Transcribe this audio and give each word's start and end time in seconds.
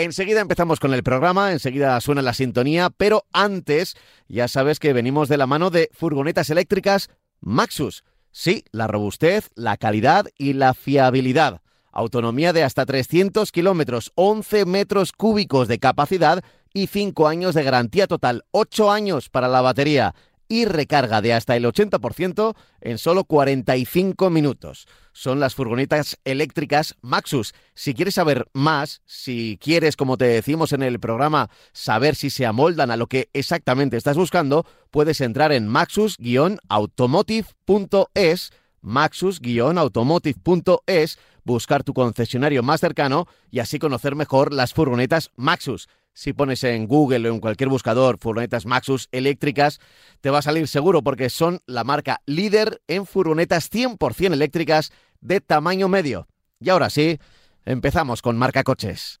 Enseguida 0.00 0.40
empezamos 0.40 0.78
con 0.78 0.94
el 0.94 1.02
programa, 1.02 1.50
enseguida 1.50 2.00
suena 2.00 2.22
la 2.22 2.32
sintonía, 2.32 2.88
pero 2.88 3.24
antes 3.32 3.96
ya 4.28 4.46
sabes 4.46 4.78
que 4.78 4.92
venimos 4.92 5.28
de 5.28 5.36
la 5.36 5.48
mano 5.48 5.70
de 5.70 5.90
furgonetas 5.92 6.50
eléctricas 6.50 7.10
Maxus. 7.40 8.04
Sí, 8.30 8.62
la 8.70 8.86
robustez, 8.86 9.50
la 9.56 9.76
calidad 9.76 10.26
y 10.38 10.52
la 10.52 10.74
fiabilidad. 10.74 11.62
Autonomía 11.90 12.52
de 12.52 12.62
hasta 12.62 12.86
300 12.86 13.50
kilómetros, 13.50 14.12
11 14.14 14.66
metros 14.66 15.10
cúbicos 15.10 15.66
de 15.66 15.80
capacidad 15.80 16.44
y 16.72 16.86
5 16.86 17.26
años 17.26 17.56
de 17.56 17.64
garantía 17.64 18.06
total, 18.06 18.44
8 18.52 18.92
años 18.92 19.28
para 19.28 19.48
la 19.48 19.62
batería 19.62 20.14
y 20.48 20.64
recarga 20.64 21.20
de 21.20 21.34
hasta 21.34 21.56
el 21.56 21.64
80% 21.64 22.54
en 22.80 22.98
solo 22.98 23.24
45 23.24 24.30
minutos. 24.30 24.86
Son 25.12 25.40
las 25.40 25.54
furgonetas 25.54 26.18
eléctricas 26.24 26.94
Maxus. 27.02 27.54
Si 27.74 27.92
quieres 27.94 28.14
saber 28.14 28.48
más, 28.52 29.02
si 29.04 29.58
quieres, 29.60 29.96
como 29.96 30.16
te 30.16 30.26
decimos 30.26 30.72
en 30.72 30.82
el 30.82 31.00
programa, 31.00 31.50
saber 31.72 32.14
si 32.14 32.30
se 32.30 32.46
amoldan 32.46 32.90
a 32.90 32.96
lo 32.96 33.06
que 33.06 33.28
exactamente 33.32 33.96
estás 33.96 34.16
buscando, 34.16 34.64
puedes 34.90 35.20
entrar 35.20 35.52
en 35.52 35.68
maxus-automotive.es 35.68 38.50
maxus-automotive.es, 38.80 41.18
buscar 41.44 41.84
tu 41.84 41.92
concesionario 41.94 42.62
más 42.62 42.80
cercano 42.80 43.26
y 43.50 43.60
así 43.60 43.78
conocer 43.78 44.14
mejor 44.14 44.52
las 44.52 44.74
furgonetas 44.74 45.30
Maxus. 45.36 45.88
Si 46.18 46.32
pones 46.32 46.64
en 46.64 46.88
Google 46.88 47.30
o 47.30 47.32
en 47.32 47.38
cualquier 47.38 47.68
buscador 47.68 48.18
furgonetas 48.20 48.66
Maxus 48.66 49.08
eléctricas, 49.12 49.78
te 50.20 50.30
va 50.30 50.38
a 50.38 50.42
salir 50.42 50.66
seguro 50.66 51.00
porque 51.00 51.30
son 51.30 51.60
la 51.64 51.84
marca 51.84 52.22
líder 52.26 52.82
en 52.88 53.06
furgonetas 53.06 53.70
100% 53.70 54.32
eléctricas 54.32 54.90
de 55.20 55.40
tamaño 55.40 55.86
medio. 55.86 56.26
Y 56.58 56.70
ahora 56.70 56.90
sí, 56.90 57.20
empezamos 57.64 58.20
con 58.20 58.36
marca 58.36 58.64
coches. 58.64 59.20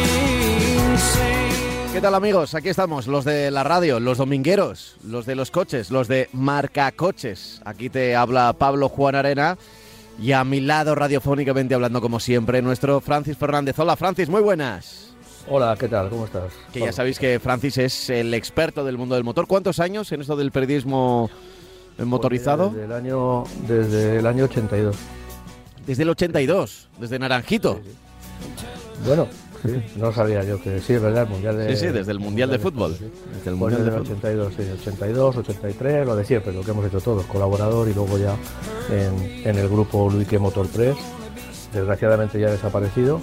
¿Qué 1.93 1.99
tal 1.99 2.15
amigos? 2.15 2.55
Aquí 2.55 2.69
estamos, 2.69 3.05
los 3.07 3.25
de 3.25 3.51
la 3.51 3.65
radio, 3.65 3.99
los 3.99 4.17
domingueros, 4.17 4.95
los 5.05 5.25
de 5.25 5.35
los 5.35 5.51
coches, 5.51 5.91
los 5.91 6.07
de 6.07 6.29
Marca 6.31 6.89
Coches. 6.93 7.61
Aquí 7.65 7.89
te 7.89 8.15
habla 8.15 8.53
Pablo 8.53 8.87
Juan 8.87 9.15
Arena 9.15 9.57
y 10.17 10.31
a 10.31 10.45
mi 10.45 10.61
lado 10.61 10.95
radiofónicamente 10.95 11.75
hablando 11.75 11.99
como 11.99 12.21
siempre 12.21 12.61
nuestro 12.61 13.01
Francis 13.01 13.35
Fernández. 13.35 13.77
Hola 13.77 13.97
Francis, 13.97 14.29
muy 14.29 14.41
buenas. 14.41 15.13
Hola, 15.49 15.75
¿qué 15.77 15.89
tal? 15.89 16.09
¿Cómo 16.09 16.23
estás? 16.23 16.53
Que 16.71 16.79
ya 16.79 16.93
sabéis 16.93 17.19
que 17.19 17.41
Francis 17.41 17.77
es 17.77 18.09
el 18.09 18.33
experto 18.33 18.85
del 18.85 18.97
mundo 18.97 19.15
del 19.15 19.25
motor. 19.25 19.45
¿Cuántos 19.45 19.79
años 19.79 20.13
en 20.13 20.21
esto 20.21 20.37
del 20.37 20.51
periodismo 20.51 21.29
motorizado? 21.97 22.69
Desde 22.69 22.85
el 22.85 22.93
año, 22.93 23.43
desde 23.67 24.19
el 24.19 24.27
año 24.27 24.45
82. 24.45 24.95
Desde 25.85 26.03
el 26.03 26.09
82, 26.09 26.87
desde 26.99 27.19
Naranjito. 27.19 27.81
Sí, 27.83 27.89
sí. 27.89 29.05
Bueno, 29.05 29.27
Sí, 29.61 29.83
no 29.97 30.11
sabía 30.11 30.43
yo 30.43 30.59
que 30.61 30.79
sí, 30.79 30.93
es 30.93 31.01
verdad, 31.01 31.23
el 31.23 31.29
Mundial 31.29 31.57
de... 31.57 31.75
Sí, 31.75 31.85
sí, 31.85 31.91
desde 31.91 32.11
el 32.11 32.19
Mundial 32.19 32.49
de 32.49 32.59
Fútbol. 32.59 32.95
Sí. 32.95 33.11
Desde 33.35 33.51
el 33.51 33.55
Mundial 33.55 33.85
de 33.85 33.91
desde 33.91 33.97
el 33.99 34.05
Fútbol. 34.05 34.17
82, 34.17 34.53
sí, 34.55 34.63
82, 34.81 35.37
83, 35.37 36.05
lo 36.05 36.15
de 36.15 36.25
siempre, 36.25 36.53
lo 36.53 36.61
que 36.61 36.71
hemos 36.71 36.85
hecho 36.85 36.99
todos, 36.99 37.25
colaborador 37.25 37.87
y 37.87 37.93
luego 37.93 38.17
ya 38.17 38.35
en, 38.89 39.47
en 39.47 39.57
el 39.57 39.69
grupo 39.69 40.09
Luique 40.09 40.39
Motor 40.39 40.67
Press, 40.67 40.97
desgraciadamente 41.73 42.39
ya 42.39 42.49
desaparecido, 42.49 43.21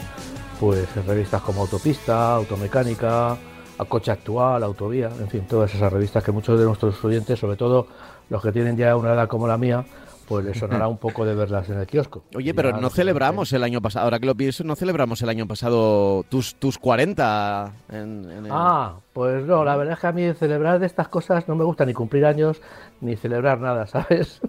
pues 0.61 0.87
en 0.97 1.07
revistas 1.07 1.43
como 1.43 1.63
Autopista, 1.63 2.35
Automecánica, 2.35 3.37
a 3.79 3.85
Coche 3.85 4.11
Actual, 4.11 4.63
Autovía, 4.63 5.11
en 5.21 5.29
fin, 5.29 5.45
todas 5.49 5.73
esas 5.75 5.93
revistas 5.93 6.23
que 6.23 6.33
muchos 6.33 6.59
de 6.59 6.65
nuestros 6.65 7.03
oyentes, 7.05 7.39
sobre 7.39 7.57
todo 7.57 7.87
los 8.29 8.43
que 8.43 8.53
tienen 8.53 8.77
ya 8.77 8.97
una 8.97 9.15
edad 9.15 9.29
como 9.29 9.47
la 9.47 9.57
mía, 9.57 9.85
pues 10.29 10.45
les 10.45 10.59
sonará 10.59 10.87
un 10.89 10.99
poco 10.99 11.25
de 11.25 11.35
verlas 11.35 11.69
en 11.71 11.79
el 11.79 11.87
kiosco. 11.87 12.25
Oye, 12.35 12.53
pero 12.55 12.71
ya, 12.71 12.77
no 12.79 12.91
celebramos 12.91 13.53
el 13.53 13.63
año 13.65 13.81
pasado, 13.81 14.05
ahora 14.05 14.19
que 14.21 14.27
lo 14.27 14.35
pienso, 14.35 14.63
no 14.65 14.77
celebramos 14.77 15.23
el 15.23 15.29
año 15.31 15.47
pasado 15.47 16.25
tus, 16.29 16.55
tus 16.57 16.77
40 16.79 17.73
en, 17.91 18.31
en 18.31 18.47
el- 18.47 18.53
Ah, 18.53 18.97
pues 19.13 19.45
no, 19.47 19.65
la 19.65 19.77
verdad 19.77 19.95
es 19.95 20.01
que 20.01 20.07
a 20.07 20.13
mí 20.13 20.33
celebrar 20.35 20.79
de 20.79 20.87
estas 20.87 21.09
cosas 21.09 21.49
no 21.49 21.57
me 21.57 21.65
gusta 21.65 21.85
ni 21.87 21.95
cumplir 21.95 22.27
años 22.27 22.61
ni 23.01 23.17
celebrar 23.17 23.59
nada, 23.61 23.87
¿sabes? 23.89 24.41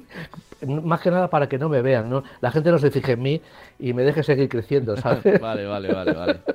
Más 0.68 1.00
que 1.00 1.10
nada 1.12 1.30
para 1.30 1.48
que 1.48 1.58
no 1.58 1.70
me 1.70 1.82
vean, 1.82 2.10
¿no? 2.10 2.24
La 2.42 2.52
gente 2.52 2.70
no 2.72 2.80
se 2.80 2.92
fije 2.92 3.14
en 3.14 3.22
mí 3.22 3.42
y 3.80 3.94
me 3.94 4.04
deje 4.04 4.24
seguir 4.24 4.50
creciendo, 4.50 4.98
¿sabes? 5.02 5.40
Vale, 5.40 5.66
vale, 5.66 5.94
vale, 5.94 6.12
vale. 6.14 6.40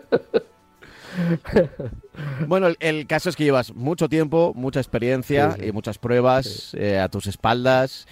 Bueno, 2.46 2.66
el, 2.68 2.76
el 2.80 3.06
caso 3.06 3.28
es 3.30 3.36
que 3.36 3.44
llevas 3.44 3.74
mucho 3.74 4.08
tiempo, 4.08 4.52
mucha 4.54 4.80
experiencia 4.80 5.52
Sí, 5.52 5.60
sí. 5.62 5.68
y 5.68 5.72
muchas 5.72 5.98
pruebas 5.98 6.74
eh, 6.74 6.98
a 6.98 7.08
tus 7.08 7.26
espaldas 7.26 8.06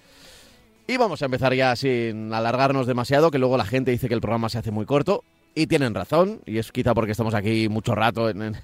Y 0.87 0.97
vamos 0.97 1.23
a 1.23 1.27
empezar 1.27 1.55
ya 1.55 1.77
sin 1.77 2.35
alargarnos 2.35 2.87
demasiado, 2.87 3.31
que 3.31 3.39
luego 3.39 3.57
la 3.57 3.65
gente 3.65 3.93
dice 3.93 4.09
que 4.09 4.15
el 4.15 4.21
programa 4.21 4.49
se 4.49 4.59
hace 4.59 4.73
muy 4.73 4.87
corto. 4.87 5.23
Y 5.55 5.67
tienen 5.67 5.95
razón, 5.95 6.41
y 6.47 6.59
es 6.59 6.73
quizá 6.73 6.95
porque 6.95 7.13
estamos 7.13 7.35
aquí 7.35 7.69
mucho 7.69 7.95
rato 7.95 8.29
en, 8.29 8.43
el, 8.43 8.57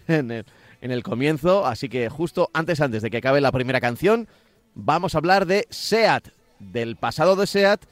en 0.80 0.90
el 0.90 1.02
comienzo. 1.02 1.66
Así 1.66 1.88
que 1.88 2.08
justo 2.08 2.50
antes, 2.52 2.80
antes 2.80 3.02
de 3.02 3.10
que 3.10 3.18
acabe 3.18 3.40
la 3.40 3.52
primera 3.52 3.80
canción, 3.80 4.28
vamos 4.74 5.14
a 5.14 5.18
hablar 5.18 5.46
de 5.46 5.66
SEAT, 5.70 6.28
del 6.58 6.96
pasado 6.96 7.36
de 7.36 7.46
SEAT 7.46 7.82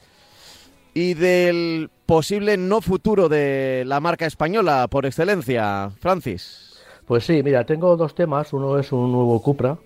y 0.93 1.13
del 1.13 1.89
posible 2.05 2.57
no 2.57 2.81
futuro 2.81 3.27
de 3.27 3.83
la 3.85 3.99
marca 3.99 4.25
española 4.25 4.87
por 4.89 5.05
excelencia, 5.05 5.91
Francis. 5.99 6.64
Pues 7.05 7.25
sí, 7.25 7.41
mira, 7.43 7.65
tengo 7.65 7.95
dos 7.97 8.15
temas. 8.15 8.51
Uno 8.53 8.77
es 8.79 8.91
un 8.91 9.11
nuevo 9.11 9.41
Cupra 9.41 9.77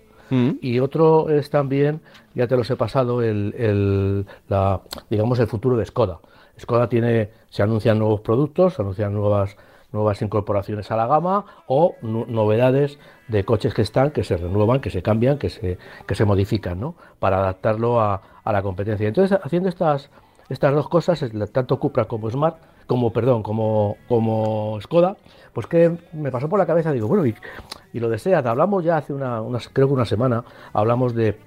y 0.62 0.78
otro 0.78 1.28
es 1.28 1.50
también, 1.50 2.00
ya 2.34 2.46
te 2.46 2.56
los 2.56 2.70
he 2.70 2.76
pasado, 2.76 3.20
el, 3.20 3.52
el- 3.58 4.26
la, 4.48 4.80
digamos 5.10 5.40
el 5.40 5.48
futuro 5.48 5.76
de 5.76 5.84
Skoda. 5.84 6.20
Skoda 6.58 6.88
tiene, 6.88 7.30
se 7.48 7.62
anuncian 7.64 7.98
nuevos 7.98 8.20
productos, 8.20 8.74
se 8.74 8.82
anuncian 8.82 9.12
nuevas, 9.12 9.56
nuevas 9.92 10.22
incorporaciones 10.22 10.88
a 10.92 10.96
la 10.96 11.06
gama 11.08 11.44
o 11.66 11.96
novedades 12.02 12.98
de 13.28 13.44
coches 13.44 13.74
que 13.74 13.82
están, 13.82 14.12
que 14.12 14.22
se 14.22 14.36
renuevan, 14.36 14.80
que 14.80 14.90
se 14.90 15.02
cambian, 15.02 15.36
que 15.36 15.50
se, 15.50 15.78
que 16.06 16.14
se 16.14 16.24
modifican, 16.24 16.78
¿no? 16.78 16.94
Para 17.18 17.38
adaptarlo 17.38 18.00
a, 18.00 18.22
a 18.44 18.52
la 18.52 18.62
competencia. 18.62 19.08
Entonces, 19.08 19.36
haciendo 19.42 19.68
estas, 19.68 20.10
estas 20.48 20.72
dos 20.74 20.88
cosas, 20.88 21.24
tanto 21.52 21.80
Cupra 21.80 22.04
como 22.04 22.30
Smart, 22.30 22.56
como 22.90 23.12
perdón, 23.12 23.44
como, 23.44 23.98
como 24.08 24.76
Skoda, 24.80 25.16
pues 25.52 25.68
que 25.68 25.96
me 26.12 26.32
pasó 26.32 26.48
por 26.48 26.58
la 26.58 26.66
cabeza, 26.66 26.90
digo, 26.90 27.06
bueno, 27.06 27.24
y, 27.24 27.36
lo 28.00 28.08
de 28.08 28.18
SEAT, 28.18 28.44
hablamos 28.44 28.82
ya 28.82 28.96
hace 28.96 29.12
una, 29.12 29.40
creo 29.72 29.86
que 29.86 29.94
una 29.94 30.04
semana, 30.04 30.42
hablamos 30.72 31.14
de 31.14 31.38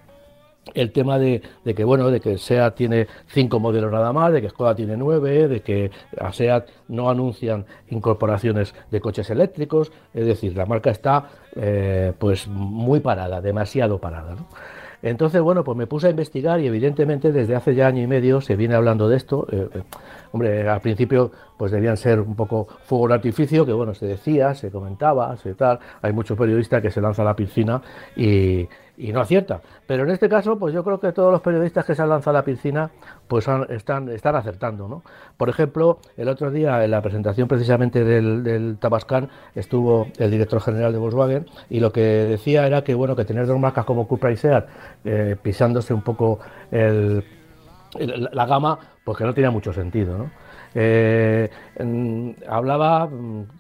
el 0.74 0.94
tema 0.94 1.20
de, 1.20 1.42
de, 1.66 1.76
que 1.76 1.84
bueno 1.84 2.10
de 2.12 2.22
que 2.22 2.38
SEAT 2.38 2.76
tiene 2.76 3.08
cinco 3.28 3.60
modelos 3.60 3.92
nada 3.92 4.14
más, 4.14 4.32
de 4.32 4.42
que 4.42 4.50
Skoda 4.52 4.74
tiene 4.74 4.96
nueve, 4.96 5.50
de 5.50 5.60
que 5.60 5.92
a 6.18 6.32
SEAT 6.32 6.70
no 6.88 7.10
anuncian 7.10 7.66
incorporaciones 7.90 8.74
de 8.90 9.02
coches 9.02 9.30
eléctricos, 9.30 9.92
es 10.14 10.26
decir, 10.26 10.56
la 10.56 10.66
marca 10.66 10.92
está 10.92 11.28
eh, 11.58 12.14
pues 12.18 12.48
muy 12.48 13.02
parada, 13.02 13.42
demasiado 13.42 14.00
parada. 14.00 14.38
Entonces, 15.04 15.42
bueno, 15.42 15.66
pues 15.66 15.78
me 15.78 15.86
puse 15.86 16.08
a 16.08 16.10
investigar 16.10 16.62
y 16.62 16.68
evidentemente 16.68 17.34
desde 17.34 17.56
hace 17.56 17.76
ya 17.76 17.88
año 17.88 18.02
y 18.02 18.08
medio 18.08 18.40
se 18.40 18.56
viene 18.56 18.76
hablando 18.76 19.10
de 19.10 19.18
esto. 19.18 19.46
Eh, 19.52 19.68
eh, 19.74 19.84
hombre, 20.32 20.68
al 20.68 20.80
principio 20.80 21.30
pues 21.58 21.74
debían 21.74 21.98
ser 21.98 22.22
un 22.22 22.36
poco 22.36 22.68
fuego 22.86 23.10
de 23.10 23.16
artificio, 23.16 23.66
que 23.66 23.74
bueno, 23.74 23.94
se 23.94 24.06
decía, 24.06 24.56
se 24.56 24.72
comentaba, 24.72 25.36
se 25.36 25.56
tal. 25.56 25.80
Hay 26.02 26.14
muchos 26.14 26.38
periodistas 26.38 26.82
que 26.82 26.90
se 26.90 27.02
lanzan 27.02 27.26
a 27.26 27.32
la 27.32 27.36
piscina 27.36 27.82
y, 28.16 28.68
y 28.98 29.12
no 29.12 29.22
acierta. 29.22 29.62
Pero 29.88 30.04
en 30.04 30.12
este 30.12 30.30
caso, 30.30 30.58
pues 30.58 30.74
yo 30.74 30.84
creo 30.84 31.00
que 31.00 31.12
todos 31.12 31.32
los 31.32 31.42
periodistas 31.42 31.86
que 31.86 31.96
se 31.96 32.02
han 32.02 32.10
lanzado 32.10 32.38
a 32.38 32.42
la 32.42 32.46
piscina, 32.46 32.92
pues 33.28 33.48
están, 33.70 34.10
están 34.10 34.36
acertando, 34.36 34.88
¿no? 34.88 35.04
Por 35.38 35.50
ejemplo, 35.50 36.00
el 36.18 36.28
otro 36.28 36.52
día 36.52 36.84
en 36.84 36.92
la 36.92 37.02
presentación 37.02 37.48
precisamente 37.48 38.04
del, 38.04 38.44
del, 38.44 38.78
Tabascan 38.78 39.30
estuvo 39.56 40.08
el 40.18 40.32
director 40.32 40.62
general 40.62 40.94
de 40.94 41.00
Volkswagen 41.00 41.46
y 41.70 41.80
lo 41.80 41.92
que 41.92 42.02
decía 42.02 42.68
era 42.68 42.84
que 42.84 42.94
bueno 42.94 43.16
que 43.16 43.26
tener 43.26 43.48
dos 43.48 43.60
marcas 43.60 43.86
como 43.86 44.08
Cupra 44.08 44.32
y 44.32 44.38
Seat 44.38 44.68
eh, 45.06 45.36
pisándose 45.42 45.94
un 45.94 46.02
poco 46.02 46.40
el, 46.72 47.24
la 48.00 48.46
gama, 48.46 48.80
pues 49.04 49.18
que 49.18 49.24
no 49.24 49.34
tenía 49.34 49.52
mucho 49.52 49.74
sentido, 49.74 50.18
¿no? 50.18 50.44
Eh, 50.76 51.50
hablaba, 52.50 53.08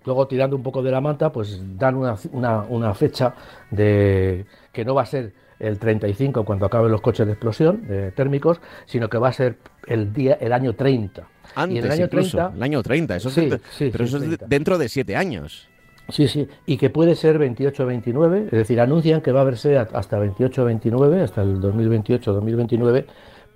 luego 0.03 0.27
tirando 0.27 0.56
un 0.56 0.63
poco 0.63 0.81
de 0.81 0.91
la 0.91 1.00
manta, 1.00 1.31
pues 1.31 1.62
dan 1.77 1.95
una, 1.95 2.15
una, 2.69 2.94
fecha 2.95 3.36
de 3.69 4.45
que 4.74 4.84
no 4.84 4.94
va 4.96 5.04
a 5.04 5.06
ser 5.06 5.34
el 5.60 5.80
35 5.80 6.44
cuando 6.44 6.66
acaben 6.66 6.92
los 6.92 7.00
coches 7.00 7.25
de 7.25 7.34
explosión 7.34 7.88
de 7.88 8.12
térmicos, 8.12 8.60
sino 8.86 9.10
que 9.10 9.18
va 9.18 9.30
a 9.30 9.34
ser 9.34 9.58
el 9.88 10.12
día 10.12 10.34
el 10.42 10.52
año 10.52 10.74
30. 10.74 11.25
Antes, 11.56 11.75
y 11.75 11.80
el 11.80 11.92
año 11.92 12.06
incluso, 12.06 12.38
30, 12.38 12.56
el 12.58 12.64
año 12.64 12.84
30, 12.84 13.16
eso 13.16 13.30
sí, 13.30 13.46
es, 13.46 13.62
sí, 13.72 13.90
pero 13.92 14.06
sí, 14.06 14.10
eso 14.10 14.18
30. 14.20 14.44
es 14.44 14.50
dentro 14.50 14.78
de 14.78 14.90
siete 14.90 15.16
años. 15.16 15.70
Sí, 16.10 16.28
sí, 16.28 16.50
y 16.66 16.75
que 16.75 16.90
puede 16.90 17.16
ser 17.16 17.40
28-29, 17.40 18.46
es 18.46 18.52
decir, 18.52 18.81
anuncian 18.81 19.22
que 19.22 19.31
va 19.31 19.40
a 19.40 19.44
haberse 19.44 19.78
hasta 19.78 20.20
28-29, 20.20 21.24
hasta 21.24 21.44
el 21.44 21.62
2028-2029, 21.62 23.06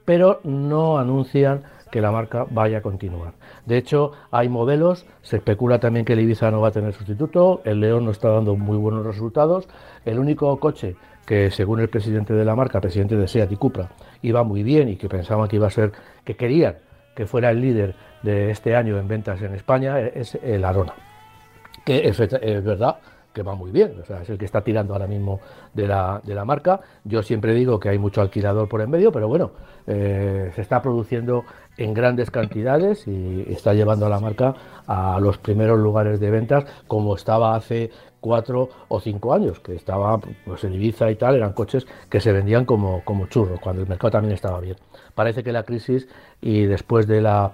pero 0.06 0.40
no 0.46 0.98
anuncian 0.98 1.64
que 1.92 2.02
la 2.02 2.12
marca 2.12 2.46
vaya 2.50 2.80
a 2.80 2.82
continuar. 2.82 3.34
De 3.66 3.78
hecho, 3.78 4.12
hay 4.32 4.50
modelos, 4.50 5.06
se 5.22 5.38
especula 5.38 5.80
también 5.80 6.06
que 6.06 6.14
el 6.14 6.20
Ibiza 6.20 6.52
no 6.52 6.62
va 6.62 6.70
a 6.70 6.72
tener 6.72 6.94
sustituto, 6.94 7.62
el 7.64 7.80
León 7.80 8.06
no 8.06 8.12
está 8.12 8.30
dando 8.30 8.56
muy 8.56 8.78
buenos 8.78 9.06
resultados, 9.06 9.68
el 10.06 10.20
único 10.20 10.58
coche 10.60 10.96
que 11.26 11.52
según 11.52 11.82
el 11.82 11.90
presidente 11.90 12.34
de 12.34 12.46
la 12.46 12.56
marca, 12.56 12.80
presidente 12.80 13.18
de 13.18 13.28
SEAT 13.28 13.52
y 13.52 13.56
Cupra, 13.58 13.90
iba 14.22 14.44
muy 14.44 14.64
bien 14.64 14.88
y 14.90 14.96
que 14.96 15.10
pensaban 15.10 15.50
que 15.50 15.58
iba 15.58 15.68
a 15.68 15.72
ser, 15.72 15.92
que 16.24 16.36
querían 16.36 16.76
que 17.16 17.26
fuera 17.26 17.50
el 17.50 17.60
líder 17.60 17.96
de 18.24 18.52
este 18.52 18.76
año 18.76 18.98
en 18.98 19.08
ventas 19.08 19.42
en 19.42 19.54
España, 19.54 20.00
es 20.00 20.36
el 20.36 20.64
Arona, 20.64 20.94
que 21.84 22.08
es, 22.08 22.20
es 22.20 22.64
verdad 22.64 22.98
que 23.38 23.44
va 23.44 23.54
muy 23.54 23.70
bien, 23.70 23.94
o 24.02 24.04
sea, 24.04 24.24
es 24.24 24.30
el 24.32 24.38
que 24.40 24.46
está 24.46 24.62
tirando 24.62 24.94
ahora 24.94 25.06
mismo 25.06 25.40
de 25.72 25.88
la, 25.88 26.20
de 26.24 26.34
la 26.34 26.44
marca. 26.44 26.80
Yo 27.04 27.22
siempre 27.22 27.54
digo 27.54 27.80
que 27.80 27.90
hay 27.90 28.00
mucho 28.00 28.20
alquilador 28.20 28.68
por 28.68 28.82
en 28.82 28.90
medio, 28.90 29.12
pero 29.12 29.28
bueno, 29.28 29.52
eh, 29.86 30.52
se 30.56 30.62
está 30.62 30.82
produciendo 30.82 31.44
en 31.78 31.94
grandes 31.94 32.32
cantidades 32.32 33.08
y 33.08 33.46
está 33.50 33.74
llevando 33.74 34.06
a 34.06 34.10
la 34.10 34.20
marca 34.20 34.56
a 34.88 35.20
los 35.20 35.38
primeros 35.38 35.80
lugares 35.80 36.20
de 36.20 36.32
ventas 36.32 36.66
como 36.88 37.16
estaba 37.16 37.56
hace 37.56 37.92
cuatro 38.20 38.70
o 38.88 39.00
cinco 39.00 39.34
años, 39.34 39.60
que 39.60 39.76
estaba 39.76 40.20
pues 40.46 40.64
en 40.64 40.74
Ibiza 40.74 41.10
y 41.12 41.16
tal, 41.16 41.36
eran 41.36 41.54
coches 41.54 41.86
que 42.10 42.20
se 42.20 42.32
vendían 42.32 42.66
como, 42.66 43.04
como 43.06 43.28
churros, 43.28 43.60
cuando 43.60 43.84
el 43.84 43.88
mercado 43.88 44.12
también 44.12 44.34
estaba 44.34 44.60
bien. 44.60 44.76
Parece 45.16 45.44
que 45.44 45.52
la 45.52 45.64
crisis 45.64 46.08
y 46.42 46.64
después 46.64 47.08
de 47.08 47.22
la 47.22 47.54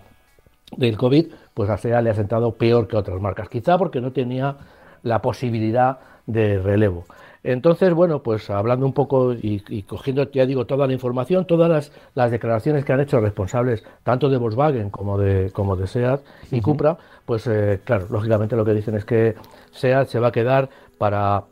del 0.78 0.98
COVID, 0.98 1.28
pues 1.54 1.70
a 1.70 1.78
SEA 1.78 2.02
le 2.02 2.10
ha 2.10 2.16
sentado 2.16 2.54
peor 2.54 2.88
que 2.88 2.98
otras 2.98 3.20
marcas, 3.22 3.50
quizá 3.50 3.78
porque 3.78 4.02
no 4.02 4.12
tenía 4.12 4.58
la 5.04 5.22
posibilidad 5.22 6.00
de 6.26 6.58
relevo. 6.58 7.06
Entonces, 7.44 7.94
bueno, 7.94 8.24
pues 8.24 8.50
hablando 8.50 8.86
un 8.86 8.94
poco 8.94 9.34
y, 9.34 9.62
y, 9.68 9.84
cogiendo, 9.84 10.32
ya 10.32 10.46
digo, 10.46 10.66
toda 10.66 10.88
la 10.88 10.94
información, 10.94 11.46
todas 11.46 11.70
las, 11.70 11.92
las, 12.16 12.32
declaraciones 12.32 12.86
que 12.86 12.94
han 12.94 13.02
hecho 13.02 13.20
responsables 13.20 13.84
tanto 14.04 14.30
de 14.30 14.38
Volkswagen 14.38 14.90
como 14.90 15.18
de, 15.18 15.52
como 15.52 15.76
de 15.76 15.88
SEAT 15.88 16.22
y 16.52 16.56
uh 16.56 16.60
-huh. 16.60 16.62
Cupra, 16.62 16.98
pues 17.26 17.46
eh, 17.48 17.82
claro, 17.84 18.08
lógicamente 18.10 18.56
lo 18.56 18.64
que 18.64 18.74
dicen 18.74 18.96
es 18.96 19.04
que 19.04 19.36
SEAT 19.72 20.08
se 20.08 20.20
va 20.20 20.30
a 20.30 20.32
quedar 20.32 20.70
para 20.98 21.44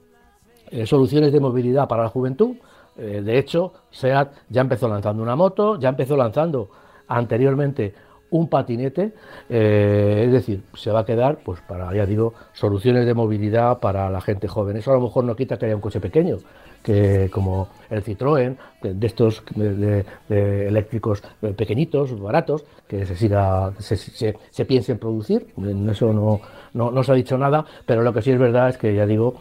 eh, 0.69 0.85
soluciones 0.85 1.33
de 1.33 1.41
movilidad 1.41 1.89
para 1.89 2.03
la 2.03 2.09
juventud. 2.09 2.55
Eh, 2.97 3.21
de 3.21 3.37
hecho, 3.37 3.73
SEAT 3.89 4.31
ya 4.49 4.61
empezó 4.61 4.87
lanzando 4.87 5.21
una 5.21 5.35
moto, 5.35 5.77
ya 5.77 5.89
empezó 5.89 6.15
lanzando 6.15 6.69
anteriormente 7.09 7.93
un 8.31 8.47
patinete, 8.47 9.13
eh, 9.49 10.23
es 10.25 10.31
decir, 10.31 10.63
se 10.73 10.91
va 10.91 11.01
a 11.01 11.05
quedar, 11.05 11.39
pues 11.43 11.61
para, 11.61 11.93
ya 11.93 12.05
digo, 12.05 12.33
soluciones 12.53 13.05
de 13.05 13.13
movilidad 13.13 13.79
para 13.79 14.09
la 14.09 14.21
gente 14.21 14.47
joven. 14.47 14.77
Eso 14.77 14.91
a 14.91 14.95
lo 14.95 15.01
mejor 15.01 15.25
no 15.25 15.35
quita 15.35 15.57
que 15.57 15.65
haya 15.67 15.75
un 15.75 15.81
coche 15.81 15.99
pequeño, 15.99 16.37
que 16.81 17.29
como 17.31 17.67
el 17.89 18.03
Citroën, 18.03 18.57
de 18.81 19.07
estos 19.07 19.43
de, 19.53 20.05
eléctricos 20.67 21.21
pequeñitos, 21.55 22.19
baratos, 22.19 22.63
que 22.87 23.05
se 23.05 23.15
siga, 23.15 23.73
se, 23.79 23.97
se, 23.97 24.35
se, 24.49 24.65
piense 24.65 24.93
en 24.93 24.97
producir. 24.97 25.47
En 25.57 25.89
eso 25.89 26.13
no, 26.13 26.39
no, 26.73 26.89
no 26.89 27.03
se 27.03 27.11
ha 27.11 27.15
dicho 27.15 27.37
nada, 27.37 27.65
pero 27.85 28.01
lo 28.01 28.13
que 28.13 28.21
sí 28.21 28.31
es 28.31 28.39
verdad 28.39 28.69
es 28.69 28.77
que, 28.77 28.95
ya 28.95 29.05
digo, 29.05 29.35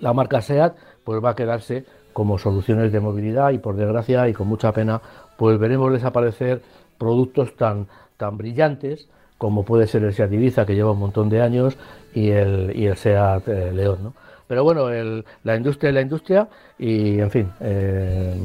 la 0.00 0.12
marca 0.12 0.40
SEAT 0.40 0.76
pues 1.04 1.22
va 1.24 1.30
a 1.30 1.34
quedarse 1.34 1.84
como 2.12 2.38
soluciones 2.38 2.92
de 2.92 3.00
movilidad 3.00 3.50
y 3.50 3.58
por 3.58 3.76
desgracia 3.76 4.28
y 4.28 4.34
con 4.34 4.48
mucha 4.48 4.72
pena 4.72 5.00
pues 5.36 5.58
veremos 5.58 5.92
desaparecer 5.92 6.62
productos 6.98 7.56
tan 7.56 7.88
tan 8.22 8.36
brillantes 8.36 9.08
como 9.36 9.64
puede 9.64 9.88
ser 9.88 10.04
el 10.04 10.14
Seat 10.14 10.32
Ibiza, 10.32 10.64
que 10.64 10.76
lleva 10.76 10.92
un 10.92 11.00
montón 11.00 11.28
de 11.28 11.42
años, 11.42 11.76
y 12.14 12.30
el, 12.30 12.70
y 12.76 12.86
el 12.86 12.96
Seat 12.96 13.48
eh, 13.48 13.72
León. 13.72 13.98
¿no? 14.00 14.14
Pero 14.46 14.62
bueno, 14.62 14.86
la 15.42 15.56
industria 15.56 15.88
es 15.88 15.94
la 15.94 16.00
industria 16.00 16.48
y, 16.78 17.18
en 17.18 17.28
fin, 17.28 17.50
eh, 17.58 18.36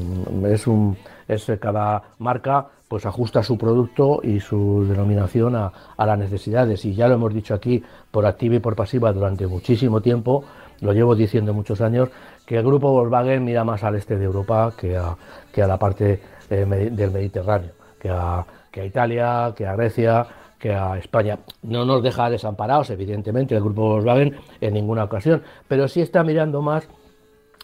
es, 0.46 0.66
un, 0.66 0.98
es 1.28 1.52
cada 1.60 2.02
marca 2.18 2.66
pues 2.88 3.06
ajusta 3.06 3.44
su 3.44 3.60
producto 3.60 4.22
y 4.24 4.40
su 4.40 4.88
denominación 4.90 5.56
a, 5.56 5.72
a, 5.96 6.06
las 6.08 6.18
necesidades. 6.18 6.84
Y 6.86 6.96
ya 6.96 7.08
lo 7.08 7.14
hemos 7.14 7.32
dicho 7.32 7.54
aquí 7.54 7.84
por 8.10 8.26
activa 8.26 8.56
y 8.56 8.60
por 8.60 8.76
pasiva 8.76 9.14
durante 9.14 9.46
muchísimo 9.46 10.02
tiempo, 10.02 10.46
lo 10.82 10.94
llevo 10.94 11.16
diciendo 11.16 11.54
muchos 11.54 11.80
años, 11.82 12.10
que 12.44 12.58
el 12.58 12.64
grupo 12.64 12.92
Volkswagen 12.92 13.44
mira 13.46 13.64
más 13.64 13.84
al 13.84 13.96
este 13.96 14.18
de 14.18 14.26
Europa 14.26 14.74
que 14.76 14.98
a, 14.98 15.16
que 15.54 15.62
a 15.62 15.68
la 15.68 15.78
parte 15.78 16.20
eh, 16.50 16.90
del 16.92 17.12
Mediterráneo, 17.12 17.74
que 18.00 18.10
a, 18.10 18.44
que 18.78 18.82
a 18.82 18.86
Italia, 18.86 19.54
que 19.56 19.66
a 19.66 19.76
Grecia, 19.76 20.28
que 20.60 20.72
a 20.72 21.00
España. 21.00 21.40
No 21.64 21.84
nos 21.84 22.04
deja 22.04 22.30
desamparados, 22.30 22.92
evidentemente, 22.92 23.56
el 23.56 23.64
grupo 23.64 23.90
Volkswagen 23.90 24.36
en 24.62 24.74
ninguna 24.76 25.06
ocasión, 25.06 25.42
pero 25.68 25.88
sí 25.88 26.02
está 26.02 26.24
mirando 26.24 26.62
más 26.62 26.88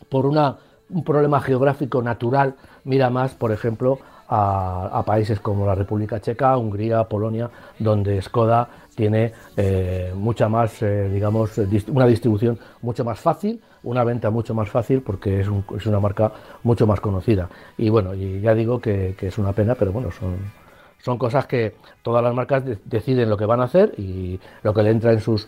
por 0.10 0.26
una, 0.26 0.58
un 0.90 1.04
problema 1.04 1.40
geográfico 1.40 2.02
natural, 2.02 2.56
mira 2.84 3.12
más, 3.12 3.36
por 3.36 3.52
ejemplo, 3.52 4.00
a, 4.28 5.04
países 5.06 5.40
como 5.40 5.68
la 5.68 5.76
República 5.76 6.20
Checa, 6.20 6.58
Hungría, 6.58 7.04
Polonia, 7.04 7.48
donde 7.78 8.20
Skoda 8.20 8.68
tiene 8.96 9.34
eh, 9.56 10.12
mucha 10.16 10.50
más, 10.50 10.82
eh, 10.82 11.10
digamos, 11.10 11.60
una 11.90 12.08
distribución 12.08 12.58
mucho 12.82 13.06
más 13.06 13.20
fácil, 13.20 13.62
una 13.84 14.04
venta 14.04 14.32
mucho 14.32 14.56
más 14.56 14.70
fácil 14.70 15.02
porque 15.02 15.42
es, 15.42 15.48
un, 15.48 15.64
es 15.78 15.86
una 15.86 16.00
marca 16.00 16.32
mucho 16.64 16.88
más 16.88 17.00
conocida. 17.00 17.48
Y 17.78 17.90
bueno, 17.90 18.16
y 18.16 18.42
ya 18.42 18.56
digo 18.56 18.80
que 18.80 19.16
es 19.22 19.38
una 19.38 19.54
pena, 19.54 19.76
pero 19.76 19.92
bueno, 19.92 20.10
son, 20.10 20.63
son 21.04 21.18
cosas 21.18 21.46
que 21.48 21.76
todas 22.02 22.24
las 22.24 22.34
marcas 22.34 22.64
de 22.64 22.78
deciden 22.86 23.30
lo 23.30 23.36
que 23.36 23.46
van 23.46 23.60
a 23.60 23.66
hacer 23.66 23.94
y 23.98 24.40
lo 24.64 24.74
que 24.74 24.84
le 24.84 24.92
entra 24.92 25.12
en 25.12 25.20
sus 25.20 25.48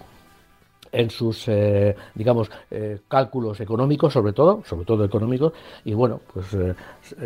en 0.92 1.10
sus 1.10 1.48
eh, 1.48 1.96
digamos 2.14 2.50
eh, 2.72 3.00
cálculos 3.08 3.60
económicos 3.62 4.12
sobre 4.14 4.34
todo 4.34 4.64
sobre 4.66 4.86
todo 4.86 5.06
económicos. 5.06 5.54
Y 5.86 5.94
bueno 5.94 6.20
pues 6.34 6.54
eh, 6.54 6.76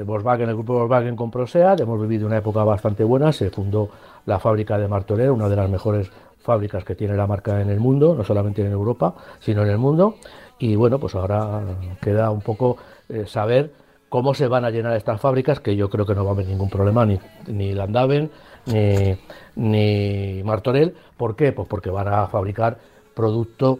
Volkswagen 0.03 0.47
el 0.47 0.55
grupo 0.55 0.73
Volkswagen 0.73 1.15
compró 1.15 1.47
SEAT. 1.47 1.79
Hemos 1.81 1.99
vivido 2.01 2.27
una 2.27 2.37
época 2.37 2.63
bastante 2.63 3.03
buena. 3.03 3.31
Se 3.31 3.49
fundó 3.49 3.89
la 4.27 4.39
fábrica 4.39 4.77
de 4.77 4.87
Martorell 4.87 5.31
una 5.31 5.49
de 5.49 5.55
las 5.55 5.69
mejores 5.69 6.11
fábricas 6.37 6.83
que 6.83 6.95
tiene 6.95 7.15
la 7.15 7.25
marca 7.25 7.59
en 7.61 7.69
el 7.69 7.79
mundo 7.79 8.13
no 8.15 8.23
solamente 8.23 8.63
en 8.63 8.71
Europa 8.71 9.15
sino 9.39 9.63
en 9.63 9.69
el 9.69 9.79
mundo. 9.79 10.15
Y 10.59 10.75
bueno 10.75 10.99
pues 10.99 11.15
ahora 11.15 11.63
queda 11.99 12.29
un 12.29 12.41
poco 12.41 12.77
saber 13.25 13.71
cómo 14.09 14.33
se 14.33 14.47
van 14.47 14.65
a 14.65 14.69
llenar 14.69 14.95
estas 14.95 15.21
fábricas, 15.21 15.59
que 15.59 15.75
yo 15.75 15.89
creo 15.89 16.05
que 16.05 16.15
no 16.15 16.23
va 16.25 16.31
a 16.31 16.33
haber 16.33 16.47
ningún 16.47 16.69
problema, 16.69 17.05
ni, 17.05 17.19
ni 17.47 17.73
Landaven, 17.73 18.29
ni, 18.65 19.15
ni 19.55 20.43
Martorell. 20.43 20.95
¿Por 21.15 21.35
qué? 21.35 21.51
Pues 21.51 21.67
porque 21.67 21.89
van 21.89 22.07
a 22.07 22.27
fabricar 22.27 22.77
producto 23.13 23.79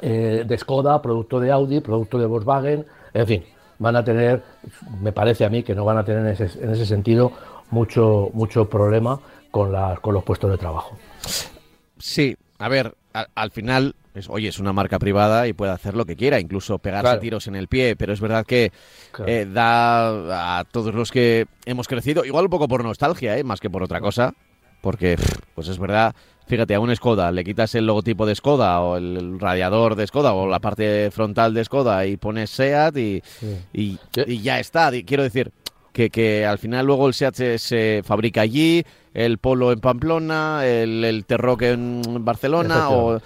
eh, 0.00 0.44
de 0.46 0.58
Skoda, 0.58 1.00
producto 1.00 1.40
de 1.40 1.50
Audi, 1.50 1.80
producto 1.80 2.18
de 2.18 2.26
Volkswagen, 2.26 2.86
en 3.14 3.26
fin, 3.26 3.44
van 3.78 3.96
a 3.96 4.04
tener, 4.04 4.42
me 5.00 5.12
parece 5.12 5.44
a 5.44 5.48
mí 5.48 5.62
que 5.62 5.74
no 5.74 5.84
van 5.84 5.98
a 5.98 6.04
tener 6.04 6.20
en 6.20 6.32
ese, 6.32 6.62
en 6.62 6.70
ese 6.70 6.84
sentido 6.84 7.32
mucho, 7.70 8.30
mucho 8.32 8.68
problema 8.68 9.18
con, 9.50 9.72
las, 9.72 9.98
con 10.00 10.14
los 10.14 10.24
puestos 10.24 10.50
de 10.50 10.58
trabajo. 10.58 10.96
Sí, 11.98 12.36
a 12.58 12.68
ver, 12.68 12.94
al 13.34 13.50
final, 13.50 13.94
es, 14.16 14.28
oye, 14.28 14.48
es 14.48 14.58
una 14.58 14.72
marca 14.72 14.98
privada 14.98 15.46
y 15.46 15.52
puede 15.52 15.72
hacer 15.72 15.94
lo 15.94 16.04
que 16.04 16.16
quiera, 16.16 16.40
incluso 16.40 16.78
pegarse 16.78 17.02
Claro. 17.04 17.20
tiros 17.20 17.46
en 17.46 17.56
el 17.56 17.68
pie, 17.68 17.96
pero 17.96 18.12
es 18.12 18.20
verdad 18.20 18.44
que 18.46 18.72
Claro. 19.12 19.30
eh, 19.30 19.46
da 19.46 20.58
a 20.58 20.64
todos 20.64 20.94
los 20.94 21.10
que 21.12 21.46
hemos 21.64 21.86
crecido, 21.88 22.24
igual 22.24 22.44
un 22.46 22.50
poco 22.50 22.68
por 22.68 22.82
nostalgia, 22.82 23.36
¿eh? 23.38 23.44
más 23.44 23.60
que 23.60 23.70
por 23.70 23.82
otra 23.82 24.00
cosa, 24.00 24.34
porque, 24.80 25.16
pues 25.54 25.68
es 25.68 25.78
verdad, 25.78 26.14
fíjate, 26.46 26.74
a 26.74 26.80
un 26.80 26.94
Skoda 26.94 27.32
le 27.32 27.42
quitas 27.44 27.74
el 27.74 27.86
logotipo 27.86 28.24
de 28.26 28.34
Skoda 28.34 28.80
o 28.80 28.96
el, 28.96 29.38
radiador 29.40 29.96
de 29.96 30.06
Skoda 30.06 30.32
o 30.32 30.46
la 30.48 30.60
parte 30.60 31.10
frontal 31.10 31.54
de 31.54 31.64
Skoda 31.64 32.06
y 32.06 32.16
pones 32.16 32.50
SEAT 32.50 32.96
y, 32.96 33.22
Sí. 33.24 33.56
y, 33.72 33.98
y 34.26 34.42
ya 34.42 34.60
está. 34.60 34.90
Quiero 35.04 35.22
decir 35.24 35.50
que, 35.92 36.10
que 36.10 36.44
al 36.46 36.58
final 36.58 36.86
luego 36.86 37.08
el 37.08 37.14
SEAT 37.14 37.34
se, 37.34 37.58
se 37.58 38.02
fabrica 38.04 38.42
allí, 38.42 38.84
el 39.12 39.38
Polo 39.38 39.72
en 39.72 39.80
Pamplona, 39.80 40.64
el, 40.66 41.02
el 41.04 41.24
Terroc 41.24 41.62
en 41.62 42.02
Barcelona. 42.24 42.90
O, 42.90 43.18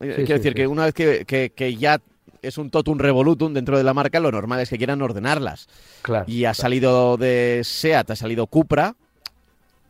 eh, 0.00 0.14
quiero 0.16 0.26
sí, 0.26 0.32
decir 0.34 0.52
sí. 0.52 0.54
que 0.54 0.66
una 0.66 0.84
vez 0.86 0.94
que, 0.94 1.24
que- 1.24 1.50
que 1.50 1.76
ya 1.76 2.00
es 2.42 2.56
un 2.58 2.70
totum 2.70 2.98
revolutum 2.98 3.52
dentro 3.52 3.76
de 3.76 3.84
la 3.84 3.94
marca, 3.94 4.20
lo 4.20 4.30
normal 4.30 4.60
es 4.60 4.68
que 4.70 4.78
quieran 4.78 5.02
ordenarlas. 5.02 5.68
Claro. 6.02 6.24
Y 6.28 6.44
ha 6.44 6.54
salido 6.54 7.16
de 7.16 7.62
SEAT, 7.64 8.10
ha 8.12 8.16
salido 8.16 8.46
Cupra, 8.46 8.94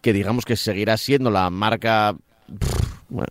que 0.00 0.12
digamos 0.12 0.44
que 0.44 0.56
seguirá 0.56 0.96
siendo 0.96 1.30
la 1.30 1.50
marca 1.50 2.14
pff, 2.58 2.88
bueno, 3.10 3.28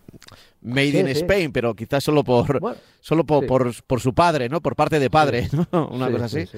made 0.62 0.92
Sí, 0.92 0.98
in 1.00 1.06
sí. 1.08 1.12
Spain, 1.14 1.52
pero 1.52 1.74
quizás 1.74 2.04
solo 2.04 2.24
por 2.24 2.60
Bueno, 2.60 2.78
solo 3.00 3.24
por, 3.24 3.42
sí. 3.44 3.48
por, 3.48 3.84
por 3.86 4.02
su 4.02 4.14
padre, 4.14 4.50
¿no? 4.50 4.62
Por 4.62 4.76
parte 4.76 5.00
de 5.00 5.10
padre, 5.10 5.48
¿no? 5.72 5.88
Una 5.88 6.12
cosa 6.12 6.28
sí, 6.30 6.42
así. 6.42 6.58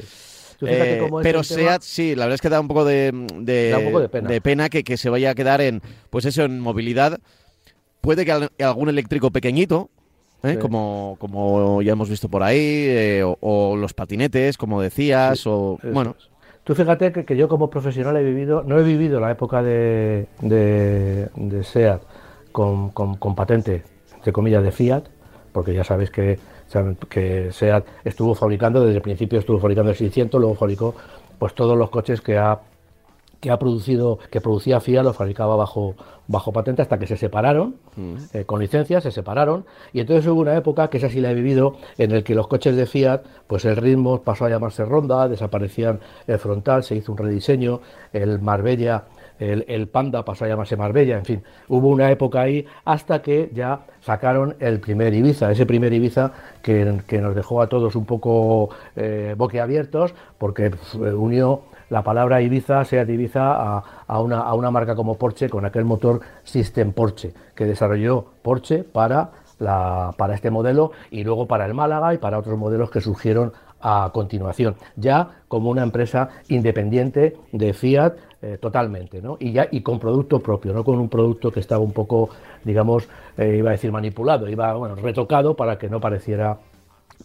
Eh, 0.61 1.07
pero 1.23 1.41
tema- 1.41 1.43
SEAT, 1.43 1.81
sí, 1.81 2.15
la 2.15 2.25
verdad 2.25 2.35
es 2.35 2.41
que 2.41 2.49
da 2.49 2.59
un 2.59 2.67
poco 2.67 2.83
de, 2.83 3.11
de, 3.39 3.69
Da 3.69 3.77
un 3.79 3.85
poco 3.85 3.99
de 4.01 4.41
pena. 4.41 4.67
que, 4.69 4.83
que 4.83 4.97
se 4.97 5.09
vaya 5.09 5.29
a 5.31 5.35
quedar 5.35 5.61
en, 5.61 5.81
pues 6.09 6.25
eso, 6.25 6.43
en 6.43 6.59
movilidad. 6.59 7.19
Puede 8.01 8.25
que 8.25 8.31
al- 8.33 8.51
algún 8.59 8.89
eléctrico 8.89 9.31
pequeñito, 9.31 9.89
¿eh? 10.43 10.53
Sí. 10.53 10.58
como, 10.58 11.15
como 11.19 11.81
ya 11.81 11.91
hemos 11.93 12.10
visto 12.10 12.29
por 12.29 12.43
ahí, 12.43 12.58
eh, 12.60 13.24
o, 13.24 13.38
o 13.41 13.75
los 13.75 13.93
patinetes, 13.93 14.58
como 14.58 14.81
decías, 14.81 15.46
o 15.48 15.77
bueno. 15.93 16.15
Tú 16.63 16.75
fíjate 16.75 17.12
que, 17.12 17.25
que 17.25 17.36
yo 17.36 17.48
como 17.50 17.69
profesional 17.69 18.15
he 18.17 18.24
vivido, 18.24 18.63
no 18.63 18.77
he 18.77 18.84
vivido 18.84 19.19
la 19.19 19.31
época 19.31 19.63
de, 19.63 20.27
de, 20.41 21.29
de 21.36 21.63
SEAT 21.63 22.01
con, 22.51 22.89
con- 22.89 23.15
con 23.15 23.34
patente, 23.36 23.84
entre 24.15 24.31
comillas, 24.31 24.62
de 24.63 24.72
Fiat, 24.72 25.03
porque 25.51 25.74
ya 25.74 25.84
sabéis 25.84 26.12
que, 26.12 26.38
que 27.10 27.51
SEAT 27.51 27.86
estuvo 28.03 28.36
fabricando, 28.36 28.81
desde 28.86 28.98
el 28.98 29.01
principio 29.01 29.39
estuvo 29.39 29.60
fabricando 29.60 29.89
el 29.91 29.98
600, 29.98 30.39
luego 30.39 30.55
fabricó 30.55 30.93
pues 31.39 31.53
todos 31.55 31.75
los 31.77 31.89
coches 31.89 32.22
que 32.22 32.38
ha 32.38 32.60
que 33.39 33.51
ha 33.51 33.60
producido, 33.60 34.19
que 34.29 34.41
producía 34.41 34.79
Fiat, 34.79 35.03
lo 35.03 35.13
fabricaba 35.13 35.55
bajo, 35.55 35.96
bajo 36.27 36.51
patente 36.51 36.81
hasta 36.81 37.00
que 37.00 37.08
se 37.08 37.17
separaron, 37.17 37.75
eh, 38.34 38.43
con 38.46 38.60
licencia, 38.60 39.01
se 39.01 39.12
separaron, 39.12 39.65
y 39.93 40.01
entonces 40.01 40.27
hubo 40.27 40.41
una 40.41 40.55
época, 40.55 40.89
que 40.89 40.98
esa 40.98 41.10
sí 41.10 41.22
la 41.22 41.31
he 41.31 41.34
vivido, 41.34 41.77
en 41.98 42.12
el 42.12 42.24
que 42.24 42.36
los 42.36 42.48
coches 42.48 42.75
de 42.75 42.86
Fiat, 42.86 43.22
pues 43.48 43.65
el 43.65 43.77
ritmo 43.77 44.22
pasó 44.22 44.46
a 44.46 44.50
llamarse 44.50 44.84
Ronda, 44.84 45.27
desaparecían 45.27 46.00
el 46.27 46.38
frontal, 46.38 46.84
se 46.84 46.96
hizo 46.96 47.13
un 47.13 47.17
rediseño, 47.17 47.79
el 48.12 48.39
Marbella, 48.39 49.05
el, 49.39 49.63
el 49.69 49.88
Panda 49.88 50.25
pasó 50.25 50.43
a 50.43 50.50
llamarse 50.50 50.75
Marbella, 50.75 51.17
en 51.17 51.24
fin, 51.24 51.43
hubo 51.69 51.88
una 51.88 52.12
época 52.12 52.41
ahí 52.41 52.65
hasta 52.84 53.22
que 53.22 53.50
ya 53.53 53.86
sacaron 54.01 54.58
el 54.60 54.81
primer 54.81 55.13
Ibiza, 55.13 55.50
ese 55.50 55.65
primer 55.65 55.93
Ibiza 55.93 56.34
que, 56.62 57.01
que 57.08 57.22
nos 57.22 57.36
dejó 57.36 57.62
a 57.62 57.67
todos 57.67 57.96
un 57.96 58.05
poco 58.05 58.69
eh, 58.98 59.36
boquiabiertos, 59.38 60.13
porque 60.38 60.72
pf, 60.72 61.13
unió 61.13 61.62
la 61.89 62.03
palabra 62.03 62.41
Ibiza, 62.41 62.86
Seat 62.86 63.10
Ibiza, 63.10 63.84
a, 64.08 64.19
una, 64.19 64.72
marca 64.72 64.96
como 64.96 65.17
Porsche 65.17 65.50
con 65.50 65.65
aquel 65.65 65.86
motor 65.86 66.22
System 66.43 66.93
Porsche 66.93 67.34
que 67.55 67.65
desarrolló 67.65 68.25
Porsche 68.41 68.84
para 68.84 69.31
este 70.34 70.51
modelo 70.51 70.91
y 71.12 71.24
luego 71.24 71.48
para 71.48 71.65
el 71.65 71.74
Málaga 71.74 72.13
y 72.13 72.17
para 72.17 72.38
otros 72.38 72.58
modelos 72.58 72.89
que 72.89 73.01
surgieron 73.01 73.51
a 73.81 74.10
continuación, 74.13 74.75
ya 74.96 75.43
como 75.48 75.69
una 75.69 75.84
empresa 75.84 76.29
independiente 76.50 77.38
de 77.51 77.74
Fiat 77.74 78.13
eh, 78.41 78.58
totalmente, 78.58 79.22
¿no? 79.22 79.38
Y 79.39 79.53
ya 79.53 79.67
y 79.72 79.81
con 79.81 80.00
producto 80.00 80.39
propio, 80.39 80.74
no 80.74 80.84
con 80.84 81.00
un 81.00 81.10
producto 81.10 81.51
que 81.51 81.60
estaba 81.60 81.81
un 81.81 81.93
poco, 81.93 82.29
digamos, 82.63 83.08
eh, 83.38 83.55
iba 83.58 83.69
a 83.69 83.74
decir 83.74 83.91
manipulado, 83.91 84.48
iba 84.50 84.74
bueno, 84.74 84.96
retocado 84.96 85.55
para 85.55 85.77
que 85.77 85.89
no 85.89 86.00
pareciera 86.00 86.58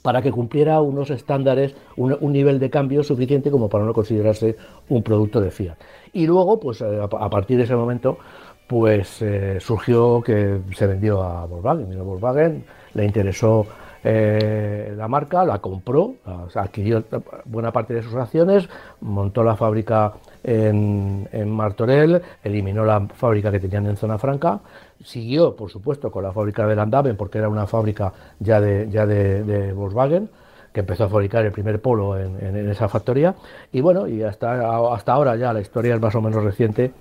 para 0.03 0.23
que 0.23 0.31
cumpliera 0.31 0.81
unos 0.81 1.11
estándares, 1.11 1.75
un, 1.97 2.33
nivel 2.33 2.59
de 2.59 2.71
cambio 2.71 3.03
suficiente 3.03 3.51
como 3.51 3.69
para 3.69 3.85
no 3.85 3.95
considerarse 3.95 4.57
un 4.89 5.03
producto 5.03 5.41
de 5.41 5.51
Fiat. 5.51 5.77
Y 6.13 6.27
luego, 6.27 6.61
pues 6.61 6.81
eh, 6.81 7.01
a, 7.03 7.31
partir 7.31 7.57
de 7.57 7.65
ese 7.65 7.77
momento, 7.77 8.19
pues 8.67 9.23
eh, 9.23 9.59
surgió 9.61 10.21
que 10.23 10.61
se 10.75 10.87
vendió 10.87 11.23
a 11.23 11.47
Volkswagen. 11.47 11.93
Y 11.93 11.97
Volkswagen 11.97 12.65
le 12.95 13.05
interesó 13.05 13.67
eh, 14.05 14.93
la 14.97 15.09
marca, 15.09 15.45
la 15.45 15.59
compró, 15.59 16.15
adquirió 16.55 17.03
buena 17.47 17.73
parte 17.73 17.95
de 17.95 18.03
sus 18.03 18.15
acciones, 18.15 18.69
montó 19.01 19.43
la 19.43 19.57
fábrica 19.57 20.13
en, 20.43 21.27
Martorell, 21.51 22.21
eliminó 22.43 22.85
la 22.85 23.07
fábrica 23.15 23.51
que 23.51 23.61
tenían 23.61 23.87
en 23.87 23.97
Zona 23.97 24.19
Franca, 24.19 24.61
siguió, 25.03 25.57
por 25.57 25.71
supuesto, 25.71 26.11
con 26.11 26.23
la 26.23 26.33
fábrica 26.33 26.67
de 26.67 26.77
Landaven, 26.77 27.17
porque 27.17 27.39
era 27.39 27.49
una 27.49 27.67
fábrica 27.67 28.13
ya 28.39 28.61
de, 28.61 29.73
Volkswagen, 29.75 30.29
que 30.73 30.81
empezó 30.81 31.05
a 31.05 31.09
fabricar 31.09 31.45
el 31.45 31.53
primer 31.53 31.81
polo 31.81 32.19
en, 32.19 32.37
en- 32.45 32.57
en 32.57 32.69
esa 32.71 32.89
factoría. 32.89 33.35
Y 33.73 33.81
bueno, 33.81 34.07
y 34.09 34.23
hasta, 34.23 34.77
hasta 34.93 35.13
ahora 35.13 35.37
ya 35.37 35.53
la 35.53 35.61
historia 35.61 35.95
es 35.95 36.01
más 36.01 36.15
o 36.15 36.21
menos 36.21 36.43
reciente. 36.45 36.93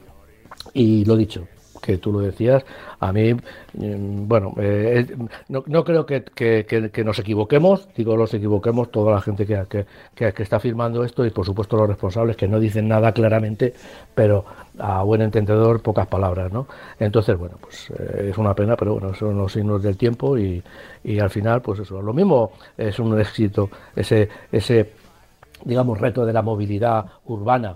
Y 0.74 1.04
lo 1.06 1.16
dicho, 1.16 1.48
que 1.84 1.98
tú 1.98 2.12
lo 2.14 2.20
decías, 2.20 2.64
a 3.00 3.12
mí, 3.12 3.34
mm, 3.34 4.28
bueno, 4.28 4.54
eh, 4.58 5.06
no, 5.50 5.64
no 5.68 5.84
creo 5.84 6.06
que, 6.06 6.24
que- 6.24 6.66
que- 6.66 6.90
que 6.90 7.04
nos 7.04 7.20
equivoquemos, 7.20 7.90
digo 7.96 8.16
nos 8.18 8.34
equivoquemos, 8.34 8.90
toda 8.92 9.14
la 9.14 9.22
gente 9.22 9.46
que- 9.46 10.34
que 10.34 10.44
está 10.44 10.60
firmando 10.60 11.04
esto 11.04 11.26
y 11.26 11.30
por 11.30 11.46
supuesto 11.46 11.76
los 11.78 11.88
responsables 11.90 12.38
que 12.38 12.48
no 12.48 12.60
dicen 12.60 12.88
nada 12.88 13.12
claramente, 13.12 13.74
pero 14.16 14.46
a 14.80 15.04
buen 15.04 15.22
entendedor 15.22 15.82
pocas 15.82 16.08
palabras, 16.08 16.52
¿no? 16.52 16.68
Entonces, 17.00 17.38
bueno, 17.38 17.58
pues 17.62 17.90
eh, 17.92 18.30
es 18.32 18.38
una 18.38 18.54
pena, 18.56 18.76
pero 18.78 18.94
bueno, 18.94 19.14
son 19.14 19.38
los 19.38 19.52
signos 19.52 19.84
del 19.84 19.98
tiempo 19.98 20.38
y, 20.38 20.64
y 21.04 21.20
al 21.20 21.30
final, 21.30 21.62
pues 21.62 21.80
eso, 21.82 22.02
lo 22.02 22.14
mismo 22.14 22.54
es 22.78 22.98
un 23.00 23.20
éxito, 23.20 23.70
ese, 23.96 24.30
ese 24.52 24.90
digamos, 25.66 26.00
reto 26.00 26.26
de 26.26 26.34
la 26.34 26.42
movilidad 26.42 27.06
urbana 27.26 27.76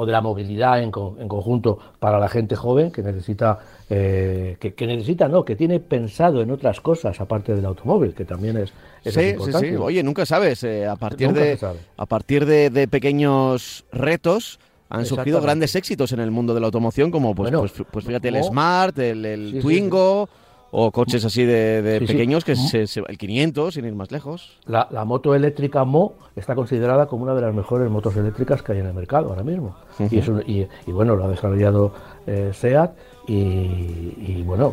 o 0.00 0.06
de 0.06 0.12
la 0.12 0.20
movilidad 0.20 0.80
en, 0.80 0.92
con- 0.92 1.20
en 1.20 1.26
conjunto 1.26 1.78
para 1.98 2.20
la 2.20 2.28
gente 2.28 2.54
joven 2.54 2.92
que 2.92 3.02
necesita, 3.02 3.58
eh, 3.90 4.56
que, 4.60 4.72
que 4.74 4.86
necesita, 4.86 5.26
no, 5.28 5.44
que 5.44 5.56
tiene 5.56 5.80
pensado 5.80 6.40
en 6.40 6.52
otras 6.52 6.80
cosas 6.80 7.20
aparte 7.20 7.54
del 7.54 7.64
automóvil, 7.66 8.14
que 8.14 8.24
también 8.24 8.56
es, 8.58 8.72
es 9.04 9.14
sí, 9.14 9.20
sí, 9.20 9.28
importante. 9.30 9.70
sí. 9.70 9.76
Oye, 9.76 10.02
nunca 10.04 10.24
sabes. 10.24 10.62
eh, 10.62 10.86
a 10.86 10.94
partir 10.94 11.26
Nunca 11.28 11.40
de 11.42 11.58
a 11.96 12.06
partir 12.06 12.46
de, 12.46 12.70
de 12.70 12.86
pequeños 12.86 13.84
retos 13.90 14.60
han 14.88 15.04
surgido 15.04 15.40
grandes 15.40 15.74
éxitos 15.74 16.12
en 16.12 16.20
el 16.20 16.30
mundo 16.30 16.54
de 16.54 16.60
la 16.60 16.66
automoción, 16.66 17.10
como 17.10 17.34
pues, 17.34 17.50
Bueno, 17.50 17.60
pues, 17.68 17.86
pues 17.90 18.04
fíjate 18.06 18.28
el 18.28 18.42
Smart, 18.44 18.96
el, 19.00 19.24
el 19.26 19.50
Sí, 19.50 19.56
sí, 19.56 19.60
Twingo 19.62 20.28
o 20.70 20.90
coches 20.92 21.24
así 21.24 21.44
de, 21.44 21.80
de 21.82 21.98
Sí, 22.00 22.06
sí. 22.06 22.12
pequeños 22.12 22.44
que 22.44 22.54
se, 22.56 22.86
se- 22.86 23.02
el 23.08 23.16
500 23.18 23.74
sin 23.74 23.84
ir 23.86 23.94
más 23.94 24.10
lejos. 24.10 24.58
La, 24.66 24.86
la 24.90 25.04
moto 25.04 25.34
eléctrica 25.34 25.84
Mo 25.84 26.14
está 26.36 26.54
considerada 26.54 27.06
como 27.06 27.22
una 27.22 27.34
de 27.34 27.40
las 27.40 27.54
mejores 27.54 27.90
motos 27.90 28.16
eléctricas 28.16 28.62
que 28.62 28.72
hay 28.72 28.78
en 28.80 28.86
el 28.86 28.94
mercado 28.94 29.30
ahora 29.30 29.42
mismo. 29.42 29.76
y, 30.10 30.18
es 30.18 30.28
un- 30.28 30.42
y- 30.46 30.66
y 30.86 30.92
bueno, 30.92 31.16
lo 31.16 31.24
ha 31.24 31.28
desarrollado 31.28 31.92
eh, 32.26 32.50
SEAT 32.52 32.92
y, 33.26 33.32
y 33.34 34.42
bueno, 34.44 34.72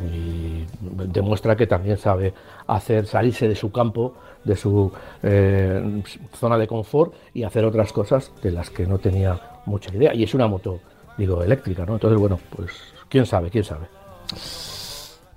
demuestra 1.07 1.55
que 1.55 1.67
también 1.67 1.97
sabe 1.97 2.33
hacer 2.67 3.05
salirse 3.05 3.47
de 3.47 3.55
su 3.55 3.71
campo, 3.71 4.13
de 4.43 4.55
su 4.55 4.91
eh, 5.23 6.01
zona 6.37 6.57
de 6.57 6.67
confort 6.67 7.13
y 7.33 7.43
hacer 7.43 7.65
otras 7.65 7.91
cosas 7.93 8.31
de 8.41 8.51
las 8.51 8.69
que 8.69 8.85
no 8.85 8.97
tenía 8.97 9.39
mucha 9.65 9.93
idea. 9.93 10.13
Y 10.13 10.23
es 10.23 10.33
una 10.33 10.47
moto, 10.47 10.79
digo, 11.17 11.41
eléctrica, 11.43 11.85
¿no? 11.85 11.93
Entonces, 11.93 12.19
bueno, 12.19 12.39
pues 12.55 12.71
quién 13.09 13.25
sabe, 13.25 13.49
quién 13.49 13.63
sabe. 13.63 13.85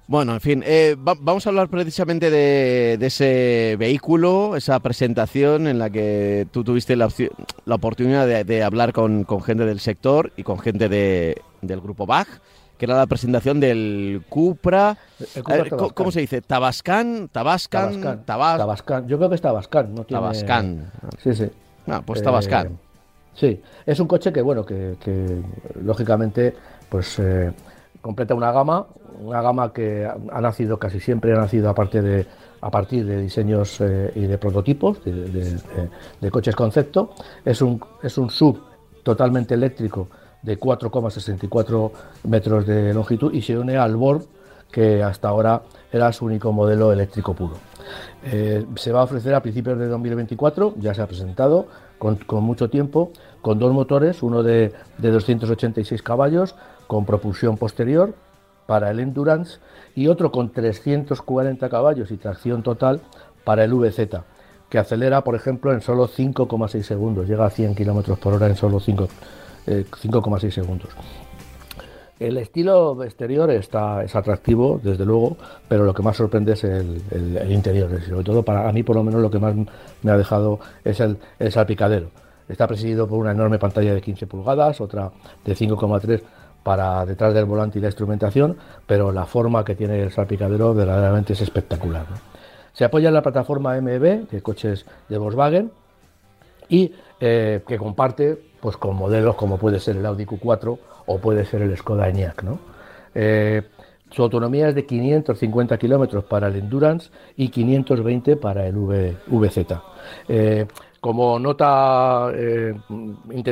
Bueno, 0.08 0.32
en 0.32 0.40
fin, 0.40 0.64
eh, 0.66 0.96
va- 0.96 1.16
vamos 1.20 1.46
a 1.46 1.50
hablar 1.50 1.68
precisamente 1.68 2.30
de, 2.30 2.96
de 2.98 3.06
ese 3.06 3.76
vehículo, 3.78 4.56
esa 4.56 4.80
presentación 4.80 5.66
en 5.66 5.78
la 5.78 5.90
que 5.90 6.46
tú 6.50 6.64
tuviste 6.64 6.96
la, 6.96 7.08
la 7.66 7.74
oportunidad 7.74 8.26
de, 8.26 8.42
de 8.44 8.62
hablar 8.62 8.94
con, 8.94 9.24
con 9.24 9.42
gente 9.42 9.66
del 9.66 9.80
sector 9.80 10.32
y 10.36 10.44
con 10.44 10.58
gente 10.60 10.88
de- 10.88 11.36
del 11.60 11.80
grupo 11.82 12.06
BAG, 12.06 12.26
que 12.78 12.86
era 12.86 12.96
la 12.96 13.06
presentación 13.06 13.60
del 13.60 14.22
Cupra. 14.30 14.96
El 15.34 15.42
Cupra 15.42 15.54
A 15.54 15.58
ver, 15.58 15.68
¿cómo- 15.68 15.76
Tabascan. 15.78 15.94
¿Cómo 15.94 16.10
se 16.12 16.20
dice? 16.20 16.40
¿Tabascan? 16.40 17.28
¿Tabascan? 17.30 17.90
Tabascan. 18.00 18.24
Tabas- 18.24 18.58
Tabascan. 18.58 19.08
Yo 19.08 19.18
creo 19.18 19.28
que 19.28 19.34
es 19.34 19.42
Tabascan. 19.42 19.94
No 19.94 20.04
tiene... 20.04 20.22
Tabascan. 20.22 20.90
Sí, 21.22 21.34
sí. 21.34 21.50
Ah, 21.86 22.00
pues 22.02 22.20
Eh, 22.20 22.24
Tabascan. 22.24 22.78
sí, 23.34 23.60
es 23.84 24.00
un 24.00 24.08
coche 24.08 24.32
que, 24.32 24.40
bueno, 24.40 24.64
que, 24.64 24.94
que, 25.04 25.42
lógicamente, 25.82 26.54
pues 26.88 27.18
eh, 27.18 27.52
completa 28.00 28.34
una 28.34 28.52
gama, 28.52 28.86
una 29.20 29.42
gama 29.42 29.72
que 29.72 30.06
ha, 30.06 30.40
nacido 30.40 30.78
casi 30.78 31.00
siempre, 31.00 31.32
ha 31.32 31.36
nacido 31.36 31.68
a 31.68 31.74
partir 31.74 32.02
de, 32.02 32.26
a 32.60 32.70
partir 32.70 33.04
de 33.04 33.20
diseños 33.20 33.80
eh, 33.80 34.12
y 34.14 34.26
de 34.26 34.38
prototipos, 34.38 35.02
de, 35.04 36.30
coches 36.30 36.54
concepto. 36.54 37.10
Es 37.44 37.62
un, 37.62 37.80
es 38.02 38.18
un 38.18 38.30
sub 38.30 38.60
totalmente 39.02 39.54
eléctrico 39.54 40.08
de 40.42 40.58
4,64 40.58 41.90
metros 42.24 42.66
de 42.66 42.94
longitud 42.94 43.32
y 43.32 43.42
se 43.42 43.58
une 43.58 43.76
al 43.76 43.96
Borg, 43.96 44.22
que 44.70 45.02
hasta 45.02 45.28
ahora 45.28 45.62
era 45.90 46.12
su 46.12 46.26
único 46.26 46.52
modelo 46.52 46.92
eléctrico 46.92 47.34
puro. 47.34 47.54
Eh, 48.24 48.66
se 48.76 48.92
va 48.92 49.00
a 49.00 49.04
ofrecer 49.04 49.34
a 49.34 49.40
principios 49.40 49.78
de 49.78 49.86
2024, 49.86 50.74
ya 50.78 50.94
se 50.94 51.02
ha 51.02 51.06
presentado, 51.06 51.66
con, 51.98 52.18
mucho 52.42 52.70
tiempo, 52.70 53.10
con 53.40 53.58
dos 53.58 53.72
motores, 53.72 54.22
uno 54.22 54.42
de, 54.42 54.72
de 54.98 55.10
286 55.10 56.02
caballos, 56.02 56.54
con 56.88 57.04
propulsión 57.04 57.56
posterior 57.56 58.14
para 58.66 58.90
el 58.90 58.98
Endurance 58.98 59.60
y 59.94 60.08
otro 60.08 60.32
con 60.32 60.50
340 60.50 61.68
caballos 61.68 62.10
y 62.10 62.16
tracción 62.16 62.64
total 62.64 63.00
para 63.44 63.62
el 63.62 63.72
VZ, 63.72 64.08
que 64.68 64.78
acelera, 64.78 65.22
por 65.22 65.36
ejemplo, 65.36 65.72
en 65.72 65.80
solo 65.80 66.08
5,6 66.08 66.82
segundos, 66.82 67.28
llega 67.28 67.46
a 67.46 67.50
100 67.50 67.74
km 67.74 68.16
por 68.18 68.34
hora 68.34 68.48
en 68.48 68.56
solo 68.56 68.80
5,6 68.80 69.08
eh, 69.66 70.50
segundos. 70.50 70.90
El 72.18 72.36
estilo 72.36 73.02
exterior 73.04 73.48
está, 73.50 74.02
es 74.02 74.16
atractivo, 74.16 74.80
desde 74.82 75.06
luego, 75.06 75.36
pero 75.68 75.84
lo 75.84 75.94
que 75.94 76.02
más 76.02 76.16
sorprende 76.16 76.54
es 76.54 76.64
el, 76.64 77.00
interior. 77.48 78.02
Sobre 78.02 78.24
todo 78.24 78.42
para 78.42 78.70
mí, 78.72 78.82
por 78.82 78.96
lo 78.96 79.04
menos, 79.04 79.22
lo 79.22 79.30
que 79.30 79.38
más 79.38 79.54
me 80.02 80.10
ha 80.10 80.16
dejado 80.16 80.58
es 80.84 80.98
el, 80.98 81.16
el 81.38 81.52
salpicadero. 81.52 82.08
Está 82.48 82.66
presidido 82.66 83.06
por 83.06 83.18
una 83.18 83.30
enorme 83.30 83.58
pantalla 83.58 83.94
de 83.94 84.00
15 84.00 84.26
pulgadas, 84.26 84.80
otra 84.80 85.12
de 85.44 85.54
5,3 85.54 86.20
para 86.62 87.04
detrás 87.06 87.34
del 87.34 87.44
volante 87.44 87.78
y 87.78 87.82
la 87.82 87.88
instrumentación, 87.88 88.56
pero 88.86 89.12
la 89.12 89.24
forma 89.24 89.64
que 89.64 89.74
tiene 89.74 90.02
el 90.02 90.10
salpicadero 90.10 90.74
verdaderamente 90.74 91.32
es 91.32 91.40
espectacular. 91.40 92.06
Se 92.72 92.84
apoya 92.84 93.08
en 93.08 93.14
la 93.14 93.22
plataforma 93.22 93.80
MB 93.80 94.28
de 94.30 94.42
coches 94.42 94.86
de 95.08 95.18
Volkswagen 95.18 95.72
y 96.68 96.92
eh, 97.20 97.62
que 97.66 97.78
comparte 97.78 98.38
pues, 98.60 98.76
con 98.76 98.96
modelos 98.96 99.34
como 99.34 99.58
puede 99.58 99.80
ser 99.80 99.96
el 99.96 100.06
Audi 100.06 100.24
Q4 100.24 100.78
o 101.06 101.18
puede 101.18 101.44
ser 101.44 101.62
el 101.62 101.76
Skoda 101.76 102.08
Enyaq. 102.08 102.44
Eh, 103.14 103.62
su 104.10 104.22
autonomía 104.22 104.68
es 104.68 104.74
de 104.74 104.86
550 104.86 105.76
kilómetros 105.76 106.24
para 106.24 106.48
el 106.48 106.56
Endurance 106.56 107.10
y 107.36 107.48
520 107.48 108.36
para 108.36 108.66
el 108.66 108.76
VZ. 108.76 109.58
Eh, 110.28 110.66
como 111.00 111.38
nota, 111.38 112.30
eh, 112.34 112.74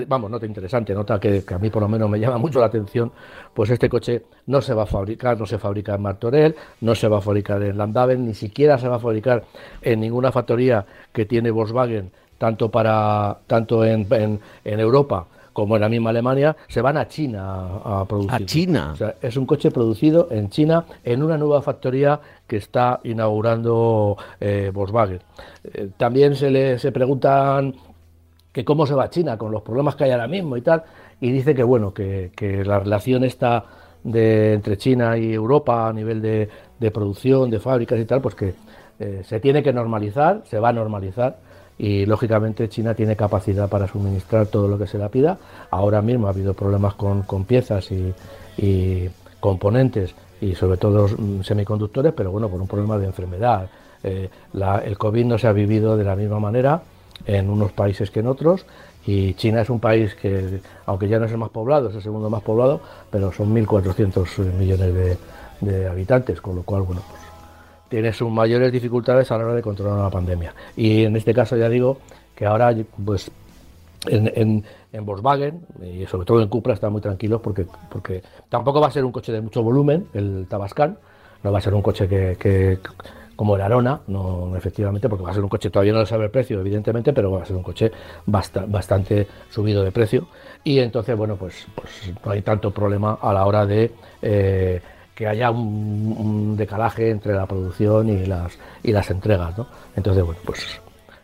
vamos, 0.07 0.31
nota 0.31 0.47
interesante, 0.47 0.95
nota 0.95 1.21
que, 1.21 1.45
a 1.49 1.59
mí 1.59 1.71
por 1.71 1.83
lo 1.83 1.89
menos 1.89 2.11
me 2.11 2.19
llama 2.19 2.39
mucho 2.39 2.59
la 2.59 2.67
atención, 2.67 3.13
pues 3.55 3.71
este 3.71 3.89
coche 3.89 4.25
no 4.47 4.61
se 4.61 4.75
va 4.75 4.83
a 4.83 4.87
fabricar, 4.87 5.39
no 5.39 5.47
se 5.47 5.59
fabrica 5.59 5.95
en 5.95 6.03
Martorell, 6.03 6.57
no 6.81 6.95
se 6.95 7.09
va 7.09 7.19
a 7.19 7.21
fabricar 7.21 7.63
en 7.63 7.79
Landaven, 7.79 8.27
ni 8.27 8.35
siquiera 8.35 8.79
se 8.79 8.89
va 8.89 8.97
a 8.97 9.01
fabricar 9.01 9.45
en 9.83 10.01
ninguna 10.01 10.33
factoría 10.33 10.87
que 11.13 11.25
tiene 11.25 11.51
Volkswagen, 11.51 12.11
tanto 12.39 12.71
para 12.71 13.39
tanto 13.47 13.85
en, 13.85 14.07
en 14.11 14.81
Europa 14.81 15.27
como 15.57 15.77
en 15.77 15.81
la 15.81 15.89
misma 15.89 16.11
Alemania, 16.11 16.55
se 16.69 16.83
van 16.83 16.99
a 16.99 17.09
China 17.09 17.81
a, 17.83 18.05
producir. 18.05 18.43
A 18.43 18.45
China. 18.45 18.91
O 18.93 18.97
sea, 18.97 19.15
es 19.23 19.39
un 19.39 19.47
coche 19.47 19.71
producido 19.71 20.29
en 20.31 20.51
China 20.51 20.85
en 21.03 21.23
una 21.23 21.39
nueva 21.39 21.63
factoría 21.63 22.21
que 22.47 22.59
está 22.59 23.01
inaugurando 23.05 24.19
eh, 24.39 24.71
Volkswagen. 24.71 25.21
Eh, 25.65 25.89
también 25.97 26.37
se 26.37 26.51
le 26.51 26.79
se 26.79 26.93
preguntan 26.93 27.75
que 28.53 28.67
cómo 28.67 28.87
se 28.87 28.93
va 28.93 29.05
a 29.05 29.09
China 29.09 29.39
con 29.39 29.51
los 29.51 29.63
problemas 29.63 29.97
que 29.97 30.05
hay 30.05 30.11
ahora 30.11 30.29
mismo 30.29 30.59
y 30.59 30.61
tal, 30.61 30.83
y 31.23 31.31
dice 31.31 31.55
que 31.55 31.63
bueno, 31.63 31.95
que, 31.95 32.31
la 32.67 32.79
relación 32.79 33.25
está 33.25 33.65
de, 34.05 34.53
entre 34.53 34.77
China 34.77 35.17
y 35.17 35.33
Europa 35.33 35.89
a 35.89 35.93
nivel 35.95 36.21
de, 36.21 36.91
producción, 36.91 37.49
de 37.49 37.61
fábricas 37.61 37.99
y 37.99 38.05
tal, 38.05 38.21
pues 38.21 38.35
que 38.35 38.53
eh, 38.99 39.23
se 39.25 39.41
tiene 39.41 39.63
que 39.63 39.73
normalizar, 39.73 40.43
se 40.45 40.59
va 40.59 40.69
a 40.69 40.75
normalizar 40.75 41.39
y 41.79 42.07
lógicamente 42.07 42.69
China 42.69 42.95
tiene 42.95 43.17
capacidad 43.17 43.69
para 43.69 43.87
suministrar 43.87 44.47
todo 44.47 44.69
lo 44.69 44.79
que 44.79 44.87
se 44.87 44.99
la 44.99 45.09
pida. 45.09 45.39
Ahora 45.71 46.01
mismo 46.03 46.27
ha 46.27 46.31
habido 46.31 46.55
problemas 46.55 46.95
con, 46.95 47.45
piezas 47.45 47.91
y, 47.91 49.09
componentes 49.41 50.15
y 50.41 50.55
sobre 50.55 50.79
todo 50.79 51.09
mm, 51.09 51.43
semiconductores, 51.43 52.13
pero 52.15 52.31
bueno, 52.31 52.49
por 52.49 52.61
un 52.61 52.67
problema 52.67 52.99
de 52.99 53.07
enfermedad. 53.07 53.69
Eh, 54.03 54.29
el 54.85 54.99
COVID 54.99 55.25
no 55.25 55.39
se 55.39 55.47
ha 55.47 55.53
vivido 55.53 55.97
de 55.97 56.05
la 56.05 56.17
misma 56.17 56.41
manera 56.41 56.83
en 57.27 57.51
unos 57.51 57.73
países 57.73 58.11
que 58.11 58.21
en 58.21 58.27
otros 58.27 58.67
y 59.07 59.35
China 59.35 59.61
es 59.61 59.71
un 59.71 59.79
país 59.79 60.15
que, 60.15 60.61
aunque 60.87 61.09
ya 61.09 61.19
no 61.19 61.27
es 61.27 61.33
el 61.33 61.39
más 61.39 61.51
poblado, 61.51 61.91
es 61.91 61.95
el 61.95 62.03
segundo 62.03 62.29
más 62.29 62.43
poblado, 62.43 62.81
pero 63.11 63.33
son 63.33 63.55
1.400 63.55 64.53
millones 64.55 64.95
de, 64.95 65.19
de 65.61 65.89
habitantes, 65.89 66.41
con 66.41 66.57
lo 66.57 66.63
cual, 66.63 66.83
bueno, 66.83 67.03
pues 67.09 67.26
tiene 67.89 68.13
sus 68.13 68.31
mayores 68.31 68.73
dificultades 68.73 69.31
a 69.31 69.39
la 69.39 69.45
hora 69.45 69.55
de 69.55 69.63
controlar 69.63 69.99
una 69.99 70.11
pandemia. 70.11 70.55
Y 70.77 71.05
en 71.05 71.17
este 71.17 71.33
caso 71.33 71.57
ya 71.57 71.69
digo 71.69 71.99
que 72.35 72.47
ahora 72.47 72.75
pues 73.05 73.31
en, 74.09 74.65
Volkswagen 75.01 75.61
y 75.83 76.07
sobre 76.07 76.25
todo 76.25 76.41
en 76.41 76.49
Cupra 76.49 76.75
están 76.75 76.93
muy 76.93 77.01
tranquilos 77.01 77.41
porque, 77.41 77.67
porque 77.91 78.23
tampoco 78.49 78.81
va 78.81 78.89
a 78.89 78.91
ser 78.91 79.05
un 79.05 79.13
coche 79.13 79.33
de 79.33 79.41
mucho 79.41 79.63
volumen, 79.63 80.07
el 80.15 80.47
Tabascan, 80.49 80.99
no 81.43 81.53
va 81.53 81.59
a 81.59 81.63
ser 81.63 81.75
un 81.75 81.83
coche 81.83 82.09
que, 82.09 82.79
como 83.37 83.57
el 83.57 83.63
Arona, 83.63 84.01
no 84.07 84.57
efectivamente, 84.57 85.09
porque 85.09 85.25
va 85.25 85.31
a 85.31 85.35
ser 85.35 85.43
un 85.43 85.51
coche, 85.51 85.71
todavía 85.71 85.93
no 85.93 86.01
lo 86.01 86.07
sabe 86.07 86.25
el 86.25 86.31
precio, 86.31 86.59
evidentemente, 86.61 87.13
pero 87.13 87.31
va 87.31 87.43
a 87.43 87.47
ser 87.47 87.57
un 87.57 87.63
coche 87.63 87.93
bastante 88.27 89.27
subido 89.51 89.85
de 89.85 89.93
precio. 89.93 90.29
Y 90.65 90.79
entonces, 90.79 91.15
bueno, 91.17 91.37
pues, 91.37 91.67
pues 91.75 92.13
no 92.25 92.33
hay 92.33 92.43
tanto 92.43 92.71
problema 92.71 93.19
a 93.21 93.33
la 93.35 93.45
hora 93.45 93.67
de 93.67 93.93
eh, 94.23 94.81
que 95.17 95.27
haya 95.27 95.51
un, 95.51 96.55
decalaje 96.57 97.11
entre 97.11 97.33
la 97.35 97.47
producción 97.47 98.09
y 98.11 98.27
las, 98.27 98.57
y 98.83 98.93
las 98.93 99.11
entregas. 99.11 99.57
¿no? 99.57 99.67
Entonces, 99.97 100.23
bueno, 100.23 100.41
pues 100.45 100.79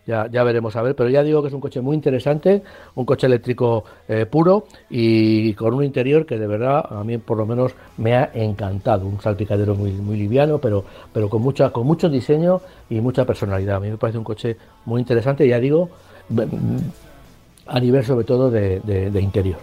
ya, 0.06 0.28
ya, 0.32 0.42
veremos 0.44 0.74
a 0.76 0.82
ver, 0.82 0.96
pero 0.96 1.10
ya 1.10 1.22
digo 1.22 1.42
que 1.42 1.48
es 1.48 1.54
un 1.54 1.60
coche 1.60 1.82
muy 1.82 1.94
interesante, 1.94 2.62
un 2.94 3.04
coche 3.04 3.26
eléctrico 3.26 3.84
eh, 4.08 4.24
puro 4.24 4.66
y 4.88 5.52
con 5.54 5.74
un 5.74 5.84
interior 5.84 6.24
que 6.24 6.38
de 6.38 6.46
verdad 6.46 6.84
a 6.88 7.04
mí 7.04 7.18
por 7.18 7.36
lo 7.36 7.46
menos 7.46 7.72
me 7.98 8.14
ha 8.16 8.30
encantado, 8.34 9.06
un 9.06 9.20
salpicadero 9.20 9.74
muy, 9.74 9.92
muy 9.92 10.16
liviano, 10.16 10.58
pero, 10.58 10.84
pero 11.12 11.28
con, 11.28 11.42
mucha, 11.42 11.70
con 11.70 11.86
mucho 11.86 12.08
diseño 12.08 12.62
y 12.88 13.00
mucha 13.00 13.26
personalidad. 13.26 13.76
A 13.76 13.80
mí 13.80 13.90
me 13.90 13.98
parece 13.98 14.18
un 14.18 14.24
coche 14.24 14.56
muy 14.86 15.02
interesante, 15.02 15.46
ya 15.46 15.60
digo, 15.60 15.90
a 17.66 17.78
nivel 17.78 18.04
sobre 18.04 18.24
todo 18.24 18.50
de 18.50 19.20
interior. 19.20 19.58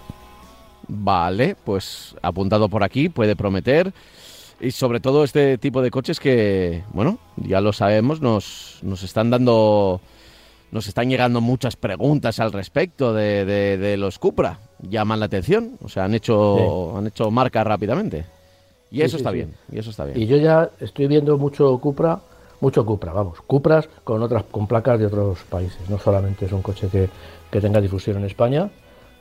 Vale, 0.92 1.56
pues 1.64 2.16
apuntado 2.22 2.68
por 2.68 2.84
aquí, 2.84 3.10
puede 3.10 3.36
prometer. 3.36 3.94
Y 4.62 4.72
sobre 4.72 5.00
todo 5.00 5.24
este 5.24 5.58
tipo 5.58 5.82
de 5.82 5.90
coches 5.90 6.20
que, 6.20 6.84
bueno, 6.92 7.18
ya 7.38 7.62
lo 7.62 7.72
sabemos, 7.72 8.20
nos, 8.20 8.80
nos 8.82 9.04
están 9.04 9.30
dando, 9.30 10.02
nos 10.72 10.88
están 10.88 11.10
llegando 11.10 11.40
muchas 11.40 11.78
preguntas 11.78 12.40
al 12.40 12.52
respecto 12.52 13.14
de, 13.14 13.46
de, 13.46 13.98
los 13.98 14.20
Cupra. 14.20 14.60
Llaman 14.82 15.20
la 15.22 15.28
atención, 15.28 15.78
o 15.82 15.88
sea, 15.88 16.06
han 16.06 16.14
hecho, 16.14 16.98
han 16.98 17.08
hecho 17.08 17.32
marca 17.32 17.64
rápidamente. 17.64 18.26
Y 18.92 19.02
eso 19.02 19.18
está 19.18 19.32
bien, 19.32 19.54
y 19.72 19.80
eso 19.80 19.92
está 19.92 20.04
bien. 20.04 20.20
Y 20.20 20.26
yo 20.26 20.36
ya 20.38 20.70
estoy 20.82 21.08
viendo 21.08 21.38
mucho 21.38 21.78
Cupra, 21.78 22.20
mucho 22.60 22.86
Cupra, 22.86 23.14
vamos, 23.14 23.40
Cupras 23.42 23.88
con 24.04 24.22
otras, 24.22 24.44
con 24.52 24.68
placas 24.68 25.00
de 25.00 25.06
otros 25.06 25.40
países. 25.44 25.90
No 25.90 25.98
solamente 26.00 26.48
es 26.48 26.52
un 26.52 26.62
coche 26.62 26.90
que, 26.92 27.10
que 27.50 27.62
tenga 27.62 27.80
difusión 27.80 28.18
en 28.18 28.26
España, 28.26 28.70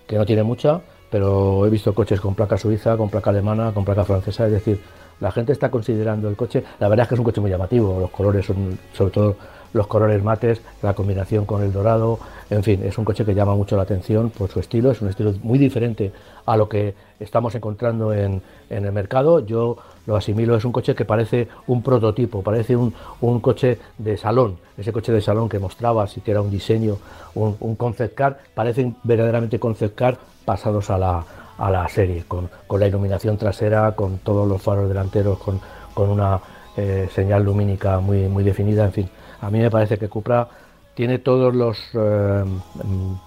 que 0.08 0.16
no 0.16 0.26
tiene 0.26 0.42
mucha, 0.42 0.80
pero 1.10 1.64
he 1.64 1.70
visto 1.70 1.94
coches 1.94 2.20
con 2.20 2.34
placa 2.34 2.56
suiza, 2.56 2.96
con 2.96 3.08
placa 3.08 3.30
alemana, 3.30 3.72
con 3.72 3.84
placa 3.84 4.04
francesa, 4.04 4.46
es 4.46 4.52
decir, 4.52 4.80
la 5.20 5.30
gente 5.32 5.52
está 5.52 5.70
considerando 5.70 6.28
el 6.28 6.36
coche, 6.36 6.64
la 6.78 6.88
verdad 6.88 7.04
es 7.04 7.08
que 7.08 7.14
es 7.14 7.18
un 7.18 7.24
coche 7.24 7.40
muy 7.40 7.50
llamativo, 7.50 7.98
los 8.00 8.10
colores 8.10 8.46
son 8.46 8.78
sobre 8.92 9.12
todo 9.12 9.36
los 9.72 9.86
colores 9.86 10.22
mates, 10.22 10.60
la 10.82 10.94
combinación 10.94 11.44
con 11.44 11.62
el 11.62 11.72
dorado, 11.72 12.18
en 12.50 12.62
fin, 12.62 12.82
es 12.82 12.96
un 12.96 13.04
coche 13.04 13.24
que 13.24 13.34
llama 13.34 13.54
mucho 13.54 13.76
la 13.76 13.82
atención 13.82 14.30
por 14.30 14.50
su 14.50 14.60
estilo, 14.60 14.90
es 14.90 15.02
un 15.02 15.08
estilo 15.08 15.34
muy 15.42 15.58
diferente 15.58 16.12
a 16.46 16.56
lo 16.56 16.68
que 16.68 16.94
estamos 17.20 17.54
encontrando 17.54 18.14
en, 18.14 18.40
el 18.70 18.92
mercado. 18.92 19.40
Yo 19.40 19.76
lo 20.06 20.16
asimilo, 20.16 20.56
es 20.56 20.64
un 20.64 20.72
coche 20.72 20.94
que 20.94 21.04
parece 21.04 21.48
un 21.66 21.82
prototipo, 21.82 22.42
parece 22.42 22.74
un, 22.76 22.92
coche 23.40 23.78
de 23.98 24.16
salón, 24.16 24.56
ese 24.78 24.92
coche 24.92 25.12
de 25.12 25.20
salón 25.20 25.48
que 25.48 25.58
mostraba, 25.58 26.06
y 26.16 26.20
que 26.20 26.30
era 26.30 26.40
un 26.40 26.50
diseño, 26.50 26.96
un, 27.34 27.56
un 27.60 27.76
concept 27.76 28.14
car, 28.14 28.38
parecen 28.54 28.96
verdaderamente 29.04 29.58
concept 29.58 29.94
car 29.94 30.18
pasados 30.46 30.88
a 30.88 30.96
la, 30.96 31.24
a 31.58 31.70
la 31.70 31.88
serie, 31.88 32.24
con, 32.26 32.48
la 32.70 32.86
iluminación 32.86 33.36
trasera, 33.36 33.92
con 33.92 34.18
todos 34.18 34.48
los 34.48 34.62
faros 34.62 34.88
delanteros, 34.88 35.38
con, 35.38 35.60
una 35.96 36.40
eh, 36.76 37.08
señal 37.12 37.42
lumínica 37.42 37.98
muy, 37.98 38.28
muy 38.28 38.44
definida, 38.44 38.84
en 38.84 38.92
fin. 38.92 39.10
A 39.40 39.50
mí 39.50 39.58
me 39.58 39.68
parece 39.68 39.98
que 39.98 40.08
Cupra 40.08 40.48
tiene 40.94 41.18
todos 41.18 41.52
los 41.54 41.76
eh, 41.94 42.44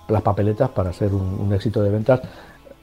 las 0.07 0.21
papeletas 0.21 0.69
para 0.69 0.93
ser 0.93 1.13
un, 1.13 1.51
éxito 1.53 1.83
de 1.83 1.89
ventas 1.89 2.21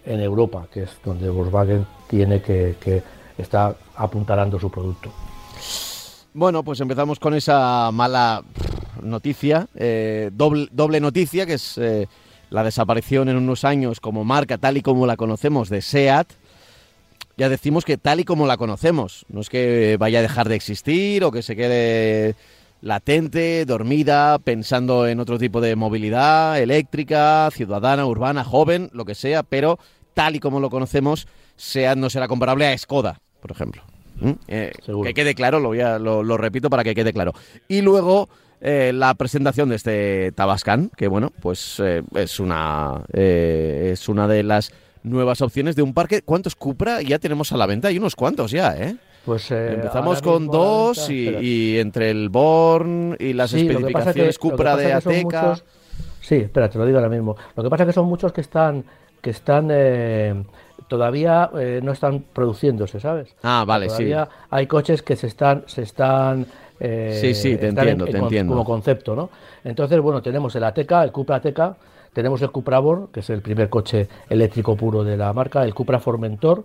en 0.04 0.20
Europa, 0.20 0.66
que 0.70 0.82
es 0.82 0.90
donde 1.02 1.30
Volkswagen 1.30 1.86
tiene 2.06 2.42
que, 2.42 2.76
que 2.78 3.02
está 3.38 3.74
apuntalando 3.96 4.58
su 4.60 4.70
producto. 4.70 5.10
Bueno, 6.34 6.62
pues 6.62 6.80
empezamos 6.80 7.18
con 7.18 7.32
esa 7.32 7.90
mala 7.90 8.42
noticia, 9.02 9.66
eh, 9.74 10.30
doble, 10.32 10.68
doble 10.70 11.00
noticia, 11.00 11.46
que 11.46 11.54
es 11.54 11.78
la 12.50 12.62
desaparición 12.64 13.28
en 13.28 13.36
unos 13.36 13.64
años 13.64 14.00
como 14.00 14.24
marca 14.24 14.58
tal 14.58 14.76
y 14.76 14.82
como 14.82 15.06
la 15.06 15.16
conocemos 15.16 15.68
de 15.68 15.82
SEAT, 15.82 16.28
ya 17.36 17.48
decimos 17.48 17.84
que 17.84 17.96
tal 17.98 18.20
y 18.20 18.24
como 18.24 18.46
la 18.46 18.56
conocemos, 18.56 19.24
no 19.28 19.40
es 19.40 19.48
que 19.48 19.96
vaya 19.98 20.18
a 20.18 20.22
dejar 20.22 20.48
de 20.48 20.56
existir 20.56 21.22
o 21.24 21.30
que 21.30 21.42
se 21.42 21.54
quede 21.56 22.34
latente, 22.80 23.64
dormida, 23.64 24.38
pensando 24.38 25.06
en 25.06 25.20
otro 25.20 25.38
tipo 25.38 25.60
de 25.60 25.76
movilidad 25.76 26.60
eléctrica, 26.60 27.48
ciudadana, 27.52 28.06
urbana, 28.06 28.44
joven, 28.44 28.88
lo 28.92 29.04
que 29.04 29.14
sea, 29.14 29.42
pero 29.42 29.78
tal 30.14 30.36
y 30.36 30.40
como 30.40 30.60
lo 30.60 30.70
conocemos 30.70 31.26
sea, 31.56 31.94
no 31.96 32.08
será 32.10 32.28
comparable 32.28 32.66
a 32.66 32.76
Skoda, 32.78 33.20
por 33.40 33.50
ejemplo. 33.50 33.82
¿Mm? 34.20 34.30
Eh, 34.48 34.72
que 35.04 35.14
quede 35.14 35.34
claro, 35.34 35.60
lo, 35.60 35.68
voy 35.68 35.80
a- 35.80 35.98
lo, 35.98 36.22
lo 36.24 36.36
repito 36.36 36.70
para 36.70 36.82
que 36.82 36.94
quede 36.94 37.12
claro. 37.12 37.34
Y 37.68 37.82
luego 37.82 38.28
eh, 38.60 38.92
la 38.94 39.14
presentación 39.14 39.68
de 39.68 39.76
este 39.76 40.32
Tabascan, 40.32 40.90
que 40.96 41.08
bueno, 41.08 41.32
pues 41.40 41.80
eh, 41.80 42.02
es, 42.14 42.40
una, 42.40 43.02
eh, 43.12 43.90
es 43.92 44.08
una 44.08 44.26
de 44.28 44.42
las 44.42 44.72
nuevas 45.02 45.40
opciones 45.42 45.76
de 45.76 45.82
un 45.82 45.94
parque. 45.94 46.22
¿Cuántos 46.22 46.56
Cupra 46.56 47.00
ya 47.02 47.18
tenemos 47.18 47.52
a 47.52 47.56
la 47.56 47.66
venta? 47.66 47.88
Hay 47.88 47.98
unos 47.98 48.16
cuantos 48.16 48.50
ya, 48.50 48.76
¿eh? 48.76 48.96
Pues 49.24 49.50
eh, 49.50 49.74
Empezamos 49.74 50.22
con 50.22 50.46
dos 50.46 51.08
venta, 51.08 51.40
y, 51.42 51.78
entre 51.78 52.10
el 52.10 52.28
Born 52.30 53.16
y 53.18 53.32
las 53.34 53.50
Sí, 53.50 53.60
especificaciones 53.68 54.38
que 54.38 54.48
Cupra 54.48 54.76
de 54.76 54.92
Ateca. 54.92 55.42
muchos- 55.42 55.64
Sí, 56.20 56.36
espera, 56.36 56.68
te 56.68 56.78
lo 56.78 56.84
digo 56.86 56.98
ahora 56.98 57.08
mismo. 57.10 57.36
Lo 57.56 57.62
que 57.62 57.70
pasa 57.70 57.84
es 57.84 57.88
que 57.88 57.92
son 57.92 58.06
muchos 58.06 58.32
que 58.32 58.40
están, 58.40 58.84
que 59.22 59.30
están 59.30 59.68
eh, 59.70 60.34
todavía 60.88 61.50
eh, 61.58 61.80
no 61.82 61.92
están 61.92 62.24
produciéndose, 62.32 63.00
¿sabes? 63.00 63.34
Ah, 63.42 63.64
vale, 63.66 63.86
sí. 63.88 63.96
todavía 63.96 64.28
hay 64.50 64.66
coches 64.66 65.02
que 65.02 65.16
se 65.16 65.26
están, 65.26 65.64
se 65.66 65.82
están. 65.82 66.46
Eh, 66.80 67.18
Sí, 67.20 67.34
sí, 67.34 67.56
te 67.56 67.68
entiendo, 67.68 68.04
te 68.04 68.12
con- 68.12 68.22
entiendo. 68.22 68.52
Como 68.52 68.64
concepto, 68.64 69.14
¿no? 69.16 69.30
Entonces, 69.64 70.00
bueno, 70.00 70.22
tenemos 70.22 70.54
el 70.56 70.64
Ateca, 70.64 71.02
el 71.04 71.12
Cupra 71.12 71.36
Ateca, 71.36 71.76
tenemos 72.12 72.40
el 72.42 72.50
Cupra 72.50 72.78
Born, 72.78 73.08
que 73.12 73.20
es 73.20 73.30
el 73.30 73.42
primer 73.42 73.68
coche 73.68 74.08
eléctrico 74.28 74.76
puro 74.76 75.04
de 75.04 75.16
la 75.16 75.32
marca, 75.32 75.62
el 75.64 75.74
Cupra 75.74 75.98
Formentor, 75.98 76.64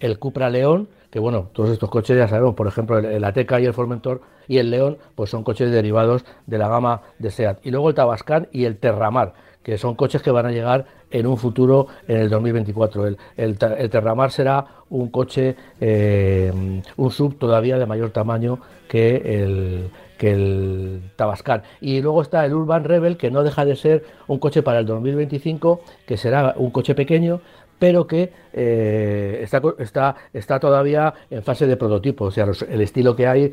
el 0.00 0.18
Cupra 0.18 0.50
León, 0.50 0.88
que 1.10 1.18
bueno, 1.20 1.48
todos 1.52 1.70
estos 1.70 1.88
coches 1.90 2.16
ya 2.16 2.26
sabemos, 2.28 2.54
por 2.54 2.66
ejemplo, 2.66 2.98
el, 2.98 3.04
el 3.06 3.24
Ateca 3.24 3.60
y 3.60 3.64
el 3.66 3.72
Formentor 3.72 4.20
y 4.48 4.58
el 4.58 4.70
León, 4.70 4.98
pues 5.14 5.30
son 5.30 5.44
coches 5.44 5.70
derivados 5.70 6.24
de 6.46 6.58
la 6.58 6.68
gama 6.68 7.02
de 7.18 7.30
SEAT. 7.30 7.58
Y 7.64 7.70
luego 7.70 7.88
el 7.88 7.94
Tabascan 7.94 8.48
y 8.52 8.64
el 8.64 8.76
Terramar, 8.78 9.32
que 9.62 9.78
son 9.78 9.94
coches 9.94 10.20
que 10.22 10.30
van 10.32 10.46
a 10.46 10.50
llegar 10.50 10.84
en 11.10 11.26
un 11.26 11.36
futuro 11.38 11.86
en 12.08 12.16
el 12.18 12.28
2024. 12.28 13.06
El, 13.06 13.16
el 13.36 13.56
Terramar 13.90 14.32
será 14.32 14.66
un 14.90 15.08
coche, 15.08 15.54
eh, 15.80 16.52
un 16.96 17.10
sub 17.12 17.38
todavía 17.38 17.78
de 17.78 17.86
mayor 17.86 18.10
tamaño 18.10 18.58
que 18.88 19.16
el, 19.42 19.90
que 20.18 20.32
el 20.32 21.00
Tabascan. 21.16 21.62
Y 21.80 22.00
luego 22.00 22.22
está 22.22 22.44
el 22.44 22.54
Urban 22.54 22.84
Rebel, 22.84 23.16
que 23.16 23.30
no 23.30 23.42
deja 23.42 23.64
de 23.64 23.76
ser 23.76 24.04
un 24.26 24.38
coche 24.38 24.62
para 24.62 24.80
el 24.80 24.86
2025, 24.86 25.80
que 26.06 26.16
será 26.16 26.54
un 26.56 26.70
coche 26.70 26.94
pequeño, 26.94 27.40
pero 27.76 28.06
que 28.06 28.32
eh, 28.52 29.40
está, 29.42 29.60
está, 29.78 30.14
está 30.32 30.60
todavía 30.60 31.12
en 31.28 31.42
fase 31.42 31.66
de 31.66 31.76
prototipo. 31.76 32.26
O 32.26 32.30
sea, 32.30 32.46
el 32.70 32.80
estilo 32.80 33.16
que 33.16 33.26
hay, 33.26 33.52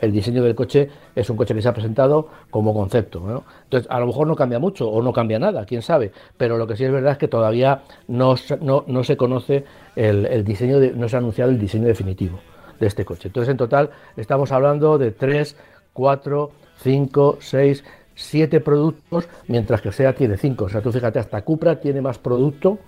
el 0.00 0.12
diseño 0.12 0.42
del 0.44 0.54
coche 0.54 0.88
es 1.16 1.28
un 1.28 1.36
coche 1.36 1.52
que 1.54 1.60
se 1.60 1.68
ha 1.68 1.74
presentado 1.74 2.28
como 2.50 2.72
concepto. 2.72 3.42
Entonces, 3.64 3.90
a 3.90 3.98
lo 4.00 4.06
mejor 4.06 4.28
no 4.28 4.36
cambia 4.36 4.58
mucho 4.60 4.88
o 4.88 5.02
no 5.02 5.12
cambia 5.12 5.38
nada, 5.40 5.64
quién 5.66 5.82
sabe. 5.82 6.12
Pero 6.36 6.56
lo 6.58 6.66
que 6.66 6.76
sí 6.76 6.84
es 6.84 6.92
verdad 6.92 7.12
es 7.12 7.18
que 7.18 7.28
todavía 7.28 7.82
no, 8.08 8.36
no, 8.60 8.84
no 8.86 9.04
se 9.04 9.16
conoce 9.16 9.64
el, 9.96 10.26
el 10.26 10.44
diseño, 10.44 10.78
de- 10.78 10.92
no 10.92 11.08
se 11.08 11.16
ha 11.16 11.18
anunciado 11.18 11.50
el 11.50 11.58
diseño 11.58 11.88
definitivo 11.88 12.38
de 12.80 12.86
este 12.86 13.04
coche. 13.04 13.28
Entonces, 13.28 13.50
en 13.50 13.56
total, 13.58 13.90
estamos 14.16 14.50
hablando 14.50 14.98
de 14.98 15.12
3, 15.12 15.54
4, 15.92 16.50
5, 16.82 17.38
6, 17.40 17.84
7 18.14 18.60
productos, 18.60 19.28
mientras 19.46 19.80
que 19.82 19.92
SEA 19.92 20.14
tiene 20.14 20.36
5. 20.36 20.64
O 20.64 20.68
sea, 20.68 20.80
tú 20.80 20.90
fíjate, 20.90 21.18
hasta 21.18 21.42
Cupra 21.42 21.78
tiene 21.80 22.00
más 22.00 22.18
producto, 22.18 22.78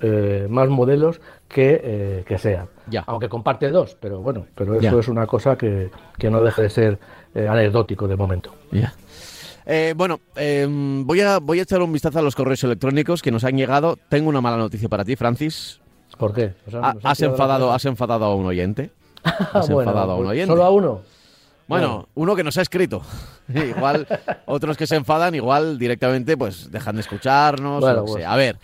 eh, 0.00 0.46
más 0.48 0.68
modelos 0.68 1.20
que, 1.48 1.80
eh, 1.82 2.24
que 2.26 2.38
SEA. 2.38 2.66
Ya. 2.88 3.04
Aunque 3.06 3.28
comparte 3.28 3.70
dos, 3.70 3.96
pero 4.00 4.20
bueno, 4.20 4.46
pero 4.54 4.74
eso 4.74 4.82
Ya. 4.82 4.98
es 5.00 5.08
una 5.08 5.26
cosa 5.26 5.56
que, 5.56 5.90
que 6.18 6.30
no 6.30 6.40
deja 6.42 6.62
de 6.62 6.70
ser 6.70 6.98
eh, 7.34 7.46
anecdótico 7.48 8.08
de 8.08 8.16
momento. 8.16 8.54
Ya. 8.72 8.92
Eh, 9.66 9.92
bueno, 9.96 10.20
eh, 10.36 10.66
voy, 10.70 11.20
a, 11.20 11.38
voy 11.40 11.58
a 11.58 11.62
echar 11.62 11.82
un 11.82 11.92
vistazo 11.92 12.20
a 12.20 12.22
los 12.22 12.34
correos 12.34 12.62
electrónicos 12.64 13.20
que 13.20 13.30
nos 13.30 13.44
han 13.44 13.56
llegado. 13.58 13.98
Tengo 14.08 14.30
una 14.30 14.40
mala 14.40 14.56
noticia 14.56 14.88
para 14.88 15.04
ti, 15.04 15.14
Francis. 15.16 15.80
¿Por 16.16 16.32
qué? 16.32 16.54
O 16.66 16.70
sea, 16.70 16.80
Ha- 16.80 16.94
nos 16.94 17.04
han 17.04 17.10
has, 17.10 17.20
enfadado, 17.22 17.72
has 17.72 17.84
enfadado 17.84 18.24
a 18.24 18.34
un 18.34 18.46
oyente. 18.46 18.90
Has 19.52 19.68
Bueno, 19.68 19.90
enfadado 19.90 20.12
a 20.12 20.14
un 20.16 20.22
pues, 20.22 20.30
oyente. 20.30 20.52
¿Solo 20.52 20.64
a 20.64 20.70
uno? 20.70 21.00
Bueno, 21.66 22.08
uno 22.14 22.34
que 22.34 22.44
nos 22.44 22.56
ha 22.58 22.62
escrito. 22.62 23.02
igual 23.54 24.06
otros 24.46 24.76
que 24.76 24.86
se 24.86 24.96
enfadan, 24.96 25.34
igual 25.34 25.78
directamente 25.78 26.36
pues 26.36 26.70
dejan 26.70 26.96
de 26.96 27.02
escucharnos. 27.02 27.80
Bueno, 27.80 28.02
o 28.02 28.04
pues, 28.04 28.16
sea. 28.18 28.32
A 28.32 28.36
ver, 28.36 28.58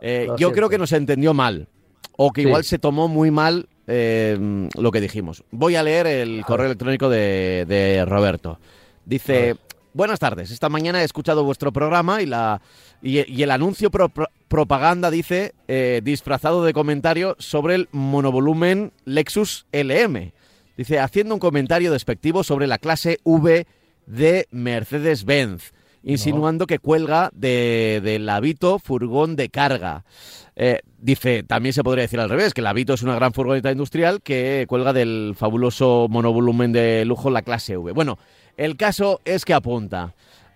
eh, 0.00 0.28
yo 0.36 0.52
creo 0.52 0.68
que 0.68 0.78
nos 0.78 0.92
entendió 0.92 1.34
mal. 1.34 1.68
O 2.16 2.32
que 2.32 2.42
Sí. 2.42 2.48
igual 2.48 2.64
se 2.64 2.78
tomó 2.78 3.08
muy 3.08 3.30
mal 3.30 3.68
eh, 3.86 4.68
lo 4.78 4.90
que 4.90 5.00
dijimos. 5.00 5.42
Voy 5.50 5.76
a 5.76 5.82
leer 5.82 6.06
el 6.06 6.44
correo 6.44 6.66
electrónico 6.66 7.08
de, 7.08 7.64
de 7.66 8.04
Roberto. 8.04 8.58
Dice, 9.06 9.56
buenas 9.94 10.18
tardes, 10.18 10.50
esta 10.50 10.68
mañana 10.68 11.00
he 11.00 11.04
escuchado 11.04 11.44
vuestro 11.44 11.72
programa 11.72 12.20
y, 12.20 12.26
la, 12.26 12.60
y, 13.02 13.42
el 13.42 13.50
anuncio 13.50 13.90
pro- 13.90 14.08
pro- 14.08 14.28
propaganda 14.48 15.10
dice, 15.10 15.54
eh, 15.68 16.00
disfrazado 16.02 16.64
de 16.64 16.72
comentario 16.72 17.36
sobre 17.38 17.74
el 17.76 17.88
monovolumen 17.92 18.92
Lexus 19.04 19.66
LM. 19.72 20.32
Dice, 20.76 20.98
haciendo 20.98 21.34
un 21.34 21.40
comentario 21.40 21.92
despectivo 21.92 22.42
sobre 22.44 22.66
la 22.66 22.78
clase 22.78 23.18
V 23.24 23.66
de 24.06 24.46
Mercedes-Benz, 24.50 25.72
insinuando 26.02 26.66
que 26.66 26.78
cuelga 26.78 27.30
de- 27.34 28.00
del 28.02 28.28
Avito 28.28 28.78
furgón 28.78 29.36
de 29.36 29.50
carga. 29.50 30.04
Eh, 30.56 30.80
dice, 30.98 31.42
también 31.42 31.72
se 31.72 31.82
podría 31.84 32.02
decir 32.02 32.20
al 32.20 32.28
revés, 32.30 32.54
que 32.54 32.62
la 32.62 32.70
Avito 32.70 32.94
es 32.94 33.02
una 33.02 33.14
gran 33.14 33.32
furgoneta 33.32 33.70
industrial 33.70 34.20
que 34.22 34.64
cuelga 34.68 34.92
del 34.92 35.34
fabuloso 35.36 36.06
monovolumen 36.10 36.72
de 36.72 37.04
lujo 37.04 37.30
la 37.30 37.42
clase 37.42 37.76
V. 37.76 37.92
Bueno, 37.92 38.18
el 38.56 38.76
caso 38.76 39.20
es 39.24 39.44
que 39.44 39.54
apunta, 39.54 40.14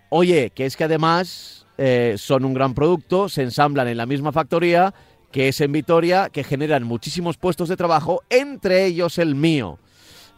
oye, 0.09 0.51
que 0.53 0.65
es 0.65 0.75
que 0.77 0.83
además 0.85 1.65
eh, 1.77 2.15
son 2.17 2.45
un 2.45 2.53
gran 2.53 2.73
producto, 2.73 3.27
se 3.29 3.41
ensamblan 3.43 3.87
en 3.87 3.97
la 3.97 4.05
misma 4.05 4.31
factoría 4.31 4.93
que 5.31 5.49
es 5.49 5.59
en 5.59 5.73
Vitoria, 5.73 6.29
que 6.31 6.45
generan 6.45 6.83
muchísimos 6.83 7.35
puestos 7.35 7.67
de 7.67 7.75
trabajo, 7.75 8.21
entre 8.29 8.85
ellos 8.85 9.17
el 9.17 9.35
mío. 9.35 9.79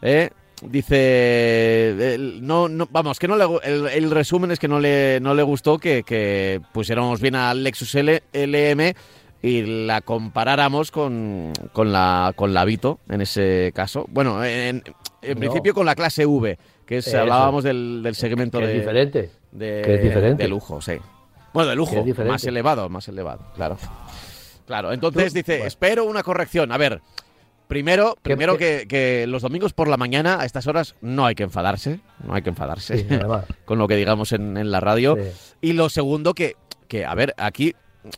¿eh? 0.02 0.30
Dice, 0.60 2.14
el- 2.14 2.44
no, 2.44 2.68
no, 2.68 2.88
vamos, 2.90 3.18
que 3.18 3.28
no 3.28 3.36
le, 3.36 3.44
el, 3.62 3.86
el 3.86 4.10
resumen 4.10 4.50
es 4.50 4.58
que 4.58 4.66
no 4.68 4.80
le, 4.80 5.20
no 5.20 5.34
le 5.34 5.42
gustó 5.44 5.78
que, 5.78 6.02
que 6.02 6.60
pusiéramos 6.72 7.20
bien 7.20 7.36
al 7.36 7.62
Lexus 7.62 7.94
L- 7.94 8.22
LM 8.32 8.92
y 9.40 9.86
la 9.86 10.00
comparáramos 10.00 10.90
con, 10.90 11.52
con 11.72 11.92
la 11.92 12.32
con 12.34 12.52
la 12.52 12.64
Vito 12.64 12.98
en 13.08 13.20
ese 13.20 13.70
caso. 13.74 14.04
Bueno, 14.08 14.44
en, 14.44 14.82
en 15.22 15.34
No. 15.34 15.38
principio 15.38 15.74
con 15.74 15.86
la 15.86 15.94
clase 15.94 16.26
V, 16.26 16.58
que 16.86 16.96
es, 16.98 17.14
hablábamos 17.14 17.62
del, 17.62 18.00
del 18.02 18.16
segmento 18.16 18.58
Que 18.58 18.66
de, 18.66 18.72
es 18.72 18.78
diferente. 18.80 19.30
De, 19.52 19.82
que 19.84 19.94
es 19.94 20.02
diferente. 20.02 20.42
de 20.42 20.48
lujo, 20.48 20.80
sí. 20.80 20.94
Bueno, 21.52 21.70
de 21.70 21.76
lujo, 21.76 22.04
más 22.26 22.44
elevado, 22.44 22.88
más 22.88 23.08
elevado, 23.08 23.40
claro. 23.54 23.76
Claro, 24.66 24.92
entonces 24.92 25.32
dice, 25.32 25.54
bueno. 25.54 25.66
espero 25.68 26.04
una 26.04 26.22
corrección. 26.22 26.70
A 26.72 26.76
ver, 26.76 27.00
primero, 27.68 28.14
¿Qué- 28.16 28.20
primero 28.22 28.58
que, 28.58 28.86
que 28.86 29.26
los 29.26 29.42
domingos 29.42 29.72
por 29.72 29.88
la 29.88 29.96
mañana 29.96 30.40
a 30.40 30.44
estas 30.44 30.66
horas 30.66 30.94
no 31.00 31.24
hay 31.24 31.34
que 31.34 31.42
enfadarse, 31.44 32.00
no 32.22 32.34
hay 32.34 32.42
que 32.42 32.50
enfadarse 32.50 32.98
Sí, 32.98 33.06
con 33.64 33.78
lo 33.78 33.88
que 33.88 33.96
digamos 33.96 34.32
en, 34.32 34.56
en 34.58 34.70
la 34.70 34.80
radio. 34.80 35.16
Sí. 35.16 35.22
Y 35.62 35.72
lo 35.72 35.88
segundo 35.88 36.34
que, 36.34 36.56
que, 36.86 37.06
a 37.06 37.14
ver, 37.14 37.34
aquí, 37.38 37.74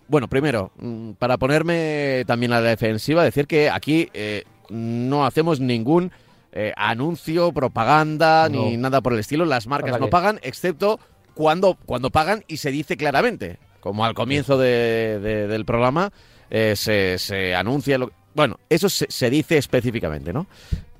bueno, 0.08 0.28
primero, 0.28 0.72
mm, 0.78 1.12
para 1.12 1.38
ponerme 1.38 2.24
también 2.26 2.52
a 2.52 2.60
la 2.60 2.68
defensiva, 2.70 3.22
decir 3.22 3.46
que 3.46 3.70
aquí 3.70 4.08
eh, 4.12 4.44
no 4.70 5.24
hacemos 5.24 5.60
ningún 5.60 6.10
eh, 6.52 6.72
anuncio, 6.76 7.52
propaganda, 7.52 8.48
No. 8.48 8.64
ni 8.64 8.76
nada 8.76 9.00
por 9.00 9.12
el 9.12 9.20
estilo. 9.20 9.44
Las 9.44 9.68
marcas 9.68 9.92
¿Para 9.92 10.04
no 10.04 10.10
pagan, 10.10 10.40
excepto 10.42 10.98
cuando, 11.40 11.78
cuando 11.86 12.10
pagan 12.10 12.44
y 12.48 12.58
se 12.58 12.70
dice 12.70 12.98
claramente, 12.98 13.56
como 13.80 14.04
al 14.04 14.12
comienzo 14.12 14.58
de- 14.58 15.18
de- 15.20 15.48
del 15.48 15.64
programa, 15.64 16.12
eh, 16.50 16.74
se, 16.76 17.16
se 17.18 17.54
anuncia. 17.54 17.96
Lo, 17.96 18.12
bueno, 18.34 18.58
eso 18.68 18.90
se, 18.90 19.06
se 19.08 19.30
dice 19.30 19.56
específicamente, 19.56 20.34
¿no? 20.34 20.46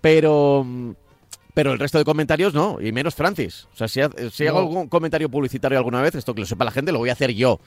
Pero. 0.00 0.64
mm, 0.66 0.92
Pero 1.52 1.72
el 1.74 1.78
resto 1.78 1.98
de 1.98 2.04
comentarios 2.04 2.54
no, 2.54 2.78
y 2.80 2.90
menos 2.92 3.14
Francis. 3.14 3.66
O 3.74 3.76
sea, 3.76 3.86
si, 3.88 4.00
ha- 4.00 4.10
si 4.32 4.46
hago 4.46 4.60
algún 4.60 4.88
comentario 4.88 5.28
publicitario 5.28 5.76
alguna 5.76 6.00
vez, 6.00 6.14
esto 6.14 6.32
que 6.32 6.40
lo 6.40 6.46
sepa 6.46 6.64
la 6.64 6.70
gente, 6.70 6.90
lo 6.92 7.00
voy 7.00 7.10
a 7.10 7.12
hacer 7.12 7.32
yo. 7.34 7.58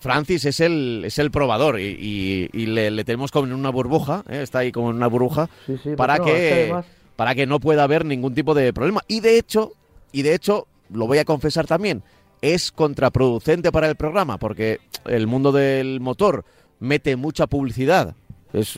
Francis 0.00 0.44
es 0.46 0.58
el, 0.60 1.02
es 1.04 1.18
el 1.18 1.30
probador 1.30 1.78
y, 1.78 1.84
y- 2.00 2.50
y 2.52 2.66
le, 2.66 2.90
le 2.90 3.04
tenemos 3.04 3.30
como 3.30 3.46
en 3.46 3.52
una 3.52 3.70
burbuja, 3.70 4.24
¿eh? 4.28 4.42
está 4.42 4.60
ahí 4.60 4.72
como 4.72 4.90
en 4.90 4.96
una 4.96 5.06
burbuja, 5.08 5.48
Sí, 5.66 5.76
sí, 5.82 5.90
para, 5.96 6.16
no, 6.18 6.24
que, 6.24 6.32
que 6.32 6.52
además- 6.64 6.86
para 7.16 7.34
que 7.34 7.46
no 7.46 7.60
pueda 7.60 7.82
haber 7.84 8.04
ningún 8.04 8.34
tipo 8.34 8.54
de 8.54 8.72
problema. 8.72 9.02
Y 9.08 9.20
de 9.20 9.38
hecho, 9.38 9.72
y 10.10 10.22
de 10.22 10.34
hecho, 10.34 10.66
lo 10.92 11.06
voy 11.06 11.18
a 11.18 11.24
confesar 11.24 11.66
también, 11.66 12.02
es 12.40 12.72
contraproducente 12.72 13.72
para 13.72 13.88
el 13.88 13.96
programa, 13.96 14.38
porque 14.38 14.80
el 15.06 15.26
mundo 15.26 15.52
del 15.52 16.00
motor 16.00 16.44
mete 16.80 17.16
mucha 17.16 17.46
publicidad. 17.46 18.14
Es, 18.52 18.76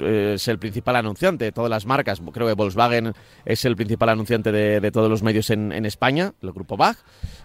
el 0.49 0.59
principal 0.59 0.97
anunciante, 0.97 1.53
todas 1.53 1.71
las 1.71 1.87
marcas, 1.87 2.21
creo 2.33 2.49
que 2.49 2.55
Volkswagen 2.55 3.13
es 3.45 3.65
el 3.65 3.77
principal 3.77 4.09
anunciante 4.09 4.51
de, 4.51 4.81
de 4.81 4.91
todos 4.91 5.09
los 5.09 5.23
medios 5.23 5.49
en, 5.51 5.87
España, 5.87 6.35
el 6.43 6.51
grupo 6.51 6.77
BAG. 6.77 6.97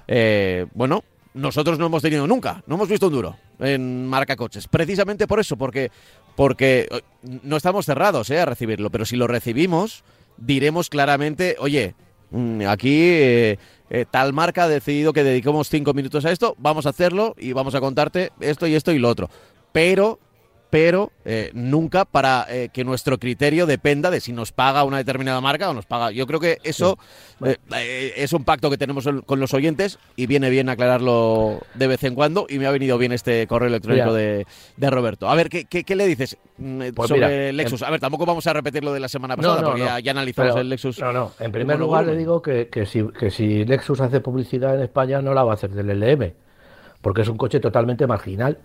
Eh, 0.07 0.65
bueno, 0.73 1.03
nosotros 1.35 1.77
no 1.77 1.85
hemos 1.85 2.01
tenido 2.01 2.25
nunca, 2.25 2.63
no 2.65 2.75
hemos 2.75 2.89
visto 2.89 3.07
un 3.07 3.13
duro 3.13 3.37
en 3.59 4.07
marca 4.07 4.35
coches, 4.35 4.67
precisamente 4.67 5.27
por 5.27 5.39
eso, 5.39 5.55
porque, 5.55 5.91
porque 6.35 6.87
eh, 6.89 7.01
no 7.43 7.57
estamos 7.57 7.85
cerrados 7.85 8.31
eh, 8.31 8.39
a 8.39 8.45
recibirlo, 8.45 8.89
pero 8.89 9.05
si 9.05 9.17
lo 9.17 9.27
recibimos, 9.27 10.03
diremos 10.37 10.89
claramente, 10.89 11.57
oye, 11.59 11.93
mm, 12.31 12.61
aquí 12.67 13.55
eh, 13.89 14.05
tal 14.09 14.33
marca 14.33 14.63
ha 14.63 14.67
decidido 14.67 15.13
que 15.13 15.23
dediquemos 15.23 15.69
cinco 15.69 15.93
minutos 15.93 16.25
a 16.25 16.31
esto, 16.31 16.55
vamos 16.57 16.85
a 16.85 16.89
hacerlo 16.89 17.35
y 17.37 17.53
vamos 17.53 17.75
a 17.75 17.79
contarte 17.79 18.31
esto 18.39 18.67
y 18.67 18.75
esto 18.75 18.91
y 18.91 18.99
lo 18.99 19.09
otro. 19.09 19.29
Pero, 19.71 20.19
pero 20.75 21.13
eh, 21.23 21.51
nunca 21.53 22.03
para 22.03 22.45
eh, 22.49 22.67
que 22.67 22.83
nuestro 22.83 23.17
criterio 23.17 23.65
dependa 23.65 24.11
de 24.11 24.19
si 24.19 24.33
nos 24.33 24.51
paga 24.51 24.83
una 24.83 24.97
determinada 24.97 25.39
marca 25.39 25.69
o 25.69 25.73
nos 25.73 25.85
paga. 25.85 26.11
Yo 26.11 26.27
creo 26.27 26.41
que 26.41 26.57
eso 26.63 26.99
eh, 27.45 27.55
eh, 27.73 28.11
es 28.17 28.33
un 28.33 28.43
pacto 28.43 28.69
que 28.69 28.77
tenemos 28.77 29.07
con 29.25 29.39
los 29.39 29.53
oyentes 29.53 29.99
y 30.17 30.25
viene 30.25 30.49
bien 30.49 30.67
aclararlo 30.67 31.61
de 31.75 31.87
vez 31.87 32.03
en 32.03 32.13
cuando 32.13 32.45
y 32.49 32.59
me 32.59 32.67
ha 32.67 32.71
venido 32.71 32.97
bien 32.97 33.13
este 33.13 33.47
correo 33.47 33.69
electrónico 33.69 34.13
de, 34.13 34.45
de 34.75 34.89
Roberto. 34.89 35.29
A 35.29 35.35
ver, 35.35 35.47
¿qué, 35.47 35.63
qué, 35.63 35.85
qué 35.85 35.95
le 35.95 36.07
dices 36.07 36.37
mm, 36.57 36.89
Pues 36.93 37.07
sobre 37.07 37.25
mira, 37.25 37.51
Lexus? 37.53 37.81
A 37.81 37.89
ver, 37.89 38.01
tampoco 38.01 38.25
vamos 38.25 38.45
a 38.45 38.51
repetir 38.51 38.83
lo 38.83 38.91
de 38.91 38.99
la 38.99 39.07
semana 39.07 39.37
pasada 39.37 39.61
no, 39.61 39.67
porque 39.67 39.79
no. 39.79 39.85
Ya, 39.85 39.99
ya 40.01 40.11
analizamos 40.11 40.51
Pero- 40.51 40.61
el 40.61 40.67
Lexus. 40.67 40.99
No, 40.99 41.13
no. 41.13 41.31
En 41.39 41.53
primer 41.53 41.79
lugar 41.79 42.05
le 42.05 42.17
digo 42.17 42.41
que, 42.41 42.67
que 42.67 42.85
si, 42.85 43.01
que 43.17 43.31
si 43.31 43.63
Lexus 43.63 44.01
hace 44.01 44.19
publicidad 44.19 44.75
en 44.75 44.81
España 44.81 45.21
no 45.21 45.33
la 45.33 45.45
va 45.45 45.51
a 45.51 45.53
hacer 45.53 45.69
del 45.69 45.87
LM, 46.01 46.33
porque 46.99 47.21
es 47.21 47.29
un 47.29 47.37
coche 47.37 47.61
totalmente 47.61 48.05
marginal. 48.07 48.59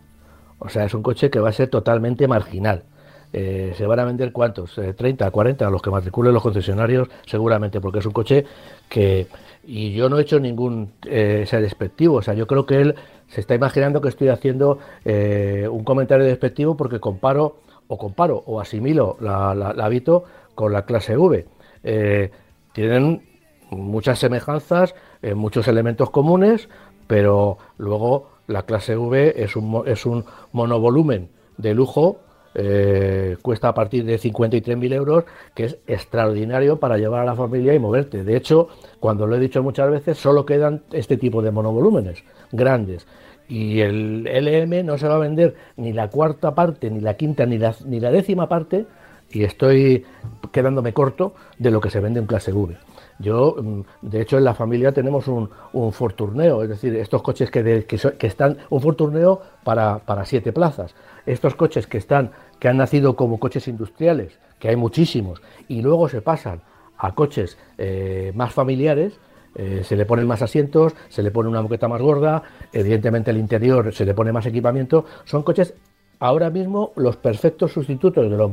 O 0.60 0.68
sea, 0.68 0.84
es 0.84 0.94
un 0.94 1.02
coche 1.02 1.30
que 1.30 1.40
va 1.40 1.48
a 1.48 1.52
ser 1.52 1.68
totalmente 1.68 2.28
marginal. 2.28 2.84
Eh, 3.32 3.74
se 3.76 3.86
van 3.86 4.00
a 4.00 4.04
vender 4.04 4.32
cuántos, 4.32 4.76
Eh, 4.78 4.92
30, 4.94 5.30
40, 5.30 5.70
los 5.70 5.82
que 5.82 5.90
matriculen 5.90 6.32
los 6.32 6.42
concesionarios, 6.42 7.08
seguramente, 7.26 7.80
porque 7.80 7.98
es 8.00 8.06
un 8.06 8.12
coche 8.12 8.44
que. 8.88 9.26
Y 9.64 9.92
yo 9.92 10.08
no 10.08 10.18
he 10.18 10.22
hecho 10.22 10.40
ningún 10.40 10.92
eh, 11.06 11.46
despectivo, 11.50 12.16
o 12.16 12.22
sea, 12.22 12.34
yo 12.34 12.46
creo 12.46 12.64
que 12.66 12.80
él 12.80 12.94
se 13.28 13.40
está 13.40 13.54
imaginando 13.54 14.00
que 14.00 14.08
estoy 14.08 14.28
haciendo 14.28 14.78
eh, 15.04 15.68
un 15.70 15.84
comentario 15.84 16.24
despectivo 16.26 16.76
porque 16.76 16.98
comparo, 16.98 17.56
o 17.86 17.98
comparo, 17.98 18.42
o 18.46 18.60
asimilo 18.60 19.16
la, 19.20 19.54
la, 19.54 19.72
la 19.72 19.88
Vito 19.88 20.24
con 20.54 20.72
la 20.72 20.84
clase 20.84 21.16
V. 21.16 21.46
Eh, 21.84 22.30
tienen 22.72 23.22
muchas 23.70 24.18
semejanzas, 24.18 24.94
eh, 25.22 25.34
muchos 25.34 25.68
elementos 25.68 26.10
comunes, 26.10 26.68
pero 27.06 27.58
luego 27.78 28.28
la 28.50 28.64
clase 28.64 28.96
V 28.96 29.42
es 29.42 29.56
un, 29.56 29.82
es 29.86 30.04
un 30.04 30.24
monovolumen 30.52 31.28
de 31.56 31.74
lujo, 31.74 32.18
eh, 32.54 33.36
cuesta 33.42 33.68
a 33.68 33.74
partir 33.74 34.04
de 34.04 34.18
53.000 34.18 34.92
euros, 34.92 35.24
que 35.54 35.64
es 35.64 35.78
extraordinario 35.86 36.80
para 36.80 36.98
llevar 36.98 37.20
a 37.20 37.24
la 37.24 37.36
familia 37.36 37.74
y 37.74 37.78
moverte. 37.78 38.24
De 38.24 38.36
hecho, 38.36 38.68
cuando 38.98 39.26
lo 39.26 39.36
he 39.36 39.40
dicho 39.40 39.62
muchas 39.62 39.90
veces, 39.90 40.18
solo 40.18 40.44
quedan 40.44 40.82
este 40.92 41.16
tipo 41.16 41.42
de 41.42 41.52
monovolúmenes 41.52 42.24
grandes. 42.50 43.06
Y 43.48 43.80
el 43.80 44.24
LM 44.24 44.84
no 44.84 44.98
se 44.98 45.08
va 45.08 45.14
a 45.14 45.18
vender 45.18 45.54
ni 45.76 45.92
la 45.92 46.08
cuarta 46.08 46.54
parte, 46.54 46.90
ni 46.90 47.00
la 47.00 47.14
quinta, 47.14 47.46
ni 47.46 47.58
la, 47.58 47.74
ni 47.84 48.00
la 48.00 48.10
décima 48.10 48.48
parte, 48.48 48.86
y 49.30 49.44
estoy 49.44 50.04
quedándome 50.52 50.92
corto 50.92 51.34
de 51.58 51.70
lo 51.70 51.80
que 51.80 51.90
se 51.90 52.00
vende 52.00 52.20
en 52.20 52.26
clase 52.26 52.52
V. 52.52 52.76
Yo, 53.20 53.54
mm, 53.62 53.80
de 54.02 54.22
hecho, 54.22 54.38
en 54.38 54.44
la 54.44 54.54
familia 54.54 54.92
tenemos 54.92 55.28
un, 55.28 55.50
un 55.72 55.92
Ford 55.92 56.14
Tourneo, 56.14 56.62
es 56.62 56.70
decir, 56.70 56.96
estos 56.96 57.22
coches 57.22 57.50
que, 57.50 57.84
que, 57.86 58.26
están, 58.26 58.56
un 58.70 58.80
Ford 58.80 58.96
Tourneo 58.96 59.40
para, 59.62 59.98
para 59.98 60.24
siete 60.24 60.52
plazas. 60.52 60.94
Estos 61.26 61.54
coches 61.54 61.86
que 61.86 61.98
están, 61.98 62.30
que 62.58 62.68
han 62.68 62.78
nacido 62.78 63.16
como 63.16 63.38
coches 63.38 63.68
industriales, 63.68 64.38
que 64.58 64.68
hay 64.68 64.76
muchísimos, 64.76 65.42
y 65.68 65.82
luego 65.82 66.08
se 66.08 66.22
pasan 66.22 66.62
a 66.96 67.14
coches 67.14 67.58
eh, 67.78 68.32
más 68.34 68.52
familiares, 68.54 69.20
eh, 69.54 69.82
se 69.84 69.96
le 69.96 70.06
ponen 70.06 70.26
más 70.26 70.42
asientos, 70.42 70.94
se 71.08 71.22
le 71.22 71.30
pone 71.30 71.48
una 71.48 71.60
moqueta 71.60 71.88
más 71.88 72.00
gorda, 72.00 72.42
evidentemente 72.72 73.30
el 73.32 73.36
interior 73.36 73.92
se 73.92 74.04
le 74.04 74.14
pone 74.14 74.32
más 74.32 74.46
equipamiento, 74.46 75.04
son 75.24 75.42
coches 75.42 75.74
ahora 76.20 76.50
mismo 76.50 76.92
los 76.96 77.16
perfectos 77.16 77.72
sustitutos 77.72 78.30
de 78.30 78.36
los, 78.36 78.50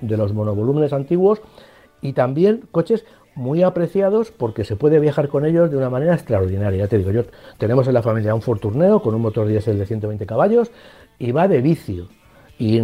de 0.00 0.16
los 0.16 0.32
monovolúmenes 0.32 0.92
antiguos 0.92 1.42
y 2.00 2.12
también 2.12 2.62
coches 2.70 3.04
muy 3.38 3.62
apreciados 3.62 4.30
porque 4.32 4.64
se 4.64 4.74
puede 4.76 4.98
viajar 4.98 5.28
con 5.28 5.46
ellos 5.46 5.70
de 5.70 5.76
una 5.76 5.88
manera 5.88 6.14
extraordinaria. 6.14 6.80
Ya 6.80 6.88
te 6.88 6.98
digo, 6.98 7.10
yo 7.12 7.22
tenemos 7.56 7.86
en 7.86 7.94
la 7.94 8.02
familia 8.02 8.34
un 8.34 8.42
Ford 8.42 8.58
Tourneo 8.58 9.00
con 9.00 9.14
un 9.14 9.22
motor 9.22 9.46
diésel 9.46 9.78
de 9.78 9.86
120 9.86 10.26
caballos 10.26 10.70
y 11.18 11.30
va 11.32 11.46
de 11.48 11.60
vicio. 11.62 12.08
Y, 12.60 12.80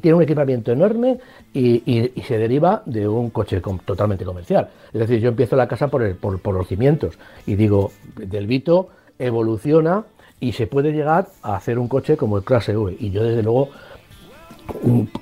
tiene 0.00 0.14
un 0.16 0.22
equipamiento 0.22 0.72
enorme 0.72 1.18
y, 1.54 2.10
se 2.26 2.36
deriva 2.38 2.82
de 2.86 3.06
un 3.06 3.30
coche 3.30 3.62
com- 3.62 3.78
totalmente 3.84 4.24
comercial. 4.24 4.68
Es 4.92 4.98
decir, 4.98 5.20
yo 5.20 5.28
empiezo 5.28 5.54
la 5.54 5.68
casa 5.68 5.86
por, 5.86 6.02
el- 6.02 6.16
por, 6.16 6.40
por 6.40 6.56
los 6.56 6.66
cimientos 6.66 7.16
y 7.46 7.54
digo, 7.54 7.92
del 8.16 8.48
Vito 8.48 8.88
evoluciona 9.20 10.04
y 10.40 10.50
se 10.52 10.66
puede 10.66 10.90
llegar 10.90 11.28
a 11.42 11.54
hacer 11.54 11.78
un 11.78 11.86
coche 11.86 12.16
como 12.16 12.36
el 12.36 12.42
Clase 12.42 12.76
V. 12.76 12.96
Y 12.98 13.10
yo 13.12 13.22
desde 13.22 13.44
luego 13.44 13.68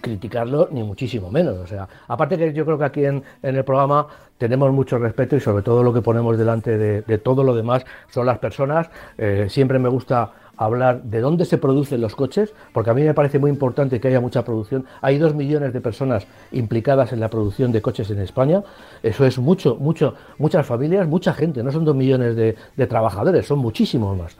criticarlo 0.00 0.68
ni 0.70 0.82
muchísimo 0.82 1.30
menos. 1.30 1.56
O 1.58 1.66
sea, 1.66 1.88
aparte 2.08 2.36
que 2.36 2.52
yo 2.52 2.64
creo 2.64 2.78
que 2.78 2.84
aquí 2.84 3.04
en, 3.04 3.22
en 3.42 3.56
el 3.56 3.64
programa 3.64 4.06
tenemos 4.38 4.72
mucho 4.72 4.98
respeto 4.98 5.36
y 5.36 5.40
sobre 5.40 5.62
todo 5.62 5.82
lo 5.82 5.92
que 5.92 6.00
ponemos 6.00 6.38
delante 6.38 6.78
de, 6.78 7.02
de 7.02 7.18
todo 7.18 7.44
lo 7.44 7.54
demás 7.54 7.84
son 8.10 8.26
las 8.26 8.38
personas. 8.38 8.88
Eh, 9.18 9.46
siempre 9.48 9.78
me 9.78 9.88
gusta 9.88 10.32
hablar 10.56 11.02
de 11.04 11.20
dónde 11.20 11.46
se 11.46 11.56
producen 11.56 12.02
los 12.02 12.14
coches, 12.14 12.52
porque 12.74 12.90
a 12.90 12.94
mí 12.94 13.02
me 13.02 13.14
parece 13.14 13.38
muy 13.38 13.50
importante 13.50 13.98
que 13.98 14.08
haya 14.08 14.20
mucha 14.20 14.44
producción. 14.44 14.84
Hay 15.00 15.16
dos 15.16 15.34
millones 15.34 15.72
de 15.72 15.80
personas 15.80 16.26
implicadas 16.52 17.14
en 17.14 17.20
la 17.20 17.28
producción 17.28 17.72
de 17.72 17.80
coches 17.80 18.10
en 18.10 18.18
España. 18.18 18.62
Eso 19.02 19.24
es 19.24 19.38
mucho, 19.38 19.76
mucho, 19.76 20.14
muchas 20.36 20.66
familias, 20.66 21.08
mucha 21.08 21.32
gente. 21.32 21.62
No 21.62 21.72
son 21.72 21.86
dos 21.86 21.96
millones 21.96 22.36
de, 22.36 22.56
de 22.76 22.86
trabajadores, 22.86 23.46
son 23.46 23.58
muchísimos 23.58 24.18
más. 24.18 24.36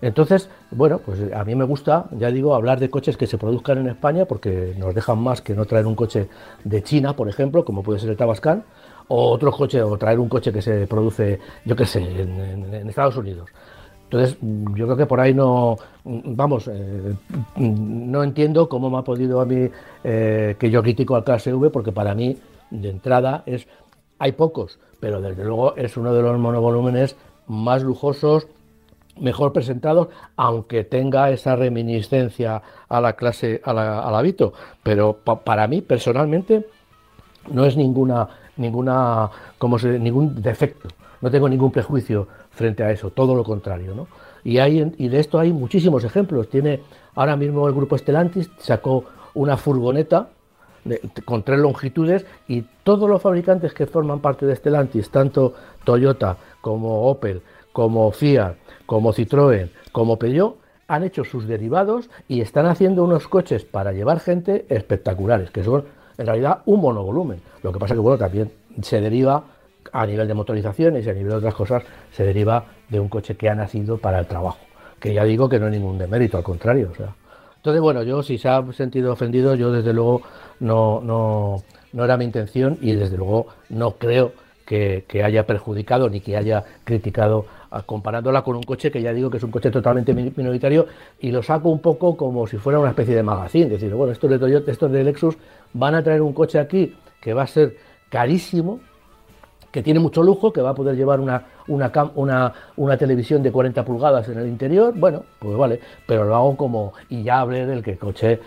Entonces, 0.00 0.48
bueno, 0.70 1.00
pues 1.04 1.20
a 1.32 1.44
mí 1.44 1.54
me 1.54 1.64
gusta, 1.64 2.06
ya 2.12 2.30
digo, 2.30 2.54
hablar 2.54 2.78
de 2.78 2.88
coches 2.88 3.16
que 3.16 3.26
se 3.26 3.36
produzcan 3.36 3.78
en 3.78 3.88
España 3.88 4.26
porque 4.26 4.74
nos 4.78 4.94
dejan 4.94 5.18
más 5.18 5.40
que 5.40 5.54
no 5.54 5.64
traer 5.64 5.86
un 5.86 5.96
coche 5.96 6.28
de 6.62 6.82
China, 6.82 7.16
por 7.16 7.28
ejemplo, 7.28 7.64
como 7.64 7.82
puede 7.82 7.98
ser 7.98 8.10
el 8.10 8.16
Tabascan, 8.16 8.64
o 9.08 9.30
otro 9.30 9.50
coche, 9.50 9.82
o 9.82 9.96
traer 9.98 10.20
un 10.20 10.28
coche 10.28 10.52
que 10.52 10.62
se 10.62 10.86
produce, 10.86 11.40
yo 11.64 11.74
qué 11.74 11.86
sé, 11.86 12.00
en, 12.00 12.88
Estados 12.88 13.16
Unidos. 13.16 13.50
Entonces, 14.04 14.38
yo 14.40 14.86
creo 14.86 14.96
que 14.96 15.06
por 15.06 15.20
ahí 15.20 15.34
no, 15.34 15.76
vamos, 16.04 16.68
eh, 16.72 17.14
no 17.56 18.22
entiendo 18.22 18.68
cómo 18.68 18.88
me 18.88 18.98
ha 18.98 19.02
podido 19.02 19.40
a 19.40 19.44
mí 19.44 19.68
eh, 20.04 20.56
que 20.58 20.70
yo 20.70 20.82
critico 20.82 21.16
al 21.16 21.24
clase 21.24 21.52
V, 21.52 21.70
porque 21.70 21.92
para 21.92 22.14
mí, 22.14 22.38
de 22.70 22.88
entrada, 22.88 23.42
es, 23.46 23.66
hay 24.18 24.32
pocos, 24.32 24.78
pero 25.00 25.20
desde 25.20 25.44
luego 25.44 25.76
es 25.76 25.96
uno 25.96 26.14
de 26.14 26.22
los 26.22 26.38
monovolúmenes 26.38 27.16
más 27.48 27.82
lujosos, 27.82 28.46
mejor 29.20 29.52
presentados, 29.52 30.08
aunque 30.36 30.84
tenga 30.84 31.30
esa 31.30 31.56
reminiscencia 31.56 32.62
a 32.88 33.00
la 33.00 33.14
clase, 33.14 33.60
a 33.64 33.72
la, 33.72 34.00
a 34.00 34.10
la 34.10 34.22
Vito. 34.22 34.52
Pero 34.82 35.14
pa- 35.24 35.40
para 35.40 35.66
mí, 35.66 35.80
personalmente, 35.82 36.66
no 37.50 37.64
es 37.64 37.76
ninguna, 37.76 38.28
ninguna, 38.56 39.30
como 39.58 39.78
se, 39.78 39.98
ningún 39.98 40.42
defecto. 40.42 40.88
No 41.20 41.30
tengo 41.30 41.48
ningún 41.48 41.72
prejuicio 41.72 42.28
frente 42.50 42.82
a 42.84 42.90
eso, 42.90 43.10
todo 43.10 43.34
lo 43.34 43.42
contrario, 43.44 43.94
¿no? 43.94 44.06
Y, 44.44 44.58
hay, 44.58 44.94
y 44.98 45.08
de 45.08 45.18
esto 45.18 45.38
hay 45.38 45.52
muchísimos 45.52 46.04
ejemplos. 46.04 46.48
Tiene 46.48 46.80
ahora 47.14 47.36
mismo 47.36 47.66
el 47.66 47.74
grupo 47.74 47.98
Stellantis 47.98 48.50
sacó 48.58 49.04
una 49.34 49.56
furgoneta 49.56 50.28
con 51.24 51.42
tres 51.42 51.58
longitudes 51.58 52.24
y 52.46 52.62
todos 52.82 53.10
los 53.10 53.20
fabricantes 53.20 53.74
que 53.74 53.86
forman 53.86 54.20
parte 54.20 54.46
de 54.46 54.56
Stellantis, 54.56 55.10
tanto 55.10 55.54
Toyota 55.84 56.36
como 56.60 57.08
Opel, 57.10 57.42
como 57.78 58.10
Fiat, 58.10 58.56
como 58.86 59.12
Citroën, 59.12 59.70
como 59.92 60.18
Peugeot, 60.18 60.56
han 60.88 61.04
hecho 61.04 61.22
sus 61.22 61.46
derivados 61.46 62.10
y 62.26 62.40
están 62.40 62.66
haciendo 62.66 63.04
unos 63.04 63.28
coches 63.28 63.64
para 63.64 63.92
llevar 63.92 64.18
gente 64.18 64.66
espectaculares, 64.68 65.52
que 65.52 65.62
son 65.62 65.84
en 66.18 66.26
realidad 66.26 66.62
un 66.66 66.80
monovolumen. 66.80 67.40
Lo 67.62 67.72
que 67.72 67.78
pasa 67.78 67.94
que 67.94 68.00
bueno, 68.00 68.18
también 68.18 68.50
se 68.82 69.00
deriva 69.00 69.44
a 69.92 70.06
nivel 70.06 70.26
de 70.26 70.34
motorizaciones 70.34 71.06
y 71.06 71.10
a 71.10 71.12
nivel 71.12 71.30
de 71.30 71.36
otras 71.36 71.54
cosas, 71.54 71.84
se 72.10 72.24
deriva 72.24 72.64
de 72.88 72.98
un 72.98 73.08
coche 73.08 73.36
que 73.36 73.48
ha 73.48 73.54
nacido 73.54 73.96
para 73.96 74.18
el 74.18 74.26
trabajo. 74.26 74.58
Que 74.98 75.14
ya 75.14 75.22
digo 75.22 75.48
que 75.48 75.60
no 75.60 75.66
es 75.66 75.72
ningún 75.72 75.98
demérito, 75.98 76.36
al 76.36 76.42
contrario. 76.42 76.88
O 76.90 76.96
sea. 76.96 77.14
Entonces, 77.58 77.80
bueno, 77.80 78.02
yo 78.02 78.24
si 78.24 78.38
se 78.38 78.48
ha 78.48 78.60
sentido 78.72 79.12
ofendido, 79.12 79.54
yo 79.54 79.70
desde 79.70 79.92
luego 79.92 80.22
no, 80.58 81.00
no, 81.00 81.62
no 81.92 82.04
era 82.04 82.16
mi 82.16 82.24
intención 82.24 82.76
y 82.80 82.96
desde 82.96 83.16
luego 83.16 83.46
no 83.68 83.92
creo 83.92 84.32
que, 84.68 85.22
haya 85.24 85.46
perjudicado 85.46 86.10
ni 86.10 86.20
que 86.20 86.36
haya 86.36 86.64
criticado 86.84 87.46
comparándola 87.86 88.42
con 88.42 88.56
un 88.56 88.62
coche 88.62 88.90
que 88.90 89.02
ya 89.02 89.12
digo 89.12 89.30
que 89.30 89.36
es 89.38 89.42
un 89.44 89.50
coche 89.50 89.70
totalmente 89.70 90.14
mi- 90.14 90.32
minoritario 90.36 90.86
y 91.20 91.30
lo 91.30 91.42
saco 91.42 91.68
un 91.68 91.80
poco 91.80 92.16
como 92.16 92.46
si 92.46 92.56
fuera 92.56 92.78
una 92.78 92.90
especie 92.90 93.14
de 93.14 93.22
magazine, 93.22 93.66
decir, 93.68 93.94
bueno, 93.94 94.12
estos 94.12 94.30
de 94.30 94.38
Toyota, 94.38 94.70
estos 94.70 94.90
de 94.90 95.04
Lexus 95.04 95.36
van 95.74 95.94
a 95.94 96.02
traer 96.02 96.22
un 96.22 96.32
coche 96.32 96.58
aquí 96.58 96.94
que 97.20 97.34
va 97.34 97.42
a 97.42 97.46
ser 97.46 97.76
carísimo, 98.08 98.80
que 99.70 99.82
tiene 99.82 100.00
mucho 100.00 100.22
lujo, 100.22 100.52
que 100.52 100.62
va 100.62 100.70
a 100.70 100.74
poder 100.74 100.96
llevar 100.96 101.20
una, 101.20 101.44
una, 101.66 101.92
una, 102.14 102.52
una 102.76 102.96
televisión 102.96 103.42
de 103.42 103.52
40 103.52 103.84
pulgadas 103.84 104.26
en 104.28 104.38
el 104.38 104.46
interior, 104.48 104.94
bueno, 104.96 105.24
pues 105.38 105.56
vale, 105.58 105.78
pero 106.06 106.24
lo 106.24 106.34
hago 106.34 106.56
como, 106.56 106.94
y 107.10 107.22
ya 107.22 107.40
hablé 107.40 107.66
del 107.66 107.82
que 107.82 107.92
el 107.92 107.98
coche, 107.98 108.40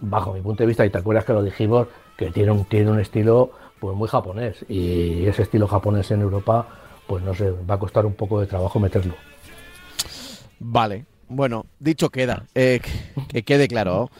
bajo 0.00 0.34
mi 0.34 0.42
punto 0.42 0.62
de 0.62 0.66
vista, 0.66 0.84
y 0.84 0.90
te 0.90 0.98
acuerdas 0.98 1.24
que 1.24 1.32
lo 1.32 1.42
dijimos, 1.42 1.88
que 2.16 2.30
tiene 2.30 2.50
un, 2.50 2.66
tiene 2.66 2.90
un 2.90 3.00
estilo 3.00 3.50
pues 3.80 3.96
muy 3.96 4.08
japonés, 4.08 4.66
y 4.68 5.24
ese 5.26 5.42
estilo 5.42 5.66
japonés 5.66 6.10
en 6.10 6.20
Europa, 6.20 6.66
pues 7.06 7.22
no 7.24 7.34
sé, 7.34 7.50
va 7.50 7.74
a 7.74 7.78
costar 7.78 8.04
un 8.06 8.14
poco 8.14 8.40
de 8.40 8.46
trabajo 8.46 8.78
meterlo. 8.80 9.14
Vale, 10.58 11.04
bueno, 11.28 11.66
dicho 11.78 12.10
queda, 12.10 12.46
eh, 12.54 12.80
que, 12.82 13.22
que 13.28 13.42
quede 13.42 13.68
claro 13.68 14.10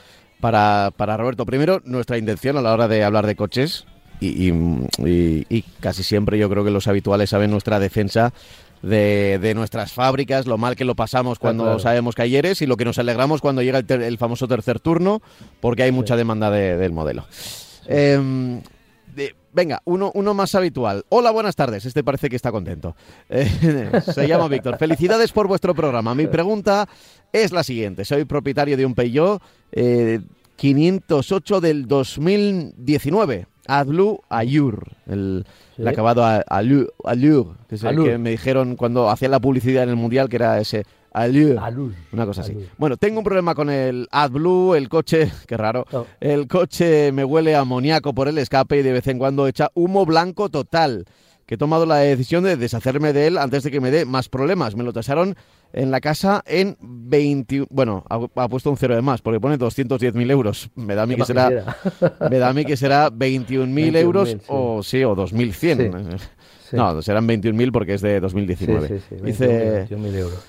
para, 0.40 0.92
para 0.96 1.16
Roberto. 1.16 1.46
Primero, 1.46 1.80
nuestra 1.84 2.18
intención 2.18 2.56
a 2.56 2.62
la 2.62 2.72
hora 2.72 2.88
de 2.88 3.04
hablar 3.04 3.26
de 3.26 3.36
coches, 3.36 3.86
y, 4.20 4.48
y- 4.50 4.86
y- 5.04 5.46
y 5.48 5.62
casi 5.80 6.02
siempre 6.02 6.38
yo 6.38 6.48
creo 6.48 6.64
que 6.64 6.70
los 6.70 6.88
habituales 6.88 7.30
saben 7.30 7.50
nuestra 7.50 7.78
defensa 7.78 8.32
de, 8.82 9.38
de 9.40 9.54
nuestras 9.54 9.92
fábricas, 9.92 10.46
lo 10.46 10.58
mal 10.58 10.76
que 10.76 10.84
lo 10.84 10.94
pasamos 10.94 11.38
cuando 11.38 11.64
claro. 11.64 11.78
sabemos 11.78 12.14
que 12.14 12.22
hay 12.22 12.36
ERES 12.36 12.62
y 12.62 12.66
lo 12.66 12.76
que 12.76 12.84
nos 12.84 12.98
alegramos 12.98 13.40
cuando 13.40 13.62
llega 13.62 13.78
el, 13.78 13.86
ter- 13.86 14.02
el 14.02 14.18
famoso 14.18 14.46
tercer 14.48 14.80
turno, 14.80 15.22
porque 15.60 15.82
hay 15.82 15.92
mucha 15.92 16.16
demanda 16.16 16.50
de- 16.50 16.76
del 16.76 16.92
modelo. 16.92 17.26
Em, 17.86 18.60
de- 19.16 19.34
venga, 19.52 19.80
uno, 19.86 20.12
uno 20.14 20.34
más 20.34 20.54
habitual. 20.54 21.04
Hola, 21.08 21.30
buenas 21.32 21.56
tardes. 21.56 21.84
Este 21.86 22.04
parece 22.04 22.28
que 22.28 22.36
está 22.36 22.52
contento. 22.52 22.94
Eh, 23.28 23.90
se 24.14 24.28
llama 24.28 24.46
Víctor. 24.48 24.76
Felicidades 24.78 25.32
por 25.32 25.48
vuestro 25.48 25.74
programa. 25.74 26.14
Mi 26.14 26.26
pregunta 26.26 26.86
es 27.32 27.50
la 27.50 27.64
siguiente. 27.64 28.04
Soy 28.04 28.24
propietario 28.26 28.76
de 28.76 28.86
un 28.86 28.94
Peugeot 28.94 29.42
eh, 29.72 30.20
508 30.56 31.60
del 31.60 31.86
2019. 31.88 33.46
AdBlue 33.68 34.20
Allure. 34.28 34.78
El, 35.06 35.44
Sí. 35.74 35.82
el 35.82 35.88
acabado 35.88 36.24
Allure, 36.46 36.86
que 37.68 37.74
es 37.74 37.82
el 37.82 37.88
Allure. 37.88 38.12
que 38.12 38.18
me 38.18 38.30
dijeron 38.30 38.76
cuando 38.76 39.10
hacía 39.10 39.28
la 39.28 39.40
publicidad 39.40 39.82
en 39.82 39.90
el 39.90 39.96
Mundial, 39.96 40.28
que 40.30 40.36
era 40.36 40.58
ese 40.60 40.84
Allure. 41.16 41.94
Una 42.12 42.26
cosa 42.26 42.42
así. 42.42 42.52
Allure. 42.52 42.68
Bueno, 42.78 42.96
tengo 42.96 43.18
un 43.18 43.24
problema 43.24 43.54
con 43.54 43.70
el 43.70 44.06
AdBlue, 44.10 44.74
el 44.74 44.88
coche, 44.88 45.32
qué 45.46 45.56
raro. 45.56 45.86
El 46.20 46.46
coche 46.46 47.12
me 47.12 47.24
huele 47.24 47.54
a 47.54 47.60
amoníaco 47.60 48.14
por 48.14 48.28
el 48.28 48.38
escape 48.38 48.78
y 48.78 48.82
de 48.82 48.92
vez 48.92 49.06
en 49.08 49.18
cuando 49.18 49.46
echa 49.46 49.70
humo 49.74 50.04
blanco 50.04 50.48
total. 50.48 51.06
Que 51.46 51.54
he 51.54 51.58
tomado 51.58 51.86
la 51.86 51.98
decisión 51.98 52.42
de 52.42 52.56
deshacerme 52.56 53.12
de 53.12 53.28
él 53.28 53.38
antes 53.38 53.62
de 53.62 53.70
que 53.70 53.80
me 53.80 53.92
dé 53.92 54.04
más 54.04 54.28
problemas. 54.28 54.74
Me 54.74 54.82
lo 54.82 54.92
tasaron 54.92 55.36
en 55.72 55.92
la 55.92 56.00
casa 56.00 56.42
en 56.44 56.76
20. 56.80 57.66
Bueno, 57.70 58.04
ha, 58.10 58.18
ha 58.42 58.48
puesto 58.48 58.68
un 58.68 58.76
cero 58.76 58.96
de 58.96 59.02
más 59.02 59.22
porque 59.22 59.38
pone 59.38 59.56
210.000 59.56 60.28
euros. 60.32 60.70
Me 60.74 60.96
da 60.96 61.04
a 61.04 61.06
mí 61.06 61.14
¿Qué 61.14 61.20
que 61.20 61.26
será, 61.26 61.76
me 62.28 62.38
da 62.38 62.48
a 62.48 62.52
mí 62.52 62.64
que 62.64 62.76
será 62.76 63.12
21.000 63.12 63.96
euros 64.00 64.28
21.000, 64.34 64.38
sí. 64.40 64.44
o 64.48 64.82
sí, 64.82 65.04
o 65.04 65.14
2.100. 65.14 66.18
Sí. 66.68 66.74
No, 66.74 67.00
serán 67.00 67.28
21.000 67.28 67.70
porque 67.70 67.94
es 67.94 68.00
de 68.00 68.16
Sí, 68.16 68.20
2019. 68.22 68.88
sí, 68.88 68.94
sí. 69.08 69.14
Dice, 69.22 69.86
21.000 69.88 70.14
euros. 70.16 70.44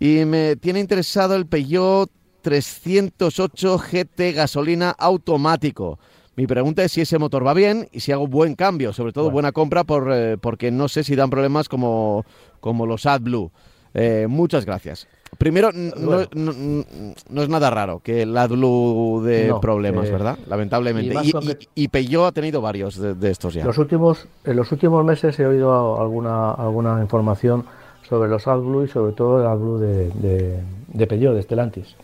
Y 0.00 0.24
me 0.24 0.56
tiene 0.56 0.80
interesado 0.80 1.36
el 1.36 1.46
Peugeot 1.46 2.10
308 2.42 3.78
GT 3.78 4.32
gasolina 4.34 4.90
automático. 4.98 5.98
Mi 6.36 6.46
pregunta 6.46 6.82
es 6.82 6.92
si 6.92 7.02
ese 7.02 7.18
motor 7.18 7.46
va 7.46 7.52
bien 7.54 7.88
y 7.92 8.00
si 8.00 8.12
hago 8.12 8.26
buen 8.26 8.54
cambio, 8.54 8.92
sobre 8.92 9.12
todo 9.12 9.24
Bueno. 9.24 9.34
buena 9.34 9.52
compra, 9.52 9.84
por, 9.84 10.10
eh, 10.12 10.38
porque 10.40 10.70
no 10.70 10.88
sé 10.88 11.04
si 11.04 11.14
dan 11.16 11.28
problemas 11.28 11.68
como, 11.68 12.24
como 12.60 12.86
los 12.86 13.04
AdBlue. 13.04 13.50
Eh, 13.92 14.26
muchas 14.28 14.64
gracias. 14.64 15.06
Primero, 15.36 15.70
no, 15.72 16.26
no- 16.34 17.42
es 17.42 17.48
nada 17.48 17.70
raro 17.70 18.00
que 18.00 18.22
el 18.22 18.36
AdBlue 18.36 19.22
dé 19.24 19.48
No, 19.48 19.60
problemas, 19.60 20.08
eh, 20.08 20.12
¿verdad? 20.12 20.38
Lamentablemente. 20.48 21.14
y 21.74 21.84
Y, 21.84 21.88
Peugeot 21.88 22.26
ha 22.26 22.32
tenido 22.32 22.60
varios 22.60 22.96
de, 22.96 23.14
de 23.14 23.30
estos 23.30 23.54
ya. 23.54 23.64
Los 23.64 23.78
últimos, 23.78 24.26
en 24.44 24.56
los 24.56 24.72
últimos 24.72 25.04
meses 25.04 25.38
he 25.38 25.46
oído 25.46 26.00
alguna, 26.00 26.52
alguna 26.52 27.00
información 27.02 27.64
sobre 28.10 28.28
los 28.28 28.48
AdBlue 28.48 28.84
y 28.84 28.88
sobre 28.88 29.12
todo 29.12 29.40
el 29.40 29.46
AdBlue 29.46 29.78
de, 29.78 30.08
de, 30.10 30.60
de 30.88 31.06
Peugeot, 31.06 31.34
de 31.34 31.42
Stellantis, 31.42 31.94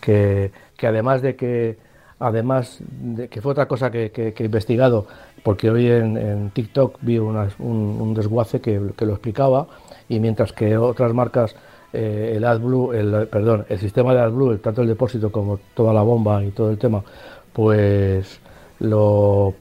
que, 0.00 0.50
además 0.82 1.20
de 1.20 1.36
que 1.36 1.76
además 2.18 2.78
de 2.88 3.28
que 3.28 3.42
fue 3.42 3.52
otra 3.52 3.68
cosa 3.68 3.90
que, 3.90 4.10
he 4.14 4.44
investigado, 4.44 5.06
porque 5.42 5.68
hoy 5.68 5.90
en, 5.90 6.50
TikTok 6.54 6.96
vi 7.02 7.18
un, 7.18 8.14
desguace 8.14 8.62
que, 8.62 8.80
lo 8.80 9.12
explicaba 9.12 9.66
y 10.08 10.18
mientras 10.20 10.52
que 10.54 10.78
otras 10.78 11.12
marcas 11.12 11.54
eh, 11.92 12.32
el 12.36 12.44
AdBlue, 12.44 12.92
el, 12.94 13.28
perdón, 13.28 13.66
el 13.68 13.78
sistema 13.78 14.14
de 14.14 14.20
AdBlue, 14.20 14.58
tanto 14.58 14.80
el 14.80 14.88
depósito 14.88 15.30
como 15.30 15.58
toda 15.74 15.92
la 15.92 16.02
bomba 16.02 16.42
y 16.42 16.50
todo 16.52 16.70
el 16.70 16.78
tema, 16.78 17.04
pues 17.52 18.40
lo 18.80 19.54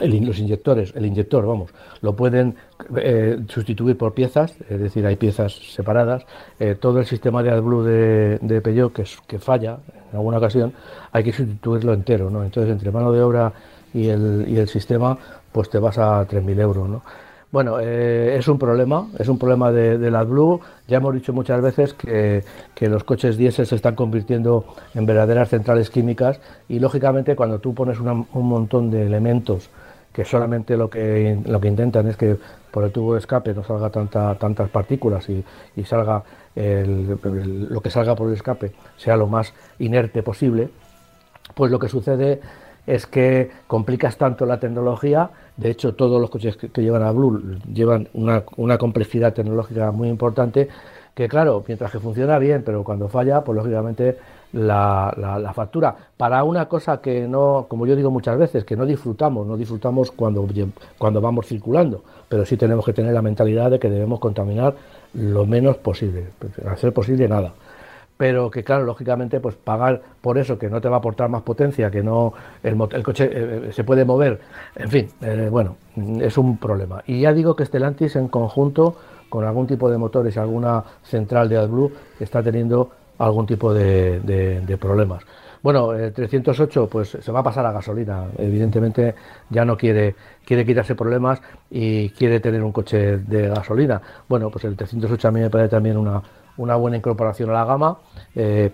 los 0.00 0.38
inyectores, 0.38 0.94
el 0.96 1.04
inyector, 1.04 1.44
vamos, 1.44 1.70
lo 2.00 2.14
pueden 2.14 2.54
eh, 2.96 3.38
sustituir 3.48 3.96
por 3.96 4.14
piezas, 4.14 4.54
es 4.68 4.80
decir, 4.80 5.06
hay 5.06 5.16
piezas 5.16 5.52
separadas. 5.74 6.24
Eh, 6.58 6.76
todo 6.78 6.98
el 6.98 7.06
sistema 7.06 7.42
de 7.42 7.50
AdBlue 7.50 7.82
de, 7.84 8.38
de 8.40 8.60
Peugeot 8.60 8.92
que, 8.92 9.38
falla 9.38 9.78
en 10.10 10.16
alguna 10.16 10.38
ocasión, 10.38 10.72
hay 11.12 11.24
que 11.24 11.32
sustituirlo 11.32 11.92
entero, 11.92 12.30
¿no? 12.30 12.44
Entonces, 12.44 12.72
entre 12.72 12.90
mano 12.90 13.12
de 13.12 13.22
obra 13.22 13.52
y 13.92 14.08
el, 14.08 14.44
y 14.48 14.58
el 14.58 14.68
sistema, 14.68 15.16
pues 15.52 15.70
te 15.70 15.78
vas 15.78 15.98
a 15.98 16.26
3.000 16.26 16.60
euros, 16.60 16.88
¿no? 16.88 17.02
Bueno, 17.52 17.80
eh, 17.80 18.36
es 18.36 18.46
un 18.46 18.58
problema, 18.58 19.08
es 19.18 19.28
un 19.28 19.36
problema 19.36 19.72
de, 19.72 20.06
AdBlue. 20.06 20.60
Ya 20.86 20.98
hemos 20.98 21.14
dicho 21.14 21.32
muchas 21.32 21.60
veces 21.60 21.94
que, 21.94 22.44
que 22.76 22.88
los 22.88 23.02
coches 23.02 23.36
diésel 23.36 23.66
se 23.66 23.74
están 23.74 23.96
convirtiendo 23.96 24.66
en 24.94 25.04
verdaderas 25.04 25.48
centrales 25.48 25.90
químicas 25.90 26.40
y 26.68 26.78
lógicamente 26.78 27.34
cuando 27.34 27.58
tú 27.58 27.74
pones 27.74 27.98
un 27.98 28.26
montón 28.32 28.92
de 28.92 29.04
elementos 29.04 29.68
que 30.12 30.24
solamente 30.24 30.76
lo 30.76 30.90
que, 30.90 31.38
lo 31.46 31.60
que 31.60 31.68
intentan 31.68 32.08
es 32.08 32.16
que 32.16 32.36
por 32.70 32.84
el 32.84 32.92
tubo 32.92 33.14
de 33.14 33.20
escape 33.20 33.54
no 33.54 33.64
salga 33.64 33.90
tanta, 33.90 34.34
tantas 34.36 34.68
partículas 34.70 35.28
y, 35.28 35.44
y 35.76 35.84
salga 35.84 36.22
el- 36.54 37.16
lo 37.70 37.80
que 37.80 37.90
salga 37.90 38.14
por 38.16 38.28
el 38.28 38.34
escape 38.34 38.72
sea 38.96 39.16
lo 39.16 39.26
más 39.26 39.52
inerte 39.78 40.22
posible, 40.22 40.68
pues 41.54 41.70
lo 41.70 41.78
que 41.78 41.88
sucede 41.88 42.40
es 42.86 43.06
que 43.06 43.50
complicas 43.66 44.16
tanto 44.16 44.46
la 44.46 44.58
tecnología. 44.58 45.30
De 45.56 45.70
hecho, 45.70 45.94
todos 45.94 46.20
los 46.20 46.30
coches 46.30 46.56
que, 46.56 46.70
que 46.70 46.82
llevan 46.82 47.02
a 47.02 47.10
Blue 47.12 47.58
llevan 47.72 48.08
una, 48.14 48.42
una 48.56 48.78
complejidad 48.78 49.32
tecnológica 49.34 49.90
muy 49.90 50.08
importante. 50.08 50.68
Que 51.14 51.28
claro, 51.28 51.62
mientras 51.66 51.90
que 51.92 51.98
funciona 51.98 52.38
bien, 52.38 52.62
pero 52.64 52.82
cuando 52.84 53.08
falla, 53.08 53.42
pues 53.42 53.56
lógicamente 53.56 54.16
la, 54.52 55.12
la- 55.16 55.38
la 55.38 55.52
factura. 55.52 55.94
Para 56.16 56.42
una 56.44 56.66
cosa 56.68 57.00
que 57.00 57.26
no, 57.28 57.66
como 57.68 57.86
yo 57.86 57.96
digo 57.96 58.10
muchas 58.10 58.38
veces, 58.38 58.64
que 58.64 58.76
no 58.76 58.86
disfrutamos, 58.86 59.46
no 59.46 59.56
disfrutamos 59.56 60.10
cuando, 60.10 60.46
cuando 60.98 61.20
vamos 61.20 61.46
circulando, 61.46 62.02
pero 62.28 62.44
sí 62.44 62.56
tenemos 62.56 62.84
que 62.84 62.92
tener 62.92 63.12
la 63.12 63.22
mentalidad 63.22 63.70
de 63.70 63.78
que 63.78 63.90
debemos 63.90 64.18
contaminar 64.20 64.74
lo 65.14 65.46
menos 65.46 65.76
posible, 65.78 66.26
a 66.66 66.76
ser 66.76 66.92
posible 66.92 67.28
nada 67.28 67.52
pero 68.16 68.50
que 68.50 68.62
claro, 68.62 68.84
lógicamente, 68.84 69.40
pues 69.40 69.54
pagar 69.54 70.02
por 70.20 70.36
eso 70.36 70.58
que 70.58 70.68
no 70.68 70.80
te 70.80 70.88
va 70.90 70.96
a 70.96 70.98
aportar 70.98 71.30
más 71.30 71.40
potencia, 71.42 71.90
que 71.90 72.02
no 72.02 72.34
el, 72.62 72.76
coche 73.02 73.24
eh, 73.24 73.62
eh, 73.68 73.72
se 73.72 73.82
puede 73.82 74.04
mover, 74.04 74.40
en 74.76 74.90
fin, 74.90 75.08
eh, 75.22 75.48
bueno, 75.50 75.76
es 76.20 76.36
un 76.36 76.58
problema. 76.58 77.02
Y 77.06 77.20
ya 77.22 77.32
digo 77.32 77.56
que 77.56 77.64
Stellantis 77.64 78.16
en 78.16 78.28
conjunto 78.28 78.96
con 79.30 79.44
algún 79.44 79.66
tipo 79.66 79.90
de 79.90 79.96
motores 79.96 80.36
y 80.36 80.38
alguna 80.38 80.84
central 81.02 81.48
de 81.48 81.56
AdBlue 81.56 81.92
está 82.18 82.42
teniendo 82.42 82.90
algún 83.20 83.46
tipo 83.46 83.72
de, 83.72 84.78
problemas. 84.80 85.22
Bueno, 85.62 85.92
el 85.92 86.12
308 86.12 86.88
pues 86.88 87.18
se 87.20 87.32
va 87.32 87.40
a 87.40 87.42
pasar 87.42 87.66
a 87.66 87.72
gasolina. 87.72 88.28
Evidentemente 88.38 89.14
ya 89.50 89.64
no 89.64 89.76
quiere 89.76 90.14
quiere 90.44 90.64
quitarse 90.64 90.94
problemas 90.94 91.40
y 91.70 92.08
quiere 92.10 92.40
tener 92.40 92.62
un 92.62 92.72
coche 92.72 93.18
de 93.18 93.48
gasolina. 93.48 94.00
Bueno, 94.26 94.50
pues 94.50 94.64
el 94.64 94.74
308 94.74 95.28
a 95.28 95.30
mí 95.30 95.40
me 95.40 95.50
parece 95.50 95.68
también 95.70 95.98
una, 95.98 96.22
una 96.56 96.76
buena 96.76 96.96
incorporación 96.96 97.50
a 97.50 97.52
la 97.52 97.64
gama. 97.66 97.98
Eh, 98.34 98.70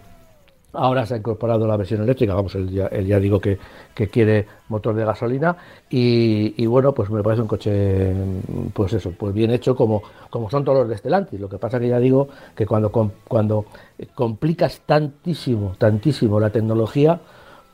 Ahora 0.77 1.07
se 1.07 1.15
ha 1.15 1.17
incorporado 1.17 1.67
la 1.67 1.77
versión 1.77 2.03
eléctrica, 2.03 2.35
vamos, 2.35 2.55
él 2.55 2.71
ya, 2.71 3.21
digo 3.21 3.41
que, 3.41 3.59
que 3.95 4.09
quiere 4.09 4.47
motor 4.69 4.95
de 4.95 5.05
gasolina 5.05 5.57
y, 5.89 6.67
bueno, 6.67 6.93
pues 6.93 7.11
me 7.11 7.23
parece 7.23 7.43
un 7.43 7.49
coche, 7.49 8.12
pues 8.73 8.93
eso, 8.93 9.12
pues 9.17 9.35
bien 9.35 9.51
hecho 9.51 9.75
como, 9.75 10.03
como 10.31 10.51
son 10.51 10.65
todos 10.65 10.81
los 10.81 10.89
de 10.89 10.99
Stellantis. 10.99 11.41
Lo 11.41 11.49
que 11.49 11.59
pasa 11.59 11.81
que 11.81 11.89
ya 11.89 11.99
digo 11.99 12.29
que 12.55 12.67
cuando, 12.67 12.91
cuando 12.91 13.67
complicas 14.15 14.83
tantísimo, 14.85 15.75
tantísimo 15.79 16.39
la 16.41 16.51
tecnología, 16.51 17.21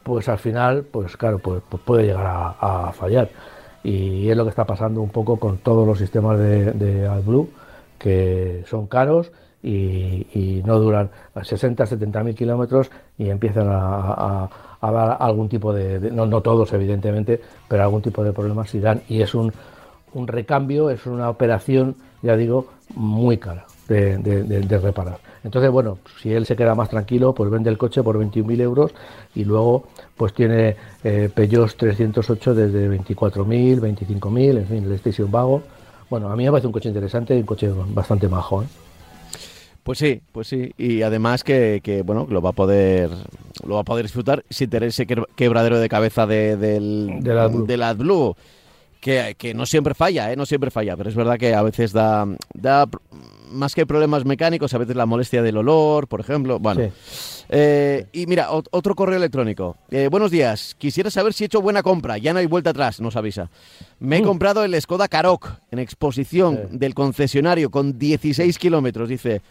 pues 0.03 0.29
al 0.29 0.39
final, 0.39 0.85
pues 0.85 1.17
claro, 1.17 1.39
pues, 1.39 1.63
pues 1.69 1.83
puede 1.83 2.07
llegar 2.07 2.27
a, 2.27 2.93
fallar. 2.93 3.31
Y 3.85 4.29
es 4.29 4.37
lo 4.37 4.45
que 4.45 4.51
está 4.51 4.65
pasando 4.65 5.01
un 5.01 5.11
poco 5.11 5.39
con 5.39 5.59
todos 5.59 5.87
los 5.87 5.99
sistemas 5.99 6.39
de, 6.39 6.73
de 6.73 7.09
que 7.99 8.65
son 8.69 8.87
caros 8.87 9.31
y, 9.63 10.63
no 10.65 10.79
duran 10.79 11.11
60, 11.43 11.87
70 11.87 12.23
mil 12.25 12.35
kilómetros 12.35 12.91
y 13.19 13.29
empiezan 13.31 13.69
a, 13.69 13.79
a- 14.45 14.51
a 14.81 14.91
dar 14.91 15.17
algún 15.21 15.49
tipo 15.49 15.73
de, 15.73 16.11
no, 16.11 16.27
no 16.27 16.41
todos 16.41 16.73
evidentemente, 16.73 17.41
pero 17.69 17.85
algún 17.85 18.03
tipo 18.03 18.25
de 18.25 18.33
problemas 18.33 18.75
y 18.75 18.81
dan. 18.81 19.01
Y 19.09 19.23
es 19.23 19.33
un, 19.35 19.53
un 20.15 20.27
recambio, 20.27 20.91
es 20.91 21.07
una 21.07 21.31
operación, 21.31 21.95
ya 22.23 22.37
digo, 22.37 22.67
muy 22.97 23.39
cara 23.39 23.65
de, 23.89 24.19
de- 24.19 24.79
reparar. 24.79 25.19
Entonces, 25.45 25.71
bueno, 25.71 25.99
si 26.21 26.33
él 26.33 26.47
se 26.47 26.57
queda 26.57 26.75
más 26.75 26.89
tranquilo, 26.89 27.33
pues 27.33 27.49
vende 27.51 27.71
el 27.71 27.79
coche 27.79 28.03
por 28.03 28.19
21.000 28.19 28.61
euros 28.61 28.93
y 29.37 29.45
luego 29.45 29.85
pues 30.17 30.33
tiene 30.35 30.77
eh, 31.05 31.31
Peugeot 31.33 31.73
308 31.77 32.55
desde 32.55 32.89
24.000, 32.89 33.81
25.000, 33.81 34.59
en 34.59 34.67
fin, 34.67 34.85
el 34.85 34.93
Station 34.93 35.31
Vago. 35.31 35.63
Bueno, 36.11 36.29
a 36.31 36.37
mí 36.37 36.45
me 36.45 36.51
parece 36.51 36.67
un 36.67 36.73
coche 36.73 36.89
interesante 36.89 37.37
un 37.37 37.43
coche 37.45 37.71
bastante 37.95 38.29
majo. 38.29 38.63
¿eh? 38.63 38.67
Pues 39.83 39.99
sí, 39.99 40.21
pues 40.31 40.47
sí. 40.47 40.73
Y 40.79 41.03
además 41.03 41.43
que, 41.43 41.81
que, 41.83 42.03
bueno, 42.03 42.27
lo 42.31 42.41
va 42.41 42.51
a 42.51 42.53
poder 42.53 43.11
lo 43.67 43.75
va 43.77 43.81
a 43.81 43.85
poder 43.85 44.05
disfrutar 44.05 44.45
sin 44.49 44.71
tener 44.71 44.89
ese 44.91 45.07
que- 45.07 45.23
quebradero 45.37 45.79
de 45.81 45.89
cabeza 45.89 46.27
de- 46.27 46.57
del, 46.57 47.19
Del 47.21 47.39
AdBlue. 47.39 47.67
del 47.67 47.83
AdBlue, 47.83 48.37
que, 49.01 49.35
que 49.37 49.55
no 49.55 49.67
siempre 49.67 49.95
falla, 49.95 50.33
¿eh? 50.33 50.37
No 50.37 50.47
siempre 50.47 50.71
falla, 50.71 50.97
pero 50.97 51.09
es 51.11 51.17
verdad 51.17 51.37
que 51.39 51.55
a 51.55 51.63
veces 51.63 51.93
da, 51.93 52.27
da 52.55 52.89
más 53.51 53.75
que 53.75 53.85
problemas 53.85 54.25
mecánicos, 54.25 54.73
a 54.75 54.79
veces 54.79 54.95
la 54.97 55.05
molestia 55.07 55.43
del 55.43 55.57
olor, 55.57 56.07
por 56.09 56.21
ejemplo. 56.21 56.59
Bueno, 56.61 56.83
Sí. 56.85 56.91
Eh, 57.55 58.07
y 58.13 58.27
mira, 58.27 58.49
ot- 58.51 58.69
otro 58.71 58.95
correo 58.95 59.17
electrónico. 59.19 59.77
Eh, 59.91 60.09
buenos 60.11 60.31
días. 60.31 60.75
Quisiera 60.79 61.11
saber 61.11 61.35
si 61.35 61.45
he 61.45 61.47
hecho 61.47 61.61
buena 61.61 61.83
compra. 61.83 62.17
Ya 62.17 62.33
no 62.33 62.39
hay 62.39 62.47
vuelta 62.47 62.71
atrás, 62.71 62.99
nos 63.01 63.15
avisa. 63.17 63.51
Me 64.01 64.19
he 64.19 64.23
comprado 64.23 64.65
el 64.65 64.81
Skoda 64.81 65.07
Karoq 65.09 65.49
en 65.71 65.79
exposición. 65.81 66.69
Sí. 66.71 66.79
del 66.79 66.95
concesionario 66.95 67.71
con 67.71 67.99
16 67.99 68.59
kilómetros, 68.59 69.09
dice. 69.09 69.43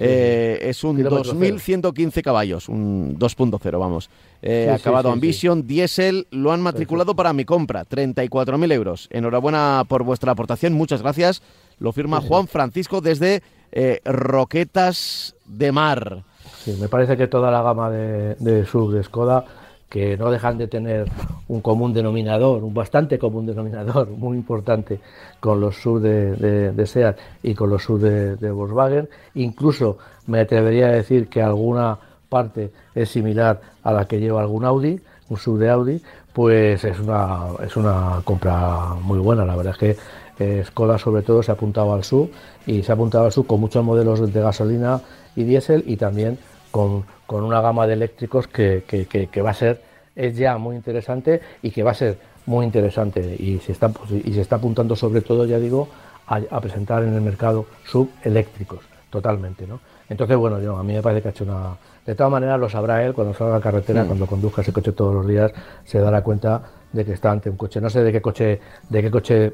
Eh, 0.00 0.58
es 0.62 0.84
un 0.84 0.96
Kilómetro 0.96 1.24
cero. 1.24 1.34
2115 1.34 2.22
caballos, 2.22 2.68
un 2.68 3.18
2.0, 3.18 3.78
vamos. 3.80 4.10
Eh, 4.42 4.66
Sí, 4.68 4.74
acabado 4.80 5.08
sí, 5.08 5.12
Ambition, 5.14 5.66
diésel, 5.66 6.26
lo 6.30 6.52
han 6.52 6.60
matriculado 6.62 7.16
para 7.16 7.32
mi 7.32 7.44
compra, 7.44 7.84
34.000 7.84 8.72
euros. 8.72 9.08
Enhorabuena 9.10 9.84
por 9.88 10.04
vuestra 10.04 10.32
aportación, 10.32 10.72
muchas 10.74 11.02
gracias. 11.02 11.42
Lo 11.80 11.92
firma 11.92 12.20
Juan 12.20 12.46
Francisco 12.46 13.00
desde 13.00 13.42
eh, 13.72 14.00
Roquetas 14.04 15.34
de 15.46 15.72
Mar. 15.72 16.22
Sí, 16.64 16.76
me 16.80 16.88
parece 16.88 17.16
que 17.16 17.26
toda 17.26 17.50
la 17.50 17.62
gama 17.62 17.90
de, 17.90 18.34
de 18.36 18.64
sub 18.66 18.92
de 18.92 19.02
Skoda, 19.02 19.44
que 19.88 20.16
no 20.16 20.30
dejan 20.30 20.58
de 20.58 20.68
tener 20.68 21.06
un 21.48 21.60
común 21.60 21.94
denominador, 21.94 22.62
un 22.62 22.74
bastante 22.74 23.18
común 23.18 23.46
denominador, 23.46 24.08
muy 24.16 24.36
importante, 24.36 25.00
con 25.40 25.60
los 25.60 25.76
sub 25.76 26.00
de, 26.00 26.72
de- 26.72 26.86
SEAT 26.86 27.18
y 27.42 27.54
con 27.54 27.70
los 27.70 27.82
sub 27.82 28.00
de, 28.00 28.50
Volkswagen. 28.50 29.08
Incluso 29.34 29.98
me 30.26 30.40
atrevería 30.40 30.86
a 30.88 30.92
decir 30.92 31.28
que 31.28 31.42
alguna 31.42 31.98
parte 32.28 32.70
es 32.94 33.08
similar 33.08 33.60
a 33.82 33.92
la 33.92 34.06
que 34.06 34.20
lleva 34.20 34.42
algún 34.42 34.64
Audi, 34.64 35.00
un 35.30 35.36
sub 35.38 35.58
de 35.58 35.70
Audi, 35.70 36.02
pues 36.32 36.84
es 36.84 37.00
una, 37.00 37.46
es 37.64 37.76
una 37.76 38.20
compra 38.24 38.94
muy 39.02 39.18
buena. 39.18 39.44
La 39.46 39.56
verdad 39.56 39.72
es 39.72 39.78
que 39.78 39.96
eh, 40.38 40.62
Skoda 40.66 40.98
sobre 40.98 41.22
todo 41.22 41.42
se 41.42 41.50
ha 41.50 41.54
apuntado 41.54 41.92
al 41.94 42.04
sub 42.04 42.30
y 42.66 42.82
se 42.82 42.92
ha 42.92 42.94
apuntado 42.94 43.24
al 43.24 43.32
sub 43.32 43.46
con 43.46 43.60
muchos 43.60 43.84
modelos 43.84 44.32
de 44.32 44.40
gasolina 44.40 45.00
y 45.34 45.44
diésel 45.44 45.82
y 45.86 45.96
también 45.96 46.38
con, 46.78 47.04
con 47.26 47.42
una 47.42 47.60
gama 47.60 47.88
de 47.88 47.94
eléctricos 47.94 48.46
que, 48.46 48.84
que- 48.86 49.06
que- 49.06 49.26
que 49.26 49.42
va 49.42 49.50
a 49.50 49.54
ser, 49.54 49.82
es 50.14 50.36
ya 50.36 50.58
muy 50.58 50.76
interesante 50.76 51.40
y 51.60 51.72
que 51.72 51.82
va 51.82 51.90
a 51.90 51.94
ser 51.94 52.18
muy 52.46 52.64
interesante 52.64 53.20
y 53.36 53.58
se 53.58 53.72
está, 53.72 53.88
pues, 53.88 54.12
y 54.12 54.32
se 54.32 54.40
está 54.42 54.56
apuntando 54.56 54.94
sobre 54.94 55.20
todo, 55.22 55.44
ya 55.44 55.58
digo, 55.58 55.88
a, 56.28 56.36
a 56.50 56.60
presentar 56.60 57.02
en 57.02 57.14
el 57.14 57.20
mercado 57.20 57.66
subeléctricos, 57.84 58.78
totalmente, 59.10 59.66
¿no? 59.66 59.80
Entonces, 60.08 60.36
bueno, 60.36 60.60
yo, 60.60 60.76
a 60.76 60.82
mí 60.84 60.92
me 60.94 61.02
parece 61.02 61.20
que 61.22 61.28
ha 61.28 61.30
hecho 61.32 61.44
una... 61.44 61.76
De 62.06 62.14
todas 62.14 62.30
maneras, 62.32 62.58
lo 62.60 62.68
sabrá 62.70 63.04
él 63.04 63.12
cuando 63.12 63.34
salga 63.34 63.56
a 63.56 63.60
carretera, 63.60 64.04
cuando 64.06 64.26
conduzca 64.26 64.62
ese 64.62 64.72
coche 64.72 64.92
todos 64.92 65.14
los 65.14 65.26
días, 65.26 65.52
se 65.84 65.98
dará 65.98 66.22
cuenta 66.22 66.62
de 66.92 67.04
que 67.04 67.12
está 67.12 67.30
ante 67.32 67.50
un 67.50 67.56
coche. 67.58 67.80
No 67.82 67.90
sé 67.90 68.02
de 68.02 68.12
qué 68.12 68.22
coche, 68.22 68.60
de 68.88 69.02
qué 69.02 69.10
coche 69.10 69.52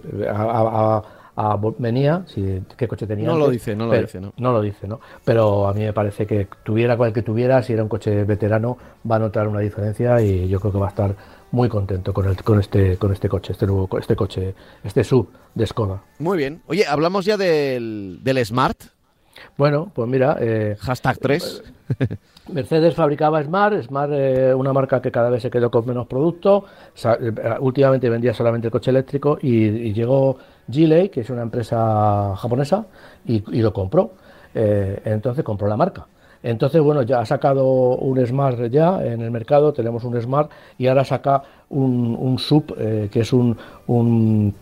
a- 1.36 1.58
venía, 1.78 2.22
si, 2.26 2.62
qué 2.76 2.86
coche 2.88 3.06
tenía. 3.06 3.26
No 3.26 3.36
lo 3.38 3.48
dice, 3.50 3.74
no 3.74 3.86
lo 3.86 3.90
pero- 3.90 4.02
dice, 4.02 4.20
¿no? 4.20 4.32
no 4.36 4.52
lo 4.52 4.60
dice, 4.62 4.86
¿no? 4.88 5.00
Pero 5.24 5.66
a 5.68 5.74
mí 5.74 5.80
me 5.80 5.92
parece 5.92 6.26
que 6.26 6.48
tuviera 6.62 6.96
cual 6.96 7.12
que 7.12 7.22
tuviera, 7.22 7.62
si 7.62 7.72
era 7.72 7.82
un 7.82 7.88
coche 7.88 8.24
veterano, 8.24 8.76
va 9.10 9.16
a 9.16 9.18
notar 9.18 9.48
una 9.48 9.60
diferencia 9.60 10.20
y 10.20 10.48
yo 10.48 10.60
creo 10.60 10.72
que 10.72 10.78
va 10.78 10.86
a 10.86 10.90
estar 10.90 11.14
muy 11.50 11.68
contento 11.68 12.12
con, 12.12 12.26
el, 12.26 12.36
con 12.42 12.58
este 12.58 12.96
con 12.96 13.12
este 13.12 13.28
coche, 13.28 13.52
este 13.52 13.66
nuevo 13.66 13.88
este 13.98 14.16
coche, 14.16 14.54
este 14.82 15.04
sub 15.04 15.28
de 15.54 15.66
Skoda. 15.66 16.02
Muy 16.18 16.36
bien. 16.38 16.62
Oye, 16.66 16.84
hablamos 16.86 17.24
ya 17.24 17.36
del, 17.36 18.18
del 18.22 18.44
Smart, 18.44 18.76
Bueno, 19.56 19.90
pues 19.94 20.08
mira, 20.08 20.36
eh, 20.40 20.76
hashtag 20.80 21.18
3. 21.18 21.62
Mercedes 22.52 22.94
fabricaba 22.94 23.42
Smart, 23.42 23.82
Smart 23.82 24.10
eh, 24.12 24.52
una 24.54 24.72
marca 24.72 25.00
que 25.00 25.10
cada 25.10 25.30
vez 25.30 25.42
se 25.42 25.50
quedó 25.50 25.70
con 25.70 25.86
menos 25.86 26.06
producto. 26.06 26.64
Sa- 26.94 27.14
eh, 27.20 27.32
últimamente 27.60 28.08
vendía 28.10 28.34
solamente 28.34 28.66
el 28.68 28.70
coche 28.72 28.90
eléctrico 28.90 29.38
y, 29.40 29.64
y 29.66 29.92
llegó 29.94 30.36
Geely, 30.70 31.08
que 31.08 31.20
es 31.20 31.30
una 31.30 31.42
empresa 31.42 32.34
japonesa, 32.36 32.86
y, 33.26 33.42
y 33.56 33.62
lo 33.62 33.72
compró. 33.72 34.12
Eh, 34.54 35.00
entonces 35.04 35.44
compró 35.44 35.66
la 35.68 35.76
marca. 35.76 36.06
Entonces, 36.42 36.80
bueno, 36.82 37.02
ya 37.02 37.20
ha 37.20 37.26
sacado 37.26 37.64
un 37.96 38.24
Smart 38.24 38.66
ya 38.66 39.02
en 39.04 39.22
el 39.22 39.30
mercado, 39.30 39.72
tenemos 39.72 40.04
un 40.04 40.20
Smart 40.20 40.50
y 40.76 40.86
ahora 40.86 41.02
saca 41.04 41.42
un, 41.70 42.14
un 42.20 42.38
sub, 42.38 42.74
eh, 42.78 43.08
que 43.10 43.20
es 43.20 43.32
un, 43.32 43.56
un 43.86 44.54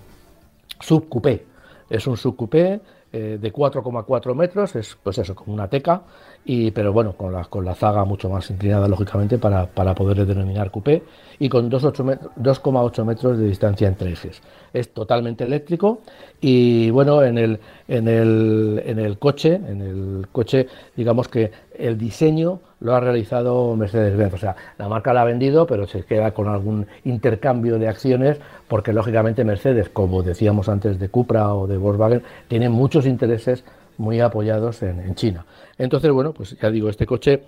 sub 0.81 1.09
coupé. 1.09 1.45
Es 1.91 2.07
un 2.07 2.17
sub 2.17 2.37
coupé 2.37 2.81
eh, 3.13 3.37
de 3.41 3.53
4,4 3.53 4.35
metros, 4.35 4.77
es 4.77 4.97
pues 5.03 5.19
eso, 5.19 5.35
como 5.35 5.53
una 5.53 5.69
teca, 5.69 6.03
y, 6.45 6.71
pero 6.73 6.93
bueno, 6.93 7.13
con 7.13 7.33
la, 7.33 7.45
con 7.45 7.65
la 7.65 7.75
zaga 7.75 8.05
mucho 8.05 8.29
más 8.29 8.51
inclinada, 8.51 8.89
lógicamente, 8.89 9.39
para, 9.39 9.67
para 9.67 9.95
poder 9.95 10.27
denominar 10.27 10.71
coupé, 10.71 11.03
y 11.39 11.49
con 11.49 11.71
2,8 11.71 12.05
met- 12.05 12.31
2,8 12.37 13.05
metros 13.05 13.39
de 13.39 13.47
distancia 13.47 13.89
entre 13.89 14.11
ejes. 14.13 14.43
Es 14.73 14.93
totalmente 14.93 15.45
eléctrico 15.45 16.01
y 16.41 16.91
bueno, 16.91 17.23
en 17.23 17.37
el, 17.39 17.61
en 17.89 18.09
el, 18.09 18.83
en 18.87 18.99
el 18.99 19.19
coche, 19.19 19.55
en 19.55 19.81
el 19.83 20.27
coche, 20.33 20.67
digamos 20.97 21.29
que 21.29 21.51
el 21.77 21.99
diseño 21.99 22.61
lo 22.81 22.95
ha 22.95 23.01
realizado 23.01 23.75
Mercedes-Benz. 23.77 24.35
O 24.35 24.39
sea, 24.39 24.57
la 24.79 24.89
marca 24.89 25.13
la 25.13 25.23
ha 25.23 25.25
vendido, 25.25 25.67
pero 25.67 25.87
se 25.87 26.05
queda 26.05 26.33
con 26.33 26.49
algún 26.49 26.87
intercambio 27.05 27.79
de 27.79 27.89
acciones, 27.89 28.39
porque 28.69 28.93
lógicamente 28.93 29.45
Mercedes, 29.45 29.89
como 29.89 30.23
decíamos 30.23 30.69
antes 30.69 30.99
de 30.99 31.09
Cupra 31.09 31.55
o 31.55 31.67
de 31.67 31.77
Volkswagen, 31.77 32.23
tiene 32.49 32.69
muchos 32.69 33.07
intereses 33.07 33.65
muy 33.99 34.21
apoyados 34.21 34.83
en, 34.83 35.01
en 35.01 35.15
China. 35.15 35.45
Entonces, 35.79 36.11
bueno, 36.11 36.33
pues 36.33 36.57
ya 36.61 36.71
digo, 36.71 36.89
este 36.89 37.07
coche 37.07 37.43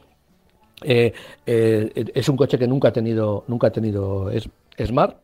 eh, 0.82 1.12
eh, 1.46 2.04
es 2.14 2.28
un 2.28 2.36
coche 2.36 2.58
que 2.58 2.66
nunca 2.66 2.88
ha 2.88 2.92
tenido, 2.92 3.44
nunca 3.48 3.68
ha 3.68 3.72
tenido 3.72 4.30
es, 4.30 4.48
Smart. 4.84 5.16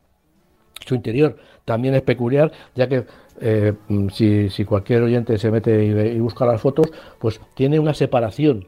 Su 0.87 0.95
interior 0.95 1.37
también 1.65 1.95
es 1.95 2.03
peculiar, 2.03 2.51
ya 2.75 2.89
que 2.89 3.05
eh, 3.41 3.75
mm, 3.89 4.09
si, 4.09 4.49
si 4.49 4.65
cualquier 4.65 5.03
oyente 5.03 5.37
se 5.39 5.51
mete 5.51 5.85
y, 5.85 5.91
y 5.91 6.21
busca 6.21 6.47
las 6.47 6.61
fotos, 6.61 6.91
pues 7.19 7.41
tiene 7.55 7.79
una 7.79 7.93
separación 7.95 8.67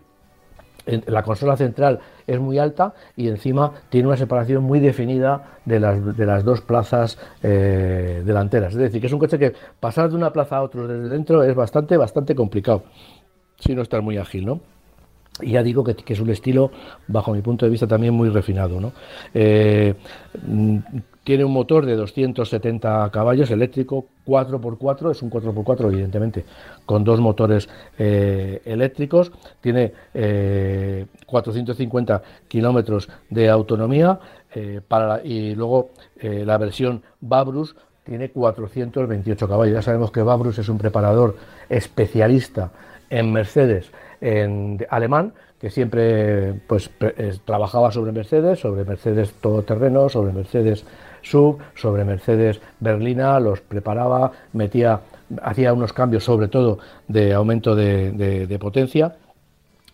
en- 0.87 1.05
la 1.07 1.23
consola 1.23 1.57
central 1.57 2.01
es 2.27 2.41
muy 2.41 2.59
alta 2.59 2.95
y 3.17 3.29
encima 3.29 3.73
tiene 3.89 4.09
una 4.09 4.17
separación 4.17 4.63
muy 4.63 4.81
definida 4.81 5.59
de 5.65 5.81
las, 5.81 6.17
de 6.17 6.27
las 6.27 6.45
dos 6.45 6.61
plazas 6.61 7.19
eh, 7.43 8.23
delanteras. 8.25 8.73
Es 8.73 8.79
decir, 8.79 9.01
que 9.01 9.07
es 9.07 9.13
un 9.13 9.19
coche 9.19 9.39
que 9.39 9.53
pasar 9.81 10.11
de 10.11 10.17
una 10.17 10.33
plaza 10.33 10.57
a 10.57 10.63
otra 10.63 10.87
desde 10.87 11.09
dentro 11.09 11.43
es 11.43 11.55
bastante, 11.55 11.97
bastante 11.97 12.35
complicado, 12.35 12.85
si 13.59 13.75
no 13.75 13.83
estás 13.83 14.03
muy 14.03 14.19
ágil, 14.19 14.47
¿no? 14.47 14.61
Y 15.41 15.53
ya 15.53 15.63
digo 15.63 15.83
que, 15.83 15.95
que 15.95 16.13
es 16.13 16.21
un 16.21 16.31
estilo, 16.31 16.71
bajo 17.09 17.33
mi 17.33 17.41
punto 17.41 17.65
de 17.65 17.71
vista, 17.71 17.87
también 17.87 18.13
muy 18.13 18.29
refinado. 18.29 18.81
¿no? 18.81 18.93
Eh, 19.33 19.95
tiene 21.25 21.45
un 21.45 21.53
motor 21.53 21.87
de 21.87 21.95
270 21.95 23.11
caballos 23.13 23.51
eléctrico, 23.51 24.07
4x4, 24.27 25.13
es 25.13 25.23
un 25.23 25.31
4x4 25.31 25.87
evidentemente, 25.93 26.45
con 26.85 27.05
dos 27.05 27.21
motores 27.21 27.69
eh, 27.99 28.61
eléctricos, 28.65 29.33
tiene 29.61 29.93
eh, 30.15 31.07
450 31.27 32.23
kilómetros 32.49 33.09
de 33.31 33.49
autonomía 33.49 34.19
eh, 34.55 34.81
para 34.87 35.25
y 35.25 35.55
luego 35.55 35.91
eh, 36.19 36.45
la 36.45 36.59
versión 36.59 37.03
Babrus 37.21 37.77
tiene 38.05 38.31
428 38.31 39.49
caballos. 39.49 39.75
Ya 39.75 39.83
sabemos 39.83 40.11
que 40.11 40.23
Babrus 40.23 40.59
es 40.59 40.69
un 40.69 40.79
preparador 40.79 41.37
especialista 41.69 42.73
en 43.09 43.33
Mercedes 43.33 43.93
en 44.21 44.85
alemán 44.91 45.35
que 45.63 45.71
siempre 45.71 46.55
pues 46.67 46.91
eh, 47.01 47.39
trabajaba 47.45 47.93
sobre 47.93 48.11
Mercedes, 48.11 48.59
sobre 48.59 48.85
Mercedes 48.85 49.33
todoterreno, 49.35 50.09
sobre 50.09 50.33
Mercedes 50.33 50.85
sub, 51.23 51.59
sobre 51.75 52.05
Mercedes 52.05 52.61
berlina, 52.81 53.41
los 53.41 53.61
preparaba, 53.61 54.33
metía, 54.53 55.01
hacía 55.43 55.73
unos 55.73 55.93
cambios 55.93 56.25
sobre 56.25 56.49
todo 56.49 56.79
de 57.09 57.33
aumento 57.33 57.75
de, 57.75 58.59
potencia 58.61 59.17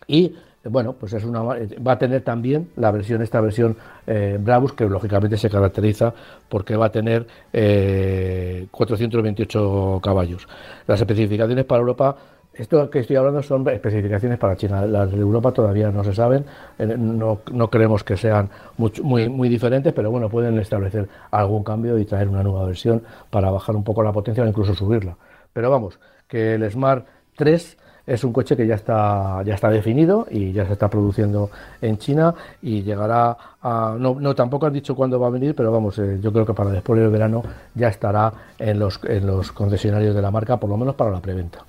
y 0.07 0.35
bueno, 0.65 0.93
pues 0.93 1.13
es 1.13 1.23
una 1.23 1.41
va 1.41 1.91
a 1.93 1.97
tener 1.97 2.21
también 2.21 2.69
la 2.75 2.91
versión, 2.91 3.21
esta 3.21 3.39
versión 3.39 3.77
eh, 4.05 4.37
Brabus, 4.39 4.73
que 4.73 4.85
lógicamente 4.85 5.37
se 5.37 5.49
caracteriza 5.49 6.13
porque 6.49 6.75
va 6.75 6.87
a 6.87 6.91
tener 6.91 7.25
eh, 7.53 8.67
428 8.69 10.01
caballos. 10.03 10.47
Las 10.85 10.99
especificaciones 10.99 11.63
para 11.63 11.79
Europa, 11.79 12.17
esto 12.53 12.89
que 12.89 12.99
estoy 12.99 13.15
hablando 13.15 13.41
son 13.41 13.67
especificaciones 13.69 14.37
para 14.37 14.55
China. 14.57 14.85
Las 14.85 15.11
de 15.11 15.17
Europa 15.17 15.51
todavía 15.51 15.91
no 15.91 16.03
se 16.03 16.13
saben, 16.13 16.43
eh, 16.77 16.85
no, 16.97 17.39
no 17.51 17.69
creemos 17.69 18.03
que 18.03 18.17
sean 18.17 18.49
much- 18.77 19.01
muy, 19.01 19.29
muy 19.29 19.47
diferentes, 19.47 19.93
pero 19.93 20.11
bueno, 20.11 20.29
pueden 20.29 20.57
establecer 20.59 21.07
algún 21.31 21.63
cambio 21.63 21.97
y 21.97 22.05
traer 22.05 22.27
una 22.27 22.43
nueva 22.43 22.65
versión 22.65 23.01
para 23.29 23.49
bajar 23.49 23.75
un 23.75 23.83
poco 23.83 24.03
la 24.03 24.11
potencia 24.11 24.43
o 24.43 24.47
incluso 24.47 24.73
subirla. 24.75 25.15
Pero 25.53 25.69
vamos, 25.69 25.99
que 26.27 26.55
el 26.55 26.69
Smart 26.69 27.05
3 27.37 27.77
es 28.07 28.23
un 28.23 28.33
coche 28.33 28.57
que 28.57 28.65
ya 28.65 28.73
está, 28.75 29.41
ya 29.45 29.53
está 29.53 29.69
definido 29.69 30.25
y 30.31 30.51
ya 30.51 30.65
se 30.65 30.73
está 30.73 30.89
produciendo 30.89 31.51
en 31.79 31.97
China 31.99 32.33
y 32.61 32.81
llegará 32.81 33.37
a... 33.61 33.95
No, 33.99 34.17
no 34.19 34.33
tampoco 34.33 34.65
han 34.65 34.73
dicho 34.73 34.95
cuándo 34.95 35.19
va 35.19 35.27
a 35.27 35.29
venir, 35.29 35.53
pero 35.55 35.71
vamos, 35.71 35.97
eh, 35.99 36.17
yo 36.19 36.33
creo 36.33 36.43
que 36.45 36.53
para 36.55 36.71
después 36.71 36.99
del 36.99 37.11
verano 37.11 37.43
ya 37.75 37.87
estará 37.89 38.33
en 38.57 38.79
los, 38.79 38.99
en 39.03 39.27
los 39.27 39.51
concesionarios 39.51 40.15
de 40.15 40.21
la 40.23 40.31
marca, 40.31 40.57
por 40.57 40.69
lo 40.71 40.75
menos 40.77 40.95
para 40.95 41.11
la 41.11 41.19
preventa. 41.21 41.59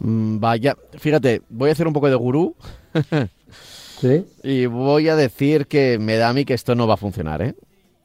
Mm, 0.00 0.38
vaya, 0.38 0.76
fíjate, 0.98 1.42
voy 1.48 1.70
a 1.70 1.72
hacer 1.72 1.86
un 1.86 1.92
poco 1.92 2.08
de 2.08 2.16
gurú 2.16 2.54
¿Sí? 4.00 4.24
y 4.42 4.66
voy 4.66 5.08
a 5.08 5.16
decir 5.16 5.66
que 5.66 5.98
me 5.98 6.16
da 6.16 6.28
a 6.28 6.32
mí 6.32 6.44
que 6.44 6.54
esto 6.54 6.74
no 6.74 6.86
va 6.86 6.94
a 6.94 6.98
funcionar, 6.98 7.40
¿eh? 7.42 7.54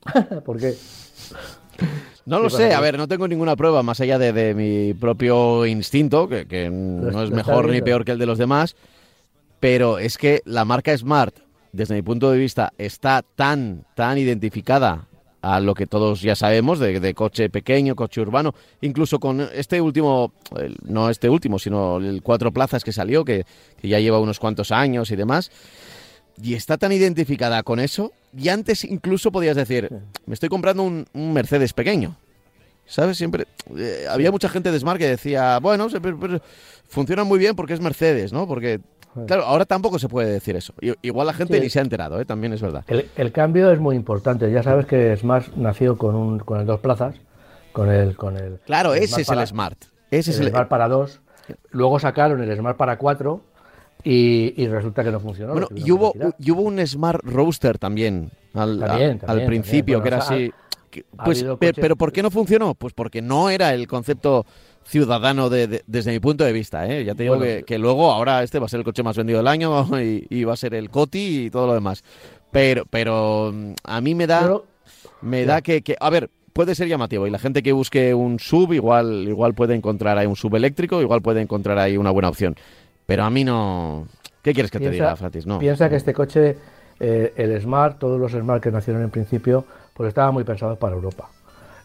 Porque 0.45 0.75
No 2.25 2.39
lo 2.39 2.49
sé, 2.49 2.73
a 2.73 2.79
ver, 2.79 2.97
no 2.97 3.07
tengo 3.07 3.27
ninguna 3.27 3.55
prueba 3.55 3.81
más 3.83 3.99
allá 4.01 4.17
de, 4.19 4.31
de 4.31 4.53
mi 4.53 4.93
propio 4.93 5.65
instinto, 5.65 6.29
que, 6.29 6.45
que 6.47 6.69
no 6.69 7.23
es 7.23 7.31
mejor 7.31 7.69
ni 7.69 7.81
peor 7.81 8.05
que 8.05 8.11
el 8.11 8.19
de 8.19 8.25
los 8.27 8.37
demás. 8.37 8.75
pero 9.59 9.97
es 9.99 10.17
que 10.17 10.41
la 10.45 10.63
marca 10.63 10.95
Smart, 10.97 11.35
desde 11.73 11.95
mi 11.95 12.01
punto 12.01 12.31
de 12.31 12.37
vista, 12.37 12.71
está 12.77 13.23
tan, 13.35 13.83
tan 13.95 14.17
identificada 14.17 15.07
a 15.41 15.59
lo 15.59 15.73
que 15.73 15.87
todos 15.87 16.21
ya 16.21 16.35
sabemos 16.35 16.79
de, 16.79 16.99
de 16.99 17.13
coche 17.13 17.49
pequeño, 17.49 17.95
coche 17.95 18.19
urbano, 18.21 18.53
incluso 18.81 19.19
con 19.19 19.41
este 19.53 19.79
último, 19.81 20.33
no 20.83 21.09
este 21.09 21.29
último, 21.29 21.59
sino 21.59 21.97
el 21.97 22.21
cuatro 22.21 22.51
plazas 22.51 22.83
que 22.83 22.91
salió, 22.91 23.23
que, 23.23 23.45
que 23.81 23.87
ya 23.87 23.99
lleva 23.99 24.19
unos 24.19 24.39
cuantos 24.39 24.71
años 24.71 25.11
y 25.11 25.15
demás, 25.15 25.51
y 26.41 26.53
está 26.55 26.77
tan 26.77 26.91
identificada 26.91 27.63
con 27.63 27.79
eso, 27.79 28.11
y 28.37 28.49
antes 28.49 28.83
incluso 28.83 29.31
podías 29.31 29.55
decir, 29.55 29.89
me 30.25 30.33
estoy 30.33 30.49
comprando 30.49 30.83
un, 30.83 31.05
un 31.13 31.33
Mercedes 31.33 31.73
pequeño. 31.73 32.15
¿Sabes? 32.85 33.17
Siempre 33.19 33.45
eh, 33.77 34.07
había 34.09 34.31
mucha 34.31 34.49
gente 34.49 34.71
de 34.71 34.79
Smart 34.79 34.97
que 34.99 35.07
decía, 35.07 35.59
bueno, 35.59 35.91
se- 35.91 36.01
pero- 36.01 36.19
pero 36.19 36.41
funciona 36.87 37.23
muy 37.23 37.37
bien 37.37 37.55
porque 37.55 37.73
es 37.73 37.79
Mercedes, 37.79 38.33
¿no? 38.33 38.47
Porque, 38.47 38.79
claro, 39.27 39.43
ahora 39.45 39.65
tampoco 39.65 39.99
se 39.99 40.07
puede 40.09 40.31
decir 40.31 40.55
eso. 40.55 40.73
Igual 41.01 41.27
la 41.27 41.33
gente 41.33 41.55
Sí. 41.55 41.61
ni 41.61 41.69
se 41.69 41.79
ha 41.79 41.81
enterado, 41.81 42.19
¿eh? 42.19 42.25
También 42.25 42.53
es 42.53 42.61
verdad. 42.61 42.83
El, 42.87 43.09
el 43.15 43.31
cambio 43.31 43.71
es 43.71 43.79
muy 43.79 43.95
importante. 43.95 44.51
Ya 44.51 44.63
sabes 44.63 44.85
que 44.85 45.15
Smart 45.17 45.47
nació 45.55 45.97
con, 45.97 46.15
un, 46.15 46.39
con 46.39 46.59
el 46.59 46.65
dos 46.65 46.79
plazas, 46.79 47.15
con 47.73 47.89
el, 47.89 48.15
con 48.15 48.37
el 48.37 48.59
Claro, 48.65 48.93
el 48.93 49.03
ese 49.03 49.21
es 49.21 49.27
para- 49.27 49.41
el 49.41 49.47
Smart. 49.47 49.77
Ese 50.11 50.31
es 50.31 50.39
el 50.39 50.49
Smart 50.49 50.69
para 50.69 50.87
dos. 50.87 51.21
Luego 51.71 51.99
sacaron 51.99 52.41
el 52.43 52.55
Smart 52.57 52.77
para 52.77 52.97
cuatro 52.97 53.41
y, 54.03 54.53
y 54.61 54.67
resulta 54.67 55.03
que 55.03 55.11
no 55.11 55.19
funcionó. 55.19 55.53
Bueno, 55.53 55.67
y 55.75 55.91
hubo, 55.91 56.13
y 56.39 56.51
hubo 56.51 56.61
un 56.61 56.85
Smart 56.85 57.21
Roadster 57.23 57.77
también 57.77 58.31
al, 58.53 58.79
También, 58.79 59.17
a- 59.17 59.25
también, 59.25 59.41
al 59.41 59.45
principio, 59.45 59.97
también. 59.97 60.01
que 60.03 60.07
era 60.07 60.17
Bueno, 60.17 60.25
o 60.25 60.27
sea, 60.27 60.37
así. 60.37 60.53
que- 60.89 61.05
pues, 61.25 61.43
coches- 61.43 61.73
pero 61.75 61.95
¿por 61.95 62.11
qué 62.11 62.21
no 62.23 62.31
funcionó? 62.31 62.75
Pues 62.75 62.93
porque 62.93 63.21
no 63.21 63.49
era 63.49 63.73
el 63.73 63.87
concepto 63.87 64.45
ciudadano 64.89 65.49
de- 65.49 65.67
de- 65.67 65.83
desde 65.87 66.11
mi 66.11 66.19
punto 66.19 66.43
de 66.43 66.51
vista. 66.51 66.87
¿eh? 66.87 67.03
Ya 67.05 67.15
te 67.15 67.23
digo 67.23 67.37
Bueno, 67.37 67.57
que, 67.59 67.63
que 67.63 67.77
luego 67.77 68.11
ahora 68.11 68.43
este 68.43 68.59
va 68.59 68.65
a 68.65 68.69
ser 68.69 68.79
el 68.79 68.83
coche 68.83 69.03
más 69.03 69.15
vendido 69.15 69.37
del 69.39 69.47
año 69.47 69.85
y, 70.01 70.25
y 70.29 70.43
va 70.43 70.53
a 70.53 70.57
ser 70.57 70.73
el 70.73 70.89
Coti 70.89 71.45
y 71.45 71.49
todo 71.49 71.67
lo 71.67 71.73
demás. 71.73 72.03
Pero, 72.51 72.85
pero 72.89 73.51
mm, 73.53 73.73
a 73.83 74.01
mí 74.01 74.15
me 74.15 74.25
da, 74.27 74.41
Pero- 74.41 74.65
me 75.21 75.45
da 75.45 75.61
que, 75.61 75.81
que- 75.81 75.95
a 75.99 76.09
ver, 76.09 76.29
puede 76.53 76.73
ser 76.75 76.87
llamativo 76.87 77.27
y 77.27 77.29
la 77.29 77.39
gente 77.39 77.61
que 77.63 77.71
busque 77.71 78.13
un 78.13 78.39
sub 78.39 78.73
igual, 78.73 79.27
igual 79.27 79.53
puede 79.53 79.75
encontrar 79.75 80.17
ahí 80.17 80.25
un 80.25 80.35
sub 80.35 80.55
eléctrico, 80.55 81.01
igual 81.01 81.21
puede 81.21 81.41
encontrar 81.41 81.77
ahí 81.77 81.95
una 81.95 82.09
buena 82.11 82.29
opción. 82.29 82.55
Pero 83.05 83.23
a 83.23 83.29
mí 83.29 83.43
no. 83.43 84.07
¿Qué 84.41 84.53
quieres 84.53 84.71
que 84.71 84.79
te 84.79 84.89
diga, 84.89 85.15
Fratis? 85.15 85.45
No. 85.45 85.59
Piensa 85.59 85.89
que 85.89 85.95
este 85.97 86.13
coche, 86.13 86.57
eh, 86.99 87.33
el 87.35 87.61
Smart, 87.61 87.99
todos 87.99 88.19
los 88.19 88.31
Smart 88.31 88.61
que 88.63 88.71
nacieron 88.71 89.03
en 89.03 89.09
principio, 89.09 89.65
pues 89.93 90.07
estaban 90.09 90.33
muy 90.33 90.43
pensados 90.43 90.77
para 90.77 90.95
Europa. 90.95 91.29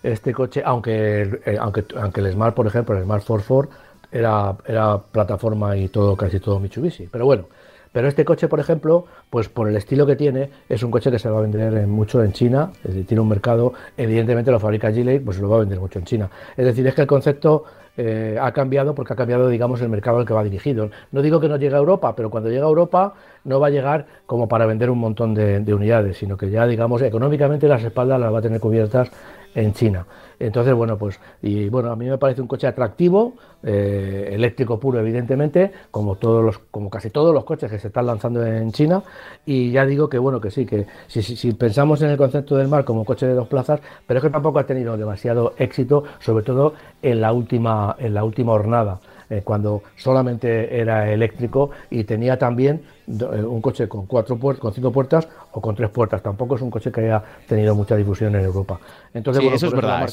Este 0.05 0.34
coche, 0.34 0.62
aunque, 0.64 1.22
el- 1.22 1.40
eh, 1.46 1.57
aunque, 1.59 1.84
aunque 1.96 2.20
el 2.20 2.30
Smart, 2.32 2.55
por 2.55 2.66
ejemplo, 2.66 2.94
el 2.96 3.05
Smart 3.05 3.24
44 3.24 3.70
era, 4.12 4.55
era 4.66 4.98
plataforma 4.98 5.76
y 5.76 5.88
todo, 5.88 6.14
casi 6.14 6.38
todo 6.40 6.61
Mitsubishi. 6.61 7.09
Pero 7.11 7.24
bueno, 7.24 7.46
pero 7.90 8.07
este 8.09 8.22
coche, 8.24 8.46
por 8.48 8.61
ejemplo, 8.61 9.07
pues 9.30 9.48
por 9.48 9.66
el 9.66 9.76
estilo 9.76 10.05
que 10.07 10.14
tiene, 10.14 10.50
es 10.68 10.82
un 10.82 10.90
coche 10.90 11.11
que 11.11 11.18
se 11.18 11.30
va 11.30 11.38
a 11.38 11.40
vender 11.40 11.72
en- 11.72 11.88
mucho 11.90 12.22
en 12.22 12.32
China, 12.32 12.70
es 12.84 12.90
decir, 12.90 13.07
tiene 13.07 13.22
un 13.22 13.28
mercado, 13.28 13.72
evidentemente 13.96 14.50
lo 14.50 14.61
fabrica 14.61 14.92
Geely, 14.92 15.20
pues 15.20 15.38
lo 15.40 15.48
va 15.48 15.57
a 15.57 15.61
vender 15.61 15.80
mucho 15.80 15.98
en 15.98 16.05
China. 16.05 16.28
Es 16.57 16.66
decir, 16.66 16.86
es 16.86 16.94
que 16.94 17.00
el 17.02 17.07
concepto 17.07 17.64
eh, 17.96 18.36
ha 18.42 18.50
cambiado 18.52 18.92
porque 18.94 19.12
ha 19.12 19.16
cambiado, 19.16 19.48
digamos, 19.48 19.80
el 19.80 19.88
mercado 19.88 20.18
al 20.18 20.26
que 20.26 20.34
va 20.34 20.42
dirigido. 20.44 20.90
No 21.12 21.22
digo 21.22 21.38
que 21.40 21.48
no 21.48 21.57
llegue 21.57 21.76
a 21.76 21.78
Europa, 21.78 22.14
pero 22.16 22.28
cuando 22.28 22.50
llega 22.50 22.64
a 22.66 22.68
Europa 22.68 23.14
no 23.44 23.61
va 23.61 23.68
a 23.68 23.70
llegar 23.70 24.07
como 24.26 24.48
para 24.48 24.66
vender 24.66 24.90
un 24.90 24.98
montón 24.98 25.32
de 25.32 25.72
unidades, 25.74 26.18
sino 26.18 26.36
que 26.36 26.50
ya, 26.50 26.66
digamos, 26.66 27.00
económicamente 27.02 27.68
las 27.68 27.84
espaldas 27.84 28.18
las 28.20 28.34
va 28.34 28.40
a 28.40 28.42
tener 28.42 28.59
cubiertas 28.61 29.11
en 29.55 29.72
China. 29.72 30.07
Entonces, 30.38 30.74
bueno, 30.74 30.98
pues, 30.98 31.18
y 31.42 31.68
bueno, 31.68 31.90
a 31.92 31.96
mí 31.96 32.07
me 32.07 32.18
parece 32.18 32.40
un 32.42 32.48
coche 32.48 32.66
atractivo, 32.66 33.34
eh, 33.62 34.30
eléctrico 34.32 34.78
puro, 34.80 34.98
evidentemente, 35.00 35.72
como 35.90 36.16
todos 36.16 36.44
los, 36.44 36.59
como 36.70 36.90
casi 36.90 37.11
todos 37.11 37.32
los 37.32 37.44
coches 37.44 37.70
que 37.70 37.78
se 37.78 37.86
están 37.88 38.07
lanzando 38.07 38.44
en 38.44 38.72
China. 38.72 39.02
Y 39.46 39.70
ya 39.70 39.86
digo 39.86 40.09
que 40.09 40.18
bueno, 40.18 40.40
que 40.40 40.50
sí, 40.50 40.66
que 40.66 40.86
si, 41.07 41.22
si- 41.22 41.36
si 41.36 41.52
pensamos 41.52 42.02
en 42.02 42.11
el 42.11 42.16
concepto 42.16 42.57
del 42.57 42.68
mar 42.68 42.84
como 42.84 43.05
coche 43.05 43.26
de 43.26 43.34
dos 43.34 43.48
plazas, 43.48 43.80
pero 44.07 44.18
es 44.18 44.24
que 44.24 44.30
tampoco 44.30 44.59
ha 44.59 44.66
tenido 44.66 44.96
demasiado 44.96 45.55
éxito, 45.59 46.05
sobre 46.20 46.44
todo 46.44 46.74
en 47.02 47.20
la 47.20 47.32
última, 47.32 47.96
en 47.98 48.14
la 48.14 48.24
última 48.24 48.52
hornada. 48.52 49.00
Eh, 49.30 49.42
cuando 49.44 49.82
solamente 49.96 50.78
era 50.80 51.10
eléctrico 51.10 51.70
y 51.90 52.04
tenía 52.04 52.38
también 52.38 52.82
eh, 53.08 53.12
un 53.42 53.60
coche 53.60 53.88
con 53.88 54.06
cuatro 54.06 54.36
puertas, 54.36 54.60
con 54.60 54.72
cinco 54.74 54.92
puertas 54.92 55.28
o 55.52 55.60
con 55.60 55.74
tres 55.74 55.90
puertas. 55.90 56.22
Tampoco 56.22 56.56
es 56.56 56.62
un 56.62 56.70
coche 56.70 56.90
que 56.92 57.00
haya 57.02 57.22
tenido 57.48 57.74
mucha 57.74 57.96
difusión 57.96 58.34
en 58.36 58.44
Europa. 58.44 58.78
Entonces, 59.12 59.40
Sí, 59.40 59.44
bueno, 59.46 59.56
eso 59.56 59.66
es 59.66 59.72
verdad. 59.72 60.04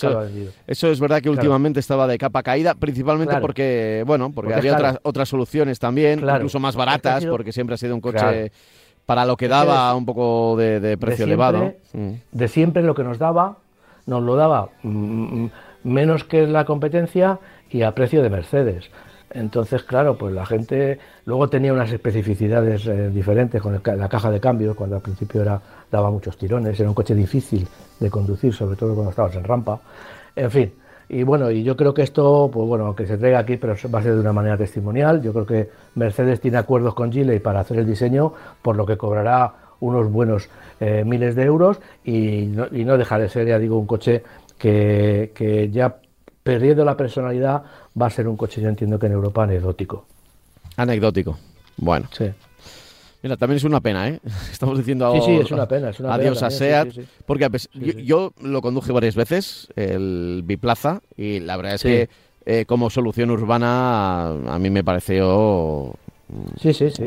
Eso, 0.67 0.87
es 0.89 0.99
verdad 0.99 1.17
que 1.17 1.23
Claro. 1.23 1.33
últimamente 1.39 1.79
estaba 1.79 2.07
de 2.07 2.17
capa 2.17 2.43
caída, 2.43 2.73
principalmente 2.75 3.31
Claro. 3.31 3.41
porque, 3.41 4.03
bueno, 4.05 4.31
porque, 4.33 4.53
había 4.53 4.73
otras, 4.73 4.99
otras 5.03 5.29
soluciones 5.29 5.79
también, 5.79 6.19
incluso 6.19 6.59
más 6.59 6.75
baratas, 6.75 7.21
sido- 7.21 7.31
porque 7.33 7.51
siempre 7.51 7.75
ha 7.75 7.77
sido 7.77 7.95
un 7.95 8.01
coche 8.01 8.51
para 9.05 9.25
lo 9.25 9.35
que 9.35 9.47
daba 9.47 9.93
un 9.95 10.05
poco 10.05 10.55
de, 10.57 10.79
de 10.79 10.97
precio 10.97 11.25
de 11.25 11.31
elevado. 11.31 11.57
siempre- 11.59 11.81
Mm. 11.93 12.21
de 12.31 12.47
siempre 12.47 12.83
lo 12.83 12.95
que 12.95 13.03
nos 13.03 13.17
daba, 13.17 13.57
nos 14.05 14.23
lo 14.23 14.35
daba 14.35 14.69
mm, 14.83 15.45
menos 15.83 16.23
que 16.23 16.47
la 16.47 16.65
competencia 16.65 17.39
y 17.69 17.81
a 17.81 17.93
precio 17.93 18.21
de 18.21 18.29
Mercedes. 18.29 18.89
Entonces, 19.33 19.83
claro, 19.83 20.17
pues 20.17 20.33
la 20.33 20.45
gente 20.45 20.99
luego 21.25 21.49
tenía 21.49 21.71
unas 21.71 21.91
especificidades 21.91 22.85
eh, 22.87 23.09
diferentes 23.09 23.61
con 23.61 23.73
la 23.73 24.09
caja 24.09 24.29
de 24.29 24.41
cambios, 24.41 24.75
cuando 24.75 24.97
al 24.97 25.01
principio 25.01 25.41
era, 25.41 25.61
daba 25.89 26.11
muchos 26.11 26.37
tirones, 26.37 26.79
era 26.79 26.89
un 26.89 26.95
coche 26.95 27.15
difícil 27.15 27.65
de 27.99 28.09
conducir, 28.09 28.53
sobre 28.53 28.75
todo 28.75 28.93
cuando 28.93 29.11
estabas 29.11 29.35
en 29.35 29.43
rampa. 29.45 29.79
En 30.35 30.51
fin, 30.51 30.73
y 31.07 31.23
bueno, 31.23 31.51
y 31.51 31.63
yo 31.63 31.75
creo 31.75 31.93
que 31.93 32.03
esto, 32.03 32.49
pues 32.51 32.67
bueno, 32.67 32.85
aunque 32.85 33.05
se 33.05 33.17
traiga 33.17 33.39
aquí, 33.39 33.57
pero 33.57 33.75
va 33.93 33.99
a 33.99 34.03
ser 34.03 34.15
de 34.15 34.21
una 34.21 34.31
manera 34.31 34.57
testimonial. 34.57 35.21
Yo 35.21 35.33
creo 35.33 35.45
que 35.45 35.69
Mercedes 35.95 36.39
tiene 36.39 36.57
acuerdos 36.57 36.93
con 36.93 37.11
Geely 37.11 37.39
para 37.39 37.59
hacer 37.61 37.79
el 37.79 37.85
diseño, 37.85 38.33
por 38.61 38.77
lo 38.77 38.85
que 38.85 38.97
cobrará 38.97 39.53
unos 39.81 40.09
buenos 40.09 40.49
eh, 40.79 41.03
miles 41.05 41.35
de 41.35 41.43
euros 41.43 41.81
y 42.05 42.45
no, 42.45 42.67
y 42.71 42.85
de 42.85 43.29
ser, 43.29 43.47
ya 43.47 43.59
digo, 43.59 43.77
un 43.77 43.87
coche 43.87 44.23
que, 44.61 45.31
que 45.33 45.69
ya 45.71 45.97
perdiendo 46.43 46.85
la 46.85 46.95
personalidad 46.95 47.63
va 47.99 48.05
a 48.05 48.09
ser 48.11 48.27
un 48.27 48.37
coche, 48.37 48.61
yo 48.61 48.69
entiendo 48.69 48.99
que 48.99 49.07
en 49.07 49.13
Europa 49.13 49.43
anecdótico. 49.43 50.05
Anecdótico. 50.77 51.37
Bueno, 51.77 52.07
Sí. 52.11 52.25
mira, 53.23 53.37
también 53.37 53.57
es 53.57 53.63
una 53.63 53.81
pena, 53.81 54.07
¿eh? 54.07 54.19
Estamos 54.51 54.77
diciendo 54.77 55.11
Sí, 55.15 55.21
sí, 55.25 55.31
es 55.37 55.51
una 55.51 55.67
pena, 55.67 55.89
es 55.89 55.99
una 55.99 56.09
pena 56.09 56.21
adiós 56.21 56.37
a 56.37 56.49
también, 56.49 56.59
SEAT, 56.59 56.91
sí, 56.91 57.01
sí. 57.01 57.07
porque 57.25 57.49
pes- 57.49 57.69
Sí, 57.73 57.79
yo, 57.85 57.91
sí. 57.93 58.05
yo 58.05 58.31
lo 58.41 58.61
conduje 58.61 58.91
varias 58.91 59.15
veces, 59.15 59.67
el 59.75 60.43
biplaza, 60.45 61.01
y 61.17 61.39
la 61.39 61.57
verdad 61.57 61.73
es 61.75 61.81
que 61.83 62.09
eh, 62.45 62.65
como 62.65 62.89
solución 62.91 63.31
urbana 63.31 64.27
a 64.29 64.59
mí 64.59 64.69
me 64.69 64.83
pareció 64.83 65.93
Sí, 66.61 66.71
sí, 66.73 66.89
sí. 66.91 67.05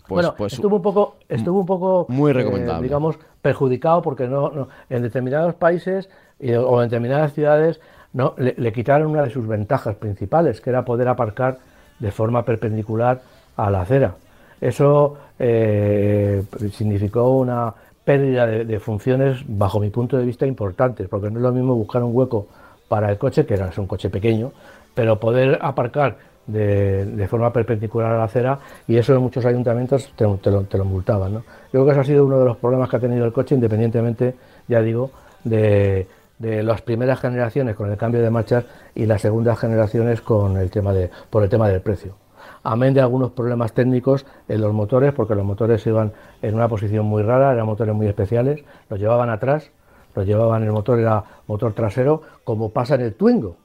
Pues, 0.00 0.08
bueno, 0.08 0.34
pues 0.36 0.52
estuvo 0.52 0.76
un 0.76 0.82
poco, 0.82 1.16
estuvo 1.28 1.60
un 1.60 1.66
poco, 1.66 2.06
muy 2.08 2.30
eh, 2.30 2.34
recomendable. 2.34 2.82
digamos, 2.84 3.18
perjudicado 3.42 4.02
porque 4.02 4.26
no, 4.26 4.50
no- 4.50 4.68
en 4.90 5.02
determinados 5.02 5.54
países 5.54 6.08
o 6.40 6.82
en 6.82 6.88
determinadas 6.88 7.32
ciudades 7.32 7.80
no 8.12 8.34
le, 8.38 8.54
le 8.56 8.72
quitaron 8.72 9.10
una 9.10 9.22
de 9.22 9.30
sus 9.30 9.46
ventajas 9.46 9.96
principales, 9.96 10.60
que 10.60 10.70
era 10.70 10.84
poder 10.84 11.08
aparcar 11.08 11.58
de 11.98 12.10
forma 12.10 12.44
perpendicular 12.44 13.20
a 13.56 13.70
la 13.70 13.82
acera. 13.82 14.14
Eso 14.60 15.16
eh, 15.38 16.42
significó 16.72 17.30
una 17.38 17.74
pérdida 18.04 18.46
de, 18.46 18.64
de 18.64 18.80
funciones, 18.80 19.42
bajo 19.46 19.80
mi 19.80 19.90
punto 19.90 20.16
de 20.16 20.24
vista, 20.24 20.46
importantes, 20.46 21.08
porque 21.08 21.30
no 21.30 21.38
es 21.38 21.42
lo 21.42 21.52
mismo 21.52 21.74
buscar 21.74 22.02
un 22.02 22.14
hueco 22.16 22.46
para 22.88 23.10
el 23.10 23.18
coche, 23.18 23.44
que 23.44 23.54
era 23.54 23.68
es 23.68 23.78
un 23.78 23.86
coche 23.86 24.10
pequeño, 24.10 24.52
pero 24.94 25.18
poder 25.18 25.58
aparcar 25.60 26.16
de, 26.46 27.26
forma 27.28 27.52
perpendicular 27.52 28.12
a 28.12 28.18
la 28.18 28.24
acera 28.24 28.58
y 28.86 28.96
eso 28.96 29.14
en 29.14 29.22
muchos 29.22 29.44
ayuntamientos 29.44 30.12
te, 30.16 30.26
te 30.38 30.50
lo, 30.50 30.62
te 30.62 30.78
lo 30.78 30.84
multaban. 30.84 31.34
¿no? 31.34 31.40
Yo 31.40 31.44
creo 31.70 31.84
que 31.86 31.90
ese 31.92 32.00
ha 32.00 32.04
sido 32.04 32.26
uno 32.26 32.38
de 32.38 32.44
los 32.44 32.56
problemas 32.56 32.88
que 32.88 32.96
ha 32.96 33.00
tenido 33.00 33.24
el 33.24 33.32
coche, 33.32 33.54
independientemente, 33.54 34.34
ya 34.68 34.80
digo, 34.80 35.10
de, 35.44 36.06
de 36.38 36.62
las 36.62 36.82
primeras 36.82 37.20
generaciones 37.20 37.76
con 37.76 37.90
el 37.90 37.96
cambio 37.96 38.22
de 38.22 38.30
marchas 38.30 38.64
y 38.94 39.06
las 39.06 39.22
segundas 39.22 39.58
generaciones 39.58 40.20
con 40.20 40.56
el 40.56 40.70
tema 40.70 40.92
de, 40.92 41.10
por 41.30 41.42
el 41.42 41.48
tema 41.48 41.68
del 41.68 41.80
precio. 41.80 42.14
Amén 42.62 42.94
de 42.94 43.00
algunos 43.00 43.30
problemas 43.30 43.72
técnicos 43.72 44.26
en 44.48 44.60
los 44.60 44.72
motores, 44.72 45.12
porque 45.12 45.34
los 45.34 45.44
motores 45.44 45.86
iban 45.86 46.12
en 46.42 46.54
una 46.54 46.68
posición 46.68 47.06
muy 47.06 47.22
rara, 47.22 47.52
eran 47.52 47.66
motores 47.66 47.94
muy 47.94 48.06
especiales, 48.06 48.64
los 48.90 48.98
llevaban 48.98 49.30
atrás, 49.30 49.70
los 50.14 50.26
llevaban, 50.26 50.64
el 50.64 50.72
motor 50.72 50.98
era 50.98 51.22
motor 51.46 51.72
trasero, 51.74 52.22
como 52.44 52.70
pasa 52.70 52.96
en 52.96 53.02
el 53.02 53.14
Twingo, 53.14 53.56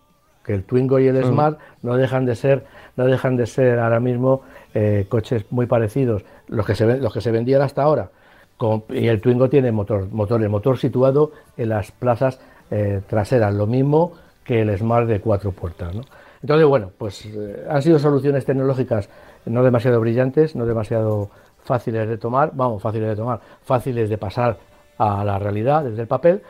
que 0.43 0.53
el 0.53 0.63
Twingo 0.63 0.99
y 0.99 1.07
el 1.07 1.23
Smart 1.23 1.59
no 1.83 1.95
dejan 1.97 2.25
de 2.25 2.35
ser, 2.35 2.65
no 2.97 3.05
dejan 3.05 3.37
de 3.37 3.45
ser 3.45 3.79
ahora 3.79 3.99
mismo 3.99 4.41
eh, 4.73 5.05
coches 5.09 5.45
muy 5.51 5.65
parecidos, 5.67 6.23
los 6.47 6.65
que 6.65 6.75
se 6.75 6.97
los 6.97 7.13
que 7.13 7.21
se 7.21 7.31
vendían 7.31 7.61
hasta 7.61 7.83
ahora. 7.83 8.09
Con- 8.57 8.83
y 8.89 9.07
el 9.07 9.21
Twingo 9.21 9.49
tiene 9.49 9.71
motor, 9.71 10.07
motor, 10.11 10.41
el 10.41 10.49
motor 10.49 10.77
situado 10.77 11.31
en 11.57 11.69
las 11.69 11.91
plazas 11.91 12.39
eh, 12.69 13.01
traseras, 13.07 13.53
lo 13.53 13.67
mismo 13.67 14.13
que 14.43 14.61
el 14.61 14.75
Smart 14.77 15.07
de 15.07 15.19
cuatro 15.19 15.51
puertas. 15.51 15.93
¿no? 15.95 16.01
Entonces, 16.41 16.65
bueno, 16.67 16.91
pues 16.97 17.25
eh, 17.25 17.65
han 17.69 17.81
sido 17.81 17.99
soluciones 17.99 18.45
tecnológicas 18.45 19.09
no 19.45 19.63
demasiado 19.63 19.99
brillantes, 19.99 20.55
no 20.55 20.65
demasiado 20.65 21.29
fáciles 21.63 22.07
de 22.07 22.17
tomar, 22.17 22.51
vamos, 22.53 22.81
fáciles 22.81 23.09
de 23.09 23.15
tomar, 23.15 23.39
fáciles 23.63 24.09
de 24.09 24.17
pasar 24.17 24.57
a 24.97 25.23
la 25.23 25.37
realidad 25.39 25.83
desde 25.83 26.01
el 26.03 26.07
papel. 26.07 26.41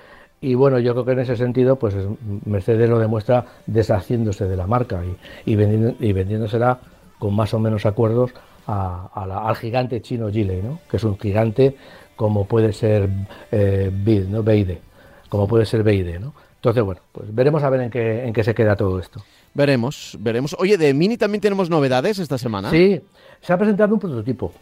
Y 0.42 0.56
bueno, 0.56 0.80
yo 0.80 0.94
creo 0.94 1.06
que 1.06 1.12
en 1.12 1.20
ese 1.20 1.38
sentido, 1.38 1.76
pues 1.78 1.94
es- 1.94 2.08
Mercedes 2.46 2.90
lo 2.90 2.98
demuestra 3.00 3.46
deshaciéndose 3.68 4.46
de 4.46 4.56
la 4.58 4.66
marca 4.68 5.02
y, 5.46 5.52
y, 5.52 5.56
vendiendo- 5.56 5.96
y 6.00 6.12
vendiéndosela 6.14 6.80
con 7.20 7.36
más 7.36 7.54
o 7.54 7.60
menos 7.60 7.86
acuerdos 7.86 8.32
al 8.66 9.56
gigante 9.56 10.02
chino 10.02 10.30
Geely, 10.32 10.62
¿no? 10.64 10.80
que 10.90 10.98
es 10.98 11.04
un 11.04 11.18
gigante 11.20 11.76
como 12.16 12.46
puede 12.46 12.72
ser 12.74 13.10
eh, 13.52 13.92
BID, 13.94 14.28
¿no? 14.28 14.44
BID, 14.44 14.72
como 15.30 15.48
puede 15.48 15.66
ser 15.66 15.84
BID. 15.84 16.20
¿no? 16.20 16.34
Entonces, 16.56 16.84
bueno, 16.84 17.02
pues 17.12 17.34
veremos 17.34 17.64
a 17.64 17.70
ver 17.70 17.82
en 17.82 17.90
qué, 17.90 18.26
en 18.26 18.34
qué 18.34 18.44
se 18.44 18.54
queda 18.54 18.76
todo 18.76 19.00
esto. 19.00 19.22
Veremos, 19.54 20.16
veremos. 20.20 20.56
Oye, 20.60 20.78
de 20.78 20.94
Mini 20.94 21.18
también 21.18 21.42
tenemos 21.42 21.70
novedades 21.70 22.20
esta 22.20 22.38
semana. 22.38 22.70
Sí, 22.70 23.02
se 23.42 23.52
ha 23.54 23.58
presentado 23.58 23.94
un 23.94 24.00
prototipo, 24.00 24.54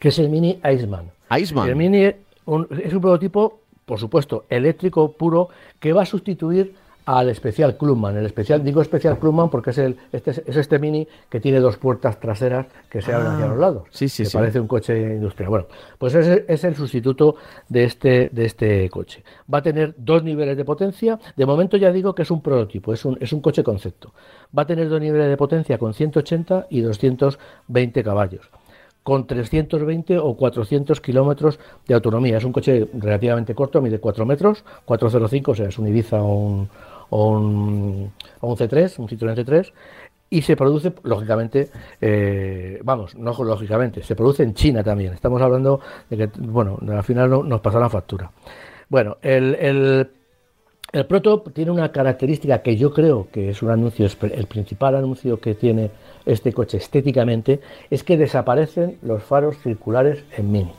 que 0.00 0.08
es 0.08 0.18
el 0.18 0.28
Mini 0.30 0.58
Iceman. 0.72 1.10
Iceman. 1.36 1.68
El 1.68 1.76
Mini 1.76 2.02
es 2.04 2.14
un 2.46 3.00
prototipo, 3.00 3.60
por 3.86 3.98
supuesto, 3.98 4.44
eléctrico 4.50 5.12
puro, 5.12 5.48
que 5.80 5.92
va 5.94 6.02
a 6.02 6.06
sustituir 6.06 6.74
al 7.06 7.28
especial 7.28 7.76
Clubman. 7.76 8.16
El 8.16 8.26
especial, 8.26 8.64
digo 8.64 8.82
especial 8.82 9.16
Clubman 9.20 9.48
porque 9.48 9.70
es, 9.70 9.78
el, 9.78 9.96
este, 10.10 10.32
es 10.32 10.56
este 10.56 10.80
Mini 10.80 11.06
que 11.30 11.38
tiene 11.38 11.60
dos 11.60 11.76
puertas 11.76 12.18
traseras 12.18 12.66
que 12.90 13.00
se 13.00 13.12
abren 13.14 13.30
hacia 13.30 13.44
Ah, 13.44 13.48
los 13.50 13.58
lados. 13.58 13.84
sí, 13.90 14.08
sí, 14.08 14.24
que 14.24 14.28
sí. 14.30 14.36
parece 14.36 14.58
un 14.58 14.66
coche 14.66 15.14
industrial. 15.14 15.48
Bueno, 15.50 15.66
pues 15.98 16.16
es, 16.16 16.42
es 16.48 16.64
el 16.64 16.74
sustituto 16.74 17.36
de 17.68 17.84
este, 17.84 18.28
de 18.32 18.44
este 18.44 18.90
coche. 18.90 19.22
Va 19.52 19.58
a 19.58 19.62
tener 19.62 19.94
dos 19.96 20.24
niveles 20.24 20.56
de 20.56 20.64
potencia. 20.64 21.20
De 21.36 21.46
momento 21.46 21.76
ya 21.76 21.92
digo 21.92 22.12
que 22.12 22.22
es 22.22 22.30
un 22.32 22.42
prototipo, 22.42 22.92
es 22.92 23.04
un, 23.04 23.16
es 23.20 23.32
un 23.32 23.40
coche 23.40 23.62
concepto. 23.62 24.12
Va 24.56 24.62
a 24.62 24.66
tener 24.66 24.88
dos 24.88 25.00
niveles 25.00 25.28
de 25.28 25.36
potencia 25.36 25.78
con 25.78 25.94
180 25.94 26.66
y 26.70 26.80
220 26.80 28.02
caballos 28.02 28.50
con 29.06 29.24
320 29.24 30.18
o 30.18 30.34
400 30.34 31.00
kilómetros 31.00 31.60
de 31.86 31.94
autonomía. 31.94 32.38
Es 32.38 32.44
un 32.44 32.50
coche 32.50 32.88
relativamente 32.92 33.54
corto, 33.54 33.80
mide 33.80 34.00
4 34.00 34.26
metros, 34.26 34.64
405, 34.84 35.52
o 35.52 35.54
sea, 35.54 35.68
es 35.68 35.78
un 35.78 35.86
Ibiza 35.86 36.20
o 36.20 36.34
un, 36.34 36.68
un, 37.10 38.10
un 38.40 38.56
C3, 38.56 38.98
un 38.98 39.06
Citroën 39.06 39.36
C3, 39.36 39.72
y 40.28 40.42
se 40.42 40.56
produce, 40.56 40.92
lógicamente, 41.04 41.70
eh, 42.00 42.80
vamos, 42.82 43.14
no 43.14 43.32
lógicamente, 43.44 44.02
se 44.02 44.16
produce 44.16 44.42
en 44.42 44.54
China 44.54 44.82
también. 44.82 45.12
Estamos 45.12 45.40
hablando 45.40 45.78
de 46.10 46.16
que, 46.16 46.30
bueno, 46.40 46.76
al 46.88 47.04
final 47.04 47.30
no, 47.30 47.44
nos 47.44 47.60
pasará 47.60 47.88
factura. 47.88 48.32
Bueno, 48.88 49.18
el, 49.22 50.10
el 50.96 51.04
Proto 51.04 51.42
tiene 51.52 51.70
una 51.70 51.92
característica 51.92 52.62
que 52.62 52.78
yo 52.78 52.90
creo 52.94 53.28
que 53.30 53.50
es 53.50 53.60
un 53.60 53.70
anuncio, 53.70 54.08
el 54.22 54.46
principal 54.46 54.96
anuncio 54.96 55.38
que 55.38 55.54
tiene 55.54 55.90
este 56.24 56.54
coche 56.54 56.78
estéticamente, 56.78 57.60
es 57.90 58.02
que 58.02 58.16
desaparecen 58.16 58.96
los 59.02 59.22
faros 59.22 59.58
circulares 59.58 60.24
en 60.38 60.50
Mini. 60.50 60.72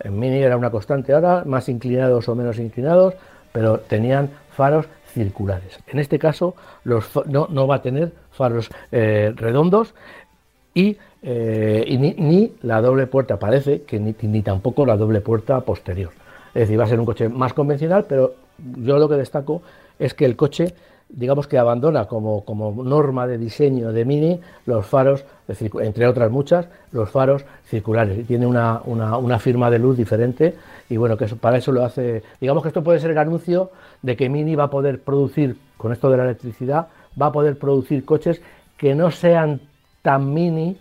En 0.00 0.18
Mini 0.18 0.42
era 0.42 0.58
una 0.58 0.70
constante 0.70 1.14
ahora, 1.14 1.44
más 1.46 1.70
inclinados 1.70 2.28
o 2.28 2.34
menos 2.34 2.58
inclinados, 2.58 3.14
pero 3.50 3.78
tenían 3.78 4.28
faros 4.50 4.88
circulares. 5.06 5.78
En 5.86 6.00
este 6.00 6.18
caso 6.18 6.54
no, 6.84 7.66
va 7.66 7.76
a 7.76 7.82
tener 7.82 8.12
faros 8.30 8.68
eh, 8.90 9.32
redondos 9.34 9.94
y, 10.74 10.98
eh, 11.22 12.14
ni, 12.18 12.52
la 12.60 12.82
doble 12.82 13.06
puerta, 13.06 13.38
parece 13.38 13.84
que 13.84 13.98
ni, 13.98 14.14
ni 14.20 14.42
tampoco 14.42 14.84
la 14.84 14.98
doble 14.98 15.22
puerta 15.22 15.62
posterior. 15.62 16.10
Es 16.48 16.60
decir, 16.60 16.78
va 16.78 16.84
a 16.84 16.88
ser 16.88 17.00
un 17.00 17.06
coche 17.06 17.30
más 17.30 17.54
convencional, 17.54 18.04
pero 18.06 18.41
yo 18.76 18.98
lo 18.98 19.08
que 19.08 19.16
destaco 19.16 19.62
es 19.98 20.14
que 20.14 20.24
el 20.24 20.36
coche, 20.36 20.74
digamos 21.08 21.46
que 21.46 21.58
abandona 21.58 22.06
como, 22.06 22.44
como 22.44 22.82
norma 22.82 23.26
de 23.26 23.38
diseño 23.38 23.92
de 23.92 24.04
Mini 24.04 24.40
los 24.66 24.86
faros, 24.86 25.24
entre 25.80 26.06
otras 26.06 26.30
muchas, 26.30 26.68
los 26.92 27.10
faros 27.10 27.44
circulares. 27.66 28.18
Y 28.18 28.24
tiene 28.24 28.46
una, 28.46 28.80
una, 28.84 29.16
una 29.18 29.38
firma 29.38 29.70
de 29.70 29.78
luz 29.78 29.96
diferente 29.96 30.54
y 30.88 30.96
bueno, 30.96 31.16
que 31.16 31.26
eso, 31.26 31.36
para 31.36 31.58
eso 31.58 31.72
lo 31.72 31.84
hace, 31.84 32.22
digamos 32.40 32.62
que 32.62 32.68
esto 32.68 32.82
puede 32.82 33.00
ser 33.00 33.10
el 33.10 33.18
anuncio 33.18 33.70
de 34.02 34.16
que 34.16 34.28
Mini 34.28 34.54
va 34.54 34.64
a 34.64 34.70
poder 34.70 35.00
producir, 35.00 35.56
con 35.76 35.92
esto 35.92 36.10
de 36.10 36.16
la 36.16 36.24
electricidad, 36.24 36.88
va 37.20 37.26
a 37.26 37.32
poder 37.32 37.58
producir 37.58 38.04
coches 38.04 38.40
que 38.76 38.94
no 38.94 39.10
sean 39.10 39.60
tan 40.02 40.32
mini, 40.34 40.76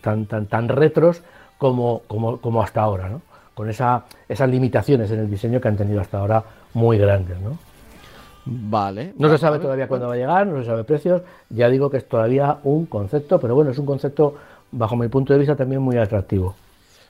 tan, 0.00 0.26
tan, 0.26 0.46
tan 0.46 0.68
retros 0.68 1.22
como, 1.58 2.02
como, 2.06 2.40
como 2.40 2.62
hasta 2.62 2.82
ahora, 2.82 3.08
¿no? 3.08 3.22
con 3.56 3.70
esa, 3.70 4.04
esas 4.28 4.50
limitaciones 4.50 5.10
en 5.10 5.20
el 5.20 5.30
diseño 5.30 5.62
que 5.62 5.68
han 5.68 5.78
tenido 5.78 6.00
hasta 6.00 6.18
ahora 6.18 6.44
muy 6.76 6.98
grandes. 6.98 7.40
¿no? 7.40 7.58
Vale. 8.44 9.14
No 9.18 9.30
se 9.30 9.38
sabe 9.38 9.58
todavía 9.58 9.88
cuándo 9.88 10.08
va 10.08 10.14
a 10.14 10.16
llegar, 10.16 10.46
no 10.46 10.60
se 10.60 10.66
sabe 10.66 10.84
precios, 10.84 11.22
ya 11.48 11.68
digo 11.68 11.90
que 11.90 11.96
es 11.96 12.08
todavía 12.08 12.58
un 12.62 12.86
concepto, 12.86 13.40
pero 13.40 13.54
bueno, 13.54 13.70
es 13.70 13.78
un 13.78 13.86
concepto, 13.86 14.36
bajo 14.70 14.94
mi 14.94 15.08
punto 15.08 15.32
de 15.32 15.40
vista, 15.40 15.56
también 15.56 15.80
muy 15.80 15.96
atractivo. 15.96 16.54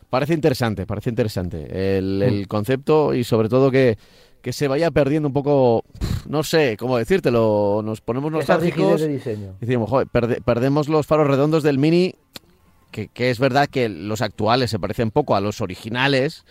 Parece 0.08 0.34
interesante, 0.34 0.86
parece 0.86 1.10
interesante 1.10 1.98
el, 1.98 2.22
el 2.22 2.48
concepto 2.48 3.12
y 3.12 3.24
sobre 3.24 3.48
todo 3.48 3.72
que, 3.72 3.98
que, 4.40 4.52
se 4.52 4.68
vaya 4.68 4.92
perdiendo 4.92 5.28
un 5.28 5.32
poco, 5.32 5.84
no 6.28 6.44
sé 6.44 6.76
cómo 6.78 6.96
decírtelo, 6.96 7.82
nos 7.84 8.00
ponemos 8.00 8.30
nostálgicos 8.30 9.00
de 9.00 9.08
diseño. 9.08 9.56
y 9.60 9.66
decimos, 9.66 9.90
joder, 9.90 10.06
perde, 10.06 10.40
perdemos 10.40 10.88
los 10.88 11.06
faros 11.06 11.26
redondos 11.26 11.64
del 11.64 11.78
Mini, 11.78 12.14
que, 12.92 13.08
que, 13.08 13.30
es 13.30 13.40
verdad 13.40 13.68
que 13.68 13.88
los 13.88 14.22
actuales 14.22 14.70
se 14.70 14.78
parecen 14.78 15.10
poco 15.10 15.34
a 15.34 15.40
los 15.40 15.60
originales, 15.60 16.44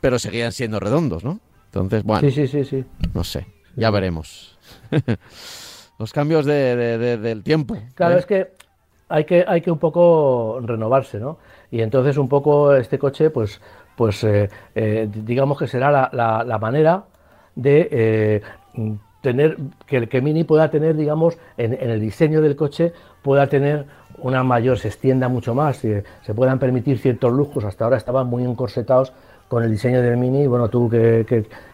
pero 0.00 0.20
seguían 0.20 0.52
siendo 0.52 0.78
redondos, 0.78 1.24
¿no? 1.24 1.40
Entonces, 1.72 2.04
bueno, 2.04 2.20
sí, 2.20 2.30
sí, 2.30 2.46
sí, 2.46 2.64
sí. 2.66 2.84
no 3.14 3.24
sé, 3.24 3.46
ya 3.76 3.90
veremos. 3.90 4.58
los 5.98 6.12
cambios 6.12 6.44
de, 6.44 6.76
de, 6.76 6.98
de, 6.98 7.16
del 7.16 7.42
tiempo. 7.42 7.78
Claro, 7.94 8.16
¿eh? 8.16 8.18
es 8.18 8.26
que 8.26 8.48
hay 9.08 9.24
que 9.24 9.42
hay 9.48 9.62
que 9.62 9.70
un 9.70 9.78
poco 9.78 10.60
renovarse, 10.62 11.18
¿no? 11.18 11.38
Y 11.70 11.80
entonces 11.80 12.18
un 12.18 12.28
poco 12.28 12.74
este 12.74 12.98
coche, 12.98 13.30
pues, 13.30 13.58
pues 13.96 14.22
eh, 14.24 14.50
eh, 14.74 15.08
digamos 15.10 15.58
que 15.58 15.66
será 15.66 15.90
la, 15.90 16.10
la, 16.12 16.44
la 16.44 16.58
manera 16.58 17.04
de 17.54 18.42
tener 19.22 19.56
que 19.86 19.96
el 19.96 20.08
que 20.10 20.20
Mini 20.20 20.44
pueda 20.44 20.70
tener, 20.70 20.94
digamos, 20.94 21.38
en, 21.56 21.72
en, 21.72 21.88
el 21.88 22.00
diseño 22.00 22.42
del 22.42 22.54
coche 22.54 22.92
pueda 23.22 23.46
tener 23.46 23.86
una 24.18 24.42
mayor, 24.42 24.78
se 24.78 24.88
extienda 24.88 25.28
mucho 25.28 25.54
más, 25.54 25.78
se, 25.78 26.04
se 26.20 26.34
puedan 26.34 26.58
permitir 26.58 26.98
ciertos 26.98 27.32
lujos. 27.32 27.64
Hasta 27.64 27.84
ahora 27.84 27.96
estaban 27.96 28.26
muy 28.26 28.44
encorsetados 28.44 29.14
con 29.52 29.62
el 29.62 29.70
diseño 29.70 30.00
del 30.00 30.16
Mini, 30.16 30.46
bueno, 30.46 30.70
tú 30.70 30.88
que, 30.88 31.26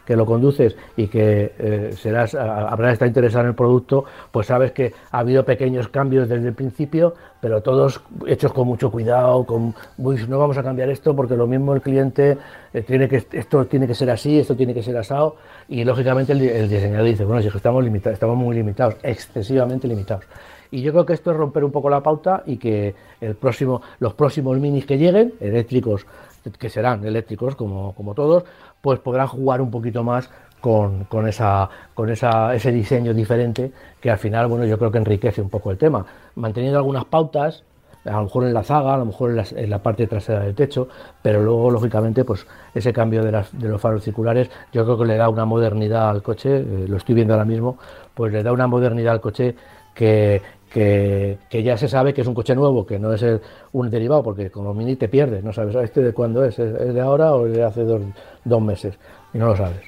que, 0.05 0.17
lo 0.17 0.27
conduces 0.27 0.75
y 0.97 1.07
que 1.07 1.53
eh, 1.61 1.93
serás, 1.97 2.35
habrás 2.35 2.95
estado 2.95 3.07
interesado 3.07 3.45
en 3.45 3.51
el 3.51 3.55
producto, 3.55 4.05
pues 4.33 4.49
sabes 4.49 4.73
que 4.73 4.93
ha 5.13 5.21
habido 5.21 5.45
pequeños 5.45 5.87
cambios 5.87 6.29
desde 6.29 6.49
el 6.49 6.55
principio, 6.55 7.15
pero 7.41 7.63
todos 7.63 8.01
hechos 8.27 8.53
con 8.53 8.67
mucho 8.67 8.91
cuidado, 8.91 9.45
con, 9.45 9.77
no 9.97 10.39
vamos 10.41 10.59
a 10.59 10.65
cambiar 10.65 10.91
esto 10.91 11.15
porque 11.15 11.37
lo 11.37 11.47
mismo 11.47 11.73
el 11.73 11.81
cliente 11.81 12.37
eh, 12.75 12.83
tiene 12.83 13.09
que, 13.09 13.25
esto 13.31 13.65
tiene 13.67 13.87
que 13.87 13.95
ser 13.95 14.11
así, 14.11 14.41
esto 14.41 14.57
tiene 14.57 14.75
que 14.75 14.83
ser 14.83 14.97
asado, 14.97 15.37
y 15.69 15.85
lógicamente 15.85 16.33
el, 16.33 16.69
diseñador 16.69 17.07
dice, 17.07 17.25
bueno, 17.25 17.43
si 17.43 17.49
que 17.49 17.59
estamos 17.59 17.85
limitados, 17.85 18.15
estamos 18.15 18.37
muy 18.37 18.57
limitados, 18.57 18.97
excesivamente 19.05 19.87
limitados. 19.87 20.25
Y 20.71 20.83
yo 20.83 20.93
creo 20.93 21.07
que 21.07 21.15
esto 21.15 21.31
es 21.31 21.37
romper 21.37 21.65
un 21.65 21.73
poco 21.73 21.89
la 21.89 22.03
pauta 22.03 22.43
y 22.45 22.57
que 22.59 22.95
el 23.21 23.35
próximo, 23.37 23.81
los 24.01 24.15
próximos 24.15 24.59
minis 24.59 24.85
que 24.85 24.99
lleguen, 24.99 25.33
eléctricos, 25.41 26.07
que 26.53 26.69
serán 26.69 27.05
eléctricos 27.05 27.57
como, 27.57 27.95
como 27.95 28.15
todos, 28.15 28.45
pues 28.81 28.99
podrán 29.01 29.27
jugar 29.27 29.61
un 29.61 29.71
poquito 29.71 30.05
más 30.05 30.31
con, 30.61 31.05
con, 31.05 31.29
esa, 31.29 31.69
con 31.95 32.11
esa, 32.11 32.55
ese 32.55 32.73
diseño 32.73 33.15
diferente 33.15 33.73
que 34.01 34.11
al 34.11 34.19
final, 34.19 34.47
bueno, 34.47 34.65
yo 34.65 34.79
creo 34.79 34.91
que 34.91 34.99
enriquece 34.99 35.41
un 35.41 35.51
poco 35.51 35.71
el 35.71 35.79
tema, 35.79 36.05
manteniendo 36.35 36.79
algunas 36.79 37.05
pautas, 37.05 37.65
a 38.05 38.13
lo 38.13 38.25
mejor 38.25 38.45
en 38.45 38.55
la 38.55 38.63
zaga, 38.63 38.95
a 38.95 38.97
lo 38.97 39.05
mejor 39.07 39.31
en 39.31 39.71
la, 39.71 39.79
parte 39.79 40.07
trasera 40.07 40.41
del 40.41 40.55
techo, 40.55 40.89
pero 41.23 41.43
luego, 41.43 41.71
lógicamente, 41.71 42.25
pues 42.25 42.47
ese 42.75 42.93
cambio 42.93 43.23
de, 43.23 43.33
las, 43.33 43.59
de, 43.59 43.69
los 43.69 43.81
faros 43.81 44.03
circulares, 44.03 44.51
yo 44.73 44.85
creo 44.85 44.99
que 44.99 45.05
le 45.05 45.17
da 45.17 45.29
una 45.29 45.45
modernidad 45.45 46.09
al 46.09 46.23
coche, 46.23 46.59
eh, 46.59 46.87
lo 46.89 46.97
estoy 46.97 47.15
viendo 47.15 47.35
ahora 47.35 47.45
mismo, 47.45 47.79
pues 48.15 48.33
le 48.33 48.43
da 48.43 48.53
una 48.53 48.67
modernidad 48.67 49.15
al 49.15 49.21
coche 49.21 49.55
que, 49.95 50.41
que, 50.73 51.39
que, 51.49 51.63
ya 51.63 51.77
se 51.77 51.89
sabe 51.89 52.15
que 52.15 52.21
es 52.21 52.27
un 52.27 52.35
coche 52.35 52.55
nuevo, 52.55 52.87
que 52.87 52.99
no 52.99 53.13
es 53.13 53.23
el, 53.23 53.41
un 53.73 53.91
derivado, 53.91 54.23
porque 54.23 54.51
con 54.51 54.65
los 54.65 54.77
mini 54.77 54.97
te 54.97 55.09
pierdes, 55.09 55.43
no 55.43 55.53
sabes 55.53 55.75
este 55.77 56.03
de 56.03 56.13
cuándo 56.13 56.45
es, 56.45 56.59
es 56.59 56.95
de 56.95 57.01
ahora 57.01 57.35
o 57.35 57.47
es 57.47 57.55
de 57.55 57.65
hace 57.65 57.85
dos, 57.85 58.03
dos 58.45 58.63
meses, 58.63 58.95
y 59.33 59.39
no 59.39 59.47
lo 59.47 59.57
sabes. 59.57 59.81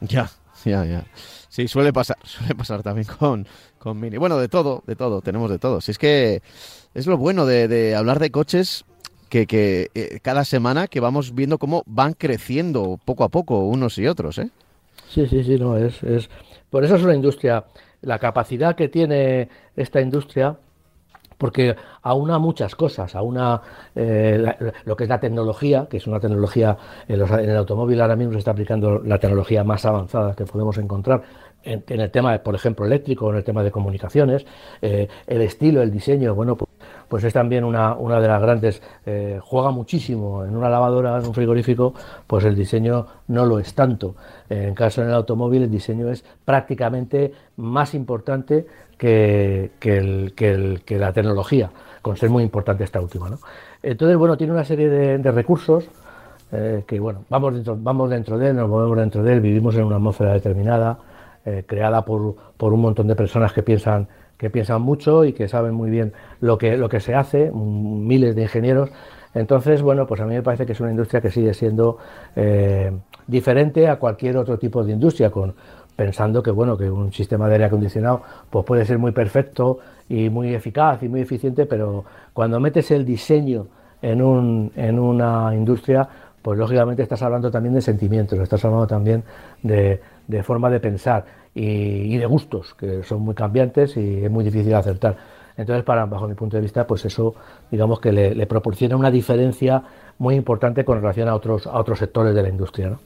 Ya, 0.00 0.28
ya, 0.64 0.84
ya. 0.84 1.04
Sí, 1.48 1.68
suele 1.68 1.92
pasar, 1.92 2.18
suele 2.24 2.54
pasar 2.54 2.82
también 2.82 3.06
con, 3.18 3.46
con 3.78 3.98
Mini. 3.98 4.18
Bueno, 4.18 4.38
de 4.38 4.48
todo, 4.48 4.82
de 4.86 4.96
todo, 4.96 5.22
tenemos 5.22 5.50
de 5.50 5.58
todo. 5.58 5.80
Si 5.80 5.90
es 5.90 5.98
que 5.98 6.42
es 6.94 7.06
lo 7.06 7.16
bueno 7.16 7.46
de, 7.46 7.68
de 7.68 7.94
hablar 7.94 8.18
de 8.18 8.30
coches 8.30 8.84
que, 9.28 9.46
que 9.46 9.90
eh, 9.94 10.18
cada 10.22 10.44
semana 10.44 10.86
que 10.86 11.00
vamos 11.00 11.34
viendo 11.34 11.58
cómo 11.58 11.82
van 11.86 12.12
creciendo 12.12 12.98
poco 13.04 13.24
a 13.24 13.28
poco 13.28 13.66
unos 13.66 13.98
y 13.98 14.06
otros, 14.06 14.38
¿eh? 14.38 14.50
Sí, 15.08 15.26
sí, 15.26 15.44
sí, 15.44 15.56
no, 15.58 15.76
es, 15.76 16.02
es... 16.02 16.28
Por 16.70 16.84
eso 16.84 16.96
es 16.96 17.02
una 17.02 17.14
industria, 17.14 17.64
la 18.02 18.18
capacidad 18.18 18.74
que 18.76 18.88
tiene 18.88 19.48
esta 19.76 20.00
industria, 20.00 20.56
porque 21.38 21.76
aúna 22.02 22.38
muchas 22.38 22.74
cosas, 22.74 23.14
aúna 23.14 23.60
eh, 23.94 24.38
la, 24.40 24.56
lo 24.84 24.96
que 24.96 25.04
es 25.04 25.10
la 25.10 25.20
tecnología, 25.20 25.86
que 25.90 25.98
es 25.98 26.06
una 26.06 26.20
tecnología, 26.20 26.76
en, 27.08 27.20
en, 27.20 27.50
el 27.50 27.56
automóvil 27.56 28.00
ahora 28.00 28.16
mismo 28.16 28.32
se 28.32 28.38
está 28.38 28.52
aplicando 28.52 29.00
la 29.00 29.18
tecnología 29.18 29.62
más 29.64 29.84
avanzada 29.84 30.34
que 30.34 30.44
podemos 30.44 30.78
encontrar, 30.78 31.22
en, 31.62 31.84
en 31.88 32.00
el 32.00 32.10
tema, 32.10 32.38
por 32.38 32.54
ejemplo, 32.54 32.86
eléctrico, 32.86 33.30
en 33.30 33.36
el 33.36 33.44
tema 33.44 33.62
de 33.62 33.70
comunicaciones, 33.70 34.46
eh, 34.80 35.08
el 35.26 35.42
estilo, 35.42 35.82
el 35.82 35.90
diseño, 35.90 36.34
bueno, 36.34 36.56
pues, 36.56 36.70
pues 37.08 37.24
es 37.24 37.32
también 37.32 37.64
una, 37.64 37.94
una 37.94 38.20
de 38.20 38.28
las 38.28 38.40
grandes, 38.40 38.82
eh, 39.04 39.38
juega 39.42 39.70
muchísimo 39.70 40.44
en 40.44 40.56
una 40.56 40.68
lavadora, 40.68 41.18
en 41.18 41.26
un 41.26 41.34
frigorífico, 41.34 41.94
pues 42.26 42.44
el 42.44 42.54
diseño 42.54 43.06
no 43.28 43.44
lo 43.46 43.58
es 43.58 43.74
tanto. 43.74 44.16
En 44.48 44.74
caso 44.74 45.02
del 45.02 45.12
automóvil 45.12 45.62
el 45.62 45.70
diseño 45.70 46.08
es 46.08 46.24
prácticamente 46.44 47.32
más 47.56 47.94
importante 47.94 48.66
que, 48.96 49.70
el, 49.82 50.32
que, 50.34 50.98
la 50.98 51.12
tecnología, 51.12 51.70
con 52.02 52.16
ser 52.16 52.30
muy 52.30 52.42
importante 52.42 52.84
esta 52.84 53.00
última. 53.00 53.28
¿no? 53.28 53.38
Entonces, 53.82 54.16
bueno, 54.16 54.36
tiene 54.36 54.52
una 54.52 54.64
serie 54.64 54.88
de, 54.88 55.32
recursos 55.32 55.88
eh, 56.52 56.84
que, 56.86 56.98
bueno, 57.00 57.24
vamos 57.28 57.54
dentro, 57.54 57.76
vamos 57.78 58.10
dentro 58.10 58.38
de 58.38 58.50
él, 58.50 58.56
nos 58.56 58.68
movemos 58.68 58.98
dentro 58.98 59.22
de 59.22 59.32
él, 59.32 59.40
vivimos 59.40 59.74
en 59.76 59.84
una 59.84 59.96
atmósfera 59.96 60.32
determinada, 60.32 60.98
eh, 61.44 61.64
creada 61.66 62.04
por, 62.04 62.34
por 62.56 62.72
un 62.72 62.80
montón 62.80 63.06
de 63.06 63.14
personas 63.14 63.52
que 63.52 63.62
piensan 63.62 64.08
que 64.38 64.50
piensan 64.50 64.82
mucho 64.82 65.24
y 65.24 65.32
que 65.32 65.48
saben 65.48 65.74
muy 65.74 65.90
bien 65.90 66.12
lo 66.40 66.58
que, 66.58 66.76
lo 66.76 66.88
que 66.88 67.00
se 67.00 67.14
hace, 67.14 67.50
miles 67.52 68.34
de 68.36 68.42
ingenieros. 68.42 68.90
Entonces, 69.34 69.82
bueno, 69.82 70.06
pues 70.06 70.20
a 70.20 70.26
mí 70.26 70.34
me 70.34 70.42
parece 70.42 70.64
que 70.64 70.72
es 70.72 70.80
una 70.80 70.90
industria 70.90 71.20
que 71.20 71.30
sigue 71.30 71.52
siendo 71.54 71.98
eh, 72.34 72.90
diferente 73.26 73.88
a 73.88 73.96
cualquier 73.96 74.36
otro 74.36 74.58
tipo 74.58 74.82
de 74.82 74.92
industria, 74.92 75.30
pensando 75.94 76.42
que 76.42 76.50
bueno, 76.50 76.76
que 76.76 76.90
un 76.90 77.12
sistema 77.12 77.46
de 77.48 77.54
aire 77.54 77.64
acondicionado 77.66 78.22
pues 78.50 78.64
puede 78.64 78.84
ser 78.84 78.98
muy 78.98 79.12
perfecto 79.12 79.78
y 80.08 80.30
muy 80.30 80.54
eficaz 80.54 81.02
y 81.02 81.08
muy 81.08 81.20
eficiente, 81.22 81.66
pero 81.66 82.04
cuando 82.32 82.60
metes 82.60 82.90
el 82.90 83.04
diseño 83.04 83.66
en, 84.02 84.22
un, 84.22 84.72
en 84.76 84.98
una 84.98 85.54
industria, 85.54 86.08
pues 86.40 86.58
lógicamente 86.58 87.02
estás 87.02 87.22
hablando 87.22 87.50
también 87.50 87.74
de 87.74 87.80
sentimientos, 87.80 88.38
estás 88.38 88.64
hablando 88.64 88.86
también 88.86 89.24
de, 89.62 90.00
de 90.28 90.42
forma 90.42 90.70
de 90.70 90.80
pensar 90.80 91.24
y, 91.58 92.18
de 92.18 92.26
gustos, 92.26 92.74
que 92.74 93.02
son 93.02 93.22
muy 93.22 93.34
cambiantes 93.34 93.96
y 93.96 94.24
es 94.24 94.30
muy 94.30 94.44
difícil 94.44 94.74
acertar. 94.74 95.16
Entonces, 95.56 95.84
para, 95.84 96.04
bajo 96.04 96.28
mi 96.28 96.34
punto 96.34 96.58
de 96.58 96.62
vista, 96.62 96.86
pues 96.86 97.06
eso, 97.06 97.34
digamos 97.70 97.98
que 97.98 98.12
le, 98.12 98.46
proporciona 98.46 98.94
una 98.94 99.10
diferencia 99.10 99.82
muy 100.18 100.34
importante 100.34 100.84
con 100.84 101.00
relación 101.00 101.28
a 101.28 101.34
otros, 101.34 101.66
a 101.66 101.78
otros 101.78 101.98
sectores 101.98 102.34
de 102.34 102.42
la 102.42 102.50
industria. 102.50 102.90
¿no? 102.90 103.00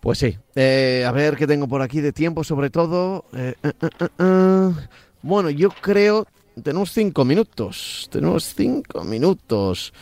Pues 0.00 0.18
sí. 0.18 0.36
Eh, 0.56 1.04
a 1.06 1.12
ver 1.12 1.36
qué 1.36 1.46
tengo 1.46 1.68
por 1.68 1.82
aquí 1.82 2.00
de 2.00 2.12
tiempo, 2.12 2.42
sobre 2.42 2.68
todo. 2.68 3.26
Eh, 3.32 3.54
eh, 3.62 4.72
bueno, 5.22 5.48
yo 5.50 5.70
creo. 5.70 6.26
Tenemos 6.60 6.90
cinco 6.90 7.24
minutos. 7.24 8.08
Tenemos 8.10 8.42
cinco 8.42 9.04
minutos. 9.04 9.92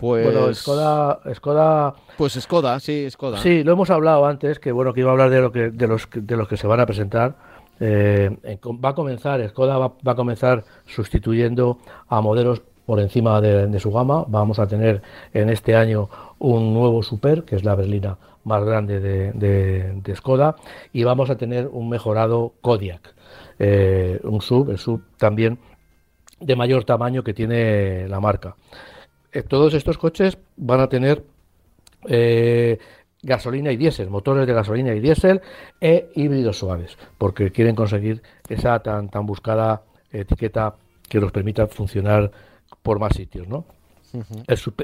Pues... 0.00 0.24
Bueno, 0.24 0.54
Skoda, 0.54 1.20
Skoda... 1.34 1.94
Pues 2.16 2.32
Skoda, 2.32 2.80
sí, 2.80 3.08
Skoda. 3.10 3.38
Sí, 3.38 3.62
lo 3.62 3.72
hemos 3.72 3.90
hablado 3.90 4.24
antes, 4.24 4.58
que 4.58 4.72
bueno, 4.72 4.94
que 4.94 5.00
iba 5.00 5.10
a 5.10 5.12
hablar 5.12 5.28
de, 5.28 5.40
lo 5.40 5.52
que, 5.52 5.70
de, 5.70 5.86
los, 5.86 6.08
de 6.10 6.36
los 6.36 6.48
que 6.48 6.56
se 6.56 6.66
van 6.66 6.80
a 6.80 6.86
presentar. 6.86 7.34
va 7.80 8.88
a 8.88 8.94
comenzar, 8.94 9.46
Skoda 9.50 9.76
va, 9.76 9.92
a 10.04 10.14
comenzar 10.14 10.64
sustituyendo 10.86 11.78
a 12.08 12.22
modelos 12.22 12.62
por 12.86 12.98
encima 12.98 13.42
de, 13.42 13.78
su 13.78 13.92
gama. 13.92 14.24
Vamos 14.26 14.58
a 14.58 14.66
tener 14.66 15.02
en 15.34 15.50
este 15.50 15.76
año 15.76 16.08
un 16.38 16.72
nuevo 16.72 17.02
Super, 17.02 17.44
que 17.44 17.56
es 17.56 17.64
la 17.64 17.74
berlina 17.74 18.16
más 18.44 18.64
grande 18.64 19.00
de, 19.00 20.14
Skoda, 20.16 20.56
y 20.94 21.04
vamos 21.04 21.28
a 21.28 21.36
tener 21.36 21.68
un 21.70 21.90
mejorado 21.90 22.54
Kodiak, 22.62 23.14
eh, 23.58 24.18
un 24.24 24.40
sub, 24.40 24.70
el 24.70 24.78
sub 24.78 25.02
también 25.18 25.58
de 26.40 26.56
mayor 26.56 26.84
tamaño 26.84 27.22
que 27.22 27.34
tiene 27.34 28.08
la 28.08 28.18
marca. 28.18 28.56
Eh, 29.32 29.42
todos 29.42 29.74
estos 29.74 29.98
coches 29.98 30.38
van 30.56 30.80
a 30.80 30.88
tener 30.88 31.24
eh, 32.08 32.78
gasolina 33.22 33.70
y 33.72 33.76
diésel, 33.76 34.10
motores 34.10 34.46
de 34.46 34.54
gasolina 34.54 34.94
y 34.94 35.00
diésel 35.00 35.40
e 35.80 36.10
híbridos 36.14 36.58
suaves, 36.58 36.96
porque 37.18 37.52
quieren 37.52 37.74
conseguir 37.74 38.22
esa 38.48 38.78
tan, 38.80 39.08
tan 39.08 39.26
buscada 39.26 39.82
etiqueta 40.10 40.74
que 41.08 41.20
los 41.20 41.32
permita 41.32 41.66
funcionar 41.66 42.30
por 42.82 42.98
más 42.98 43.14
sitios, 43.14 43.46
¿no? 43.46 43.64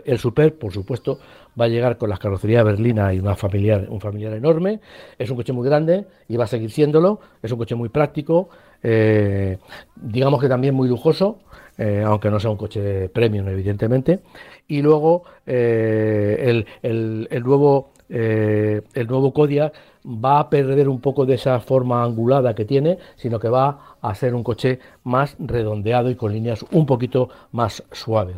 el, 0.04 0.18
super, 0.18 0.58
por 0.58 0.72
supuesto, 0.72 1.18
va 1.60 1.64
a 1.64 1.68
llegar 1.68 1.98
con 1.98 2.08
las 2.08 2.18
carrocerías 2.18 2.64
berlina 2.64 3.12
y 3.12 3.18
una 3.18 3.34
familiar, 3.34 3.86
un 3.88 4.00
familiar 4.00 4.32
enorme. 4.32 4.80
Es 5.18 5.30
un 5.30 5.36
coche 5.36 5.52
muy 5.52 5.66
grande 5.66 6.06
y 6.28 6.36
va 6.36 6.44
a 6.44 6.46
seguir 6.46 6.70
siéndolo. 6.70 7.20
Es 7.42 7.50
un 7.50 7.58
coche 7.58 7.74
muy 7.74 7.88
práctico, 7.88 8.48
eh, 8.82 9.58
digamos 9.96 10.40
que 10.40 10.48
también 10.48 10.74
muy 10.74 10.88
lujoso, 10.88 11.40
eh, 11.78 12.02
aunque 12.04 12.30
no 12.30 12.40
sea 12.40 12.50
un 12.50 12.56
coche 12.56 13.08
premium, 13.08 13.48
evidentemente. 13.48 14.20
Y 14.68 14.82
luego 14.82 15.24
eh, 15.46 16.64
el, 16.82 17.28
el, 17.30 17.42
nuevo 17.42 17.92
el 18.08 19.06
nuevo 19.08 19.32
Kodiaq 19.32 19.72
va 20.06 20.38
a 20.38 20.50
perder 20.50 20.88
un 20.88 21.00
poco 21.00 21.26
de 21.26 21.34
esa 21.34 21.58
forma 21.60 22.02
angulada 22.04 22.54
que 22.54 22.64
tiene, 22.64 22.98
sino 23.16 23.40
que 23.40 23.48
va 23.48 23.96
a 24.00 24.14
ser 24.14 24.34
un 24.34 24.42
coche 24.42 24.78
más 25.04 25.36
redondeado 25.38 26.10
y 26.10 26.14
con 26.14 26.32
líneas 26.32 26.64
un 26.70 26.86
poquito 26.86 27.28
más 27.52 27.82
suaves. 27.92 28.36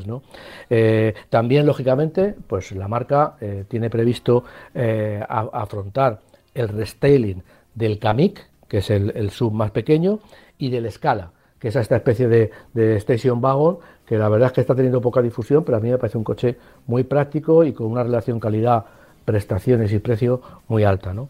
Eh, 0.70 1.14
también, 1.28 1.66
lógicamente, 1.66 2.34
pues 2.46 2.72
la 2.72 2.88
marca 2.88 3.36
eh, 3.40 3.64
tiene 3.68 3.90
previsto 3.90 4.44
eh, 4.74 5.22
afrontar 5.28 6.20
el 6.54 6.68
restyling 6.68 7.42
del 7.74 7.98
Kamiq, 7.98 8.40
que 8.66 8.78
es 8.78 8.90
el, 8.90 9.30
sub 9.30 9.52
más 9.52 9.70
pequeño, 9.70 10.20
y 10.56 10.70
del 10.70 10.90
Scala, 10.90 11.32
que 11.58 11.68
es 11.68 11.76
esta 11.76 11.96
especie 11.96 12.28
de, 12.28 12.50
station 12.96 13.42
wagon 13.42 13.78
que 14.06 14.16
la 14.16 14.28
verdad 14.28 14.46
es 14.46 14.52
que 14.52 14.60
está 14.60 14.74
teniendo 14.74 15.00
poca 15.00 15.20
difusión, 15.20 15.64
pero 15.64 15.76
a 15.76 15.80
mí 15.80 15.90
me 15.90 15.98
parece 15.98 16.16
un 16.16 16.24
coche 16.24 16.56
muy 16.86 17.04
práctico 17.04 17.64
y 17.64 17.72
con 17.72 17.88
una 17.88 18.02
relación 18.02 18.40
calidad 18.40 18.84
prestaciones 19.24 19.92
y 19.92 19.98
precio 19.98 20.40
muy 20.68 20.84
alta. 20.84 21.12
¿no? 21.12 21.28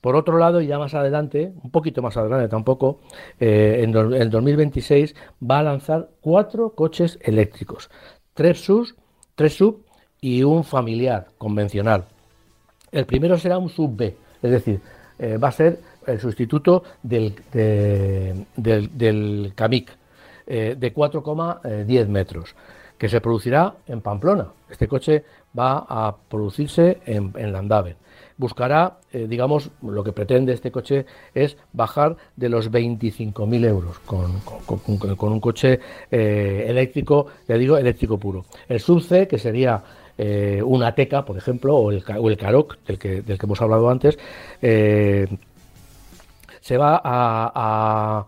Por 0.00 0.16
otro 0.16 0.38
lado, 0.38 0.60
ya 0.60 0.78
más 0.78 0.94
adelante, 0.94 1.52
un 1.62 1.70
poquito 1.70 2.02
más 2.02 2.16
adelante 2.16 2.48
tampoco, 2.48 3.00
eh, 3.38 3.82
en, 3.82 3.94
el 4.14 4.30
2026 4.30 5.14
va 5.48 5.60
a 5.60 5.62
lanzar 5.62 6.08
cuatro 6.20 6.70
coches 6.70 7.18
eléctricos, 7.22 7.90
tres 8.34 8.60
sub, 8.60 8.86
tres 9.34 9.54
sub 9.54 9.84
y 10.20 10.42
un 10.42 10.64
familiar 10.64 11.28
convencional. 11.38 12.04
El 12.90 13.06
primero 13.06 13.38
será 13.38 13.58
un 13.58 13.68
sub 13.68 13.96
B, 13.96 14.16
es 14.42 14.50
decir, 14.50 14.80
eh, 15.18 15.38
va 15.38 15.48
a 15.48 15.52
ser 15.52 15.80
el 16.06 16.20
sustituto 16.20 16.82
del, 17.02 17.34
del, 18.56 19.52
Kamiq 19.54 19.90
eh, 20.46 20.76
de 20.78 20.94
4,10 20.94 22.08
metros, 22.08 22.54
que 22.96 23.08
se 23.08 23.20
producirá 23.20 23.74
en 23.86 24.00
Pamplona. 24.00 24.48
Este 24.70 24.88
coche 24.88 25.24
va 25.58 25.86
a 25.88 26.16
producirse 26.28 26.98
en, 27.06 27.32
en 27.36 27.52
Landaven 27.52 27.96
buscará, 28.36 28.98
eh, 29.12 29.26
digamos, 29.28 29.70
lo 29.82 30.04
que 30.04 30.12
pretende 30.12 30.52
este 30.52 30.70
coche 30.70 31.06
es 31.34 31.56
bajar 31.72 32.16
de 32.36 32.48
los 32.48 32.70
25.000 32.70 33.66
euros 33.66 33.98
con, 34.00 34.40
con, 34.40 35.32
un 35.32 35.40
coche 35.40 35.80
eh, 36.10 36.66
eléctrico, 36.68 37.26
ya 37.48 37.56
digo, 37.56 37.76
eléctrico 37.76 38.18
puro. 38.18 38.44
El 38.68 38.80
sub-C, 38.80 39.26
que 39.26 39.38
sería 39.38 39.82
eh, 40.18 40.62
una 40.64 40.94
Teca, 40.94 41.24
por 41.24 41.36
ejemplo, 41.36 41.76
o 41.76 41.90
el, 41.90 42.04
o 42.18 42.30
el 42.30 42.36
del 42.86 42.98
que, 42.98 43.22
del 43.22 43.38
que 43.38 43.46
hemos 43.46 43.60
hablado 43.62 43.88
antes, 43.88 44.18
se 46.66 46.76
va 46.76 47.00
a, 47.04 48.26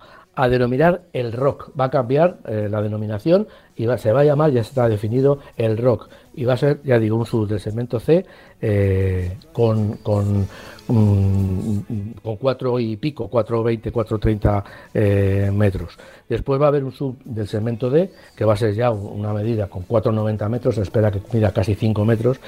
denominar 0.49 1.03
el 1.13 1.33
rock. 1.33 1.73
Va 1.79 1.87
a 1.87 1.91
cambiar 1.91 2.39
la 2.47 2.81
denominación 2.81 3.49
y 3.75 3.89
se 3.97 4.13
va 4.13 4.21
a 4.21 4.25
llamar, 4.25 4.53
ya 4.53 4.61
está 4.61 4.89
definido, 4.89 5.41
el 5.57 5.77
rock 5.77 6.09
y 6.39 6.45
va 6.45 6.53
a 6.53 6.57
ser, 6.57 6.81
ya 6.85 7.01
digo, 7.01 7.17
un 7.17 7.27
sub 7.27 7.49
del 7.49 7.59
segmento 7.59 7.99
C 7.99 8.25
eh, 8.61 9.39
con, 9.53 9.95
con, 9.97 10.47
con 10.87 12.37
4 12.37 12.79
y 12.79 12.97
pico, 12.97 13.29
4,20, 13.29 13.91
4,30 13.91 14.65
eh, 14.95 15.51
metros. 15.53 15.99
Después 16.29 16.61
va 16.61 16.67
a 16.67 16.69
haber 16.69 16.85
un 16.85 16.93
sub 16.93 17.19
del 17.25 17.49
segmento 17.49 17.91
D, 17.91 18.13
que 18.37 18.45
va 18.45 18.53
a 18.53 18.57
ser 18.57 18.73
ya 18.73 18.93
una 18.93 19.33
medida 19.33 19.67
con 19.67 19.85
4,90 19.85 20.49
metros, 20.49 20.77
se 20.77 20.83
espera 20.83 21.11
que 21.11 21.21
mida 21.33 21.51
casi 21.51 21.75
5 21.75 22.05
metros, 22.05 22.39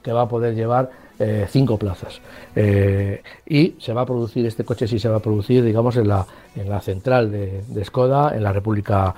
que 0.00 0.12
va 0.12 0.22
a 0.22 0.28
poder 0.28 0.54
llevar 0.54 0.90
5 1.18 1.74
eh, 1.74 1.78
plazas. 1.78 2.20
y 3.46 3.74
se 3.78 3.92
va 3.92 4.02
a 4.02 4.06
producir, 4.06 4.46
este 4.46 4.64
coche 4.64 4.88
sí 4.88 4.98
se 4.98 5.08
va 5.08 5.16
a 5.16 5.20
producir, 5.20 5.62
digamos, 5.62 5.96
en 5.96 6.08
la, 6.08 6.26
en 6.56 6.68
la 6.68 6.80
central 6.80 7.30
de, 7.30 7.62
de 7.68 7.84
Skoda, 7.84 8.34
en 8.36 8.42
la 8.42 8.52
República 8.52 9.14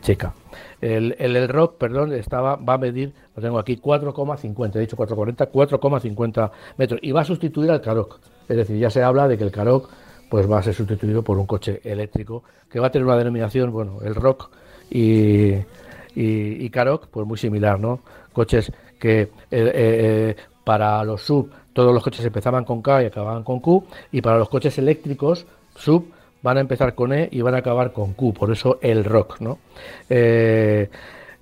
Checa. 0.00 0.34
El, 0.80 1.14
el, 1.18 1.48
rock, 1.48 1.76
perdón, 1.76 2.12
estaba, 2.12 2.56
va 2.56 2.74
a 2.74 2.78
medir, 2.78 3.12
lo 3.36 3.42
tengo 3.42 3.58
aquí, 3.58 3.76
4,50, 3.76 4.76
he 4.76 4.80
dicho 4.80 4.96
4,40, 4.96 5.50
4,50 5.50 6.50
metros. 6.78 7.00
Y 7.02 7.12
va 7.12 7.20
a 7.20 7.24
sustituir 7.24 7.70
al 7.70 7.80
Karoq. 7.80 8.18
Es 8.48 8.56
decir, 8.56 8.78
ya 8.78 8.90
se 8.90 9.02
habla 9.02 9.28
de 9.28 9.36
que 9.38 9.44
el 9.44 9.50
Karoq 9.50 9.88
pues 10.30 10.50
va 10.50 10.58
a 10.58 10.62
ser 10.62 10.74
sustituido 10.74 11.22
por 11.22 11.38
un 11.38 11.46
coche 11.46 11.80
eléctrico 11.84 12.44
que 12.70 12.78
va 12.80 12.86
a 12.86 12.90
tener 12.90 13.04
una 13.04 13.16
denominación, 13.16 13.72
bueno, 13.72 13.98
el 14.02 14.14
rock 14.14 14.50
y, 14.88 15.54
y, 16.14 16.64
y 16.64 16.70
pues 17.10 17.26
muy 17.26 17.36
similar, 17.36 17.80
¿no? 17.80 18.00
Coches 18.32 18.72
que 18.98 19.22
eh, 19.22 19.28
eh, 19.50 20.36
para 20.70 21.02
los 21.02 21.22
sub, 21.22 21.50
todos 21.72 21.92
los 21.92 22.00
coches 22.00 22.24
empezaban 22.24 22.64
con 22.64 22.80
K 22.80 23.02
y 23.02 23.06
acababan 23.06 23.42
con 23.42 23.58
Q, 23.58 23.86
y 24.12 24.20
para 24.22 24.38
los 24.38 24.48
coches 24.48 24.78
eléctricos, 24.78 25.44
sub, 25.74 26.12
van 26.42 26.58
a 26.58 26.60
empezar 26.60 26.94
con 26.94 27.12
E 27.12 27.28
y 27.32 27.40
van 27.40 27.56
a 27.56 27.58
acabar 27.58 27.92
con 27.92 28.12
Q, 28.12 28.32
por 28.32 28.52
eso 28.52 28.78
el 28.80 29.04
rock, 29.04 29.40
¿no? 29.40 29.58
Eh, 30.08 30.88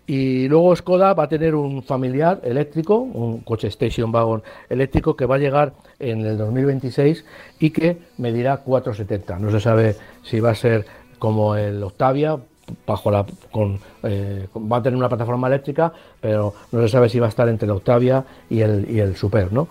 y 0.07 0.49
luego 0.49 0.75
Skoda 0.75 1.13
va 1.13 1.25
a 1.25 1.29
tener 1.29 1.55
un 1.55 1.83
familiar 1.83 2.41
eléctrico, 2.43 2.97
un 3.01 3.41
coche 3.41 3.69
station 3.69 4.11
wagon 4.15 4.43
eléctrico 4.71 5.15
que 5.15 5.27
va 5.27 5.35
a 5.35 5.39
llegar 5.39 5.75
en 5.99 6.25
el 6.25 6.39
2026 6.39 7.23
y 7.61 7.69
que 7.69 7.99
medirá 8.17 8.65
4,70. 8.65 9.39
No 9.41 9.51
se 9.51 9.61
sabe 9.61 9.95
si 10.23 10.41
va 10.41 10.53
a 10.53 10.55
ser 10.55 10.87
como 11.19 11.55
el 11.55 11.83
Octavia, 11.83 12.39
bajo 12.87 13.11
la 13.11 13.25
con, 13.51 13.79
va 14.05 14.77
a 14.77 14.83
tener 14.83 14.97
una 14.97 15.09
plataforma 15.09 15.49
eléctrica, 15.49 15.93
pero 16.21 16.55
no 16.73 16.81
se 16.83 16.89
sabe 16.89 17.09
si 17.09 17.19
va 17.19 17.27
a 17.27 17.29
estar 17.31 17.49
entre 17.49 17.67
el 17.67 17.73
Octavia 17.73 18.25
y 18.49 18.61
el, 18.61 18.91
y 18.91 19.01
el 19.01 19.17
Super, 19.17 19.53
¿no? 19.53 19.69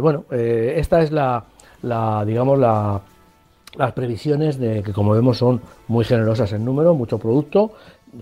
bueno, 0.00 0.24
esta 0.30 1.02
es 1.02 1.10
la, 1.10 1.44
la 1.82 2.24
digamos 2.24 2.58
la 2.58 3.00
las 3.76 3.92
previsiones 3.92 4.58
de 4.58 4.82
que 4.82 4.92
como 4.92 5.12
vemos 5.12 5.38
son 5.38 5.60
muy 5.88 6.04
generosas 6.04 6.52
en 6.52 6.64
número, 6.64 6.94
mucho 6.94 7.18
producto, 7.18 7.72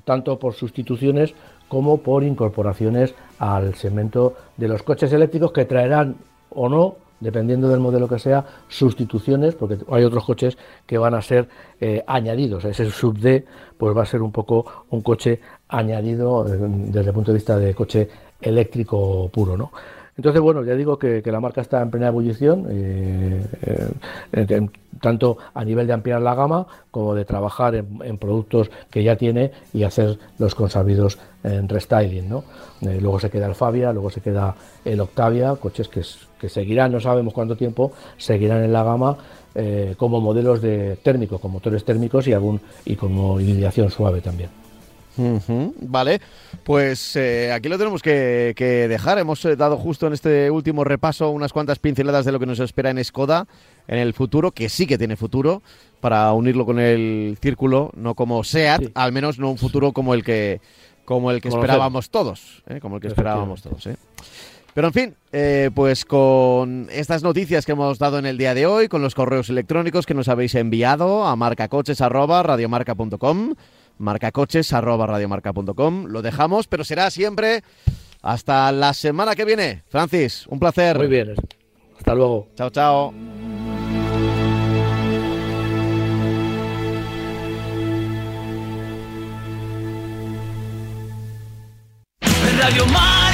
tanto 0.04 0.38
por 0.38 0.54
sustituciones 0.54 1.34
como 1.68 1.98
por 1.98 2.24
incorporaciones 2.24 3.14
al 3.38 3.74
segmento 3.74 4.34
de 4.56 4.68
los 4.68 4.82
coches 4.82 5.12
eléctricos 5.12 5.52
que 5.52 5.64
traerán 5.64 6.16
o 6.50 6.68
no, 6.68 6.96
dependiendo 7.20 7.68
del 7.68 7.80
modelo 7.80 8.08
que 8.08 8.18
sea, 8.18 8.44
sustituciones, 8.68 9.54
porque 9.54 9.78
hay 9.90 10.04
otros 10.04 10.24
coches 10.24 10.56
que 10.86 10.98
van 10.98 11.14
a 11.14 11.22
ser 11.22 11.48
eh, 11.80 12.02
añadidos. 12.06 12.64
Ese 12.64 12.90
sub 12.90 13.18
D 13.18 13.44
pues 13.76 13.96
va 13.96 14.02
a 14.02 14.06
ser 14.06 14.22
un 14.22 14.32
poco 14.32 14.84
un 14.90 15.02
coche 15.02 15.40
añadido 15.68 16.46
eh, 16.46 16.56
desde 16.58 17.08
el 17.08 17.14
punto 17.14 17.32
de 17.32 17.38
vista 17.38 17.58
de 17.58 17.74
coche 17.74 18.08
eléctrico 18.40 19.28
puro, 19.32 19.56
¿no? 19.56 19.72
Entonces, 20.16 20.42
bueno, 20.42 20.64
ya 20.64 20.74
digo 20.74 20.98
que, 20.98 21.22
la 21.24 21.38
marca 21.38 21.60
está 21.60 21.80
en 21.80 21.92
plena 21.92 22.08
ebullición, 22.08 22.66
eh, 22.68 23.40
tanto 25.00 25.38
a 25.54 25.64
nivel 25.64 25.86
de 25.86 25.92
ampliar 25.92 26.20
la 26.20 26.34
gama 26.34 26.66
como 26.90 27.14
de 27.14 27.24
trabajar 27.24 27.76
en, 27.76 28.18
productos 28.18 28.68
que 28.90 29.04
ya 29.04 29.14
tiene 29.14 29.52
y 29.72 29.84
hacer 29.84 30.18
los 30.38 30.56
consabidos 30.56 31.20
en 31.42 31.68
restyling. 31.68 32.28
¿no? 32.28 32.44
Eh, 32.80 32.98
luego 33.00 33.20
se 33.20 33.30
queda 33.30 33.46
el 33.46 33.54
Fabia, 33.54 33.92
luego 33.92 34.10
se 34.10 34.20
queda 34.20 34.54
el 34.84 35.00
Octavia, 35.00 35.54
coches 35.56 35.88
que, 35.88 36.02
que 36.40 36.48
seguirán, 36.48 36.92
no 36.92 37.00
sabemos 37.00 37.32
cuánto 37.32 37.56
tiempo, 37.56 37.92
seguirán 38.16 38.64
en 38.64 38.72
la 38.72 38.84
gama 38.84 39.16
como 39.96 40.20
modelos 40.20 40.62
de 40.62 40.94
térmicos, 41.02 41.40
con 41.40 41.50
motores 41.50 41.84
térmicos 41.84 42.28
y, 42.28 42.32
algún, 42.32 42.60
y 42.84 42.94
como 42.94 43.40
hibridación 43.40 43.90
suave 43.90 44.20
también 44.20 44.50
vale, 45.80 46.20
pues 46.64 47.16
eh, 47.16 47.52
aquí 47.52 47.68
lo 47.68 47.78
tenemos 47.78 48.02
que, 48.02 48.54
dejar. 48.88 49.18
Hemos 49.18 49.44
eh, 49.44 49.56
dado 49.56 49.76
justo 49.76 50.06
en 50.06 50.12
este 50.12 50.50
último 50.50 50.84
repaso 50.84 51.30
unas 51.30 51.52
cuantas 51.52 51.78
pinceladas 51.78 52.24
de 52.24 52.32
lo 52.32 52.38
que 52.38 52.46
nos 52.46 52.60
espera 52.60 52.90
en 52.90 53.02
Skoda 53.02 53.46
en 53.86 53.98
el 53.98 54.12
futuro, 54.12 54.52
que 54.52 54.68
sí 54.68 54.86
que 54.86 54.98
tiene 54.98 55.16
futuro, 55.16 55.62
para 56.00 56.32
unirlo 56.32 56.66
con 56.66 56.78
el 56.78 57.38
círculo, 57.40 57.90
no 57.96 58.14
como 58.14 58.44
SEAT, 58.44 58.90
al 58.94 59.12
menos 59.12 59.38
no 59.38 59.50
un 59.50 59.58
futuro 59.58 59.92
como 59.92 60.14
el 60.14 60.22
que, 60.22 60.60
como 61.08 61.30
el 61.30 61.40
que 61.40 61.48
esperábamos 61.48 62.10
todos, 62.10 62.62
¿eh? 62.68 62.80
como 62.80 62.96
el 62.96 63.00
que 63.00 63.08
esperábamos 63.08 63.62
todos. 63.62 63.88
Pero 64.74 64.88
en 64.88 64.92
fin, 64.92 65.14
pues 65.74 66.04
con 66.04 66.86
estas 66.92 67.22
noticias 67.22 67.64
que 67.64 67.72
hemos 67.72 67.98
dado 67.98 68.18
en 68.18 68.26
el 68.26 68.36
día 68.36 68.52
de 68.52 68.66
hoy, 68.66 68.88
con 68.88 69.00
los 69.00 69.14
correos 69.14 69.48
electrónicos 69.48 70.04
que 70.04 70.12
nos 70.12 70.28
habéis 70.28 70.54
enviado 70.54 71.24
a 71.24 71.34
marcacoches@radiomarca.com 71.34 73.54
marcacoches.radiomarca.com. 73.96 76.04
Lo 76.08 76.20
dejamos, 76.20 76.68
pero 76.68 76.84
será 76.84 77.10
siempre 77.10 77.62
hasta 78.20 78.70
la 78.70 78.92
semana 78.92 79.34
que 79.34 79.46
viene. 79.46 79.84
Francis, 79.88 80.46
un 80.48 80.58
placer. 80.58 80.98
Muy 80.98 81.08
bien. 81.08 81.36
Hasta 81.96 82.14
luego. 82.14 82.48
Chao, 82.54 82.68
chao. 82.68 83.14
Radio 92.58 92.84
mind. 92.86 93.27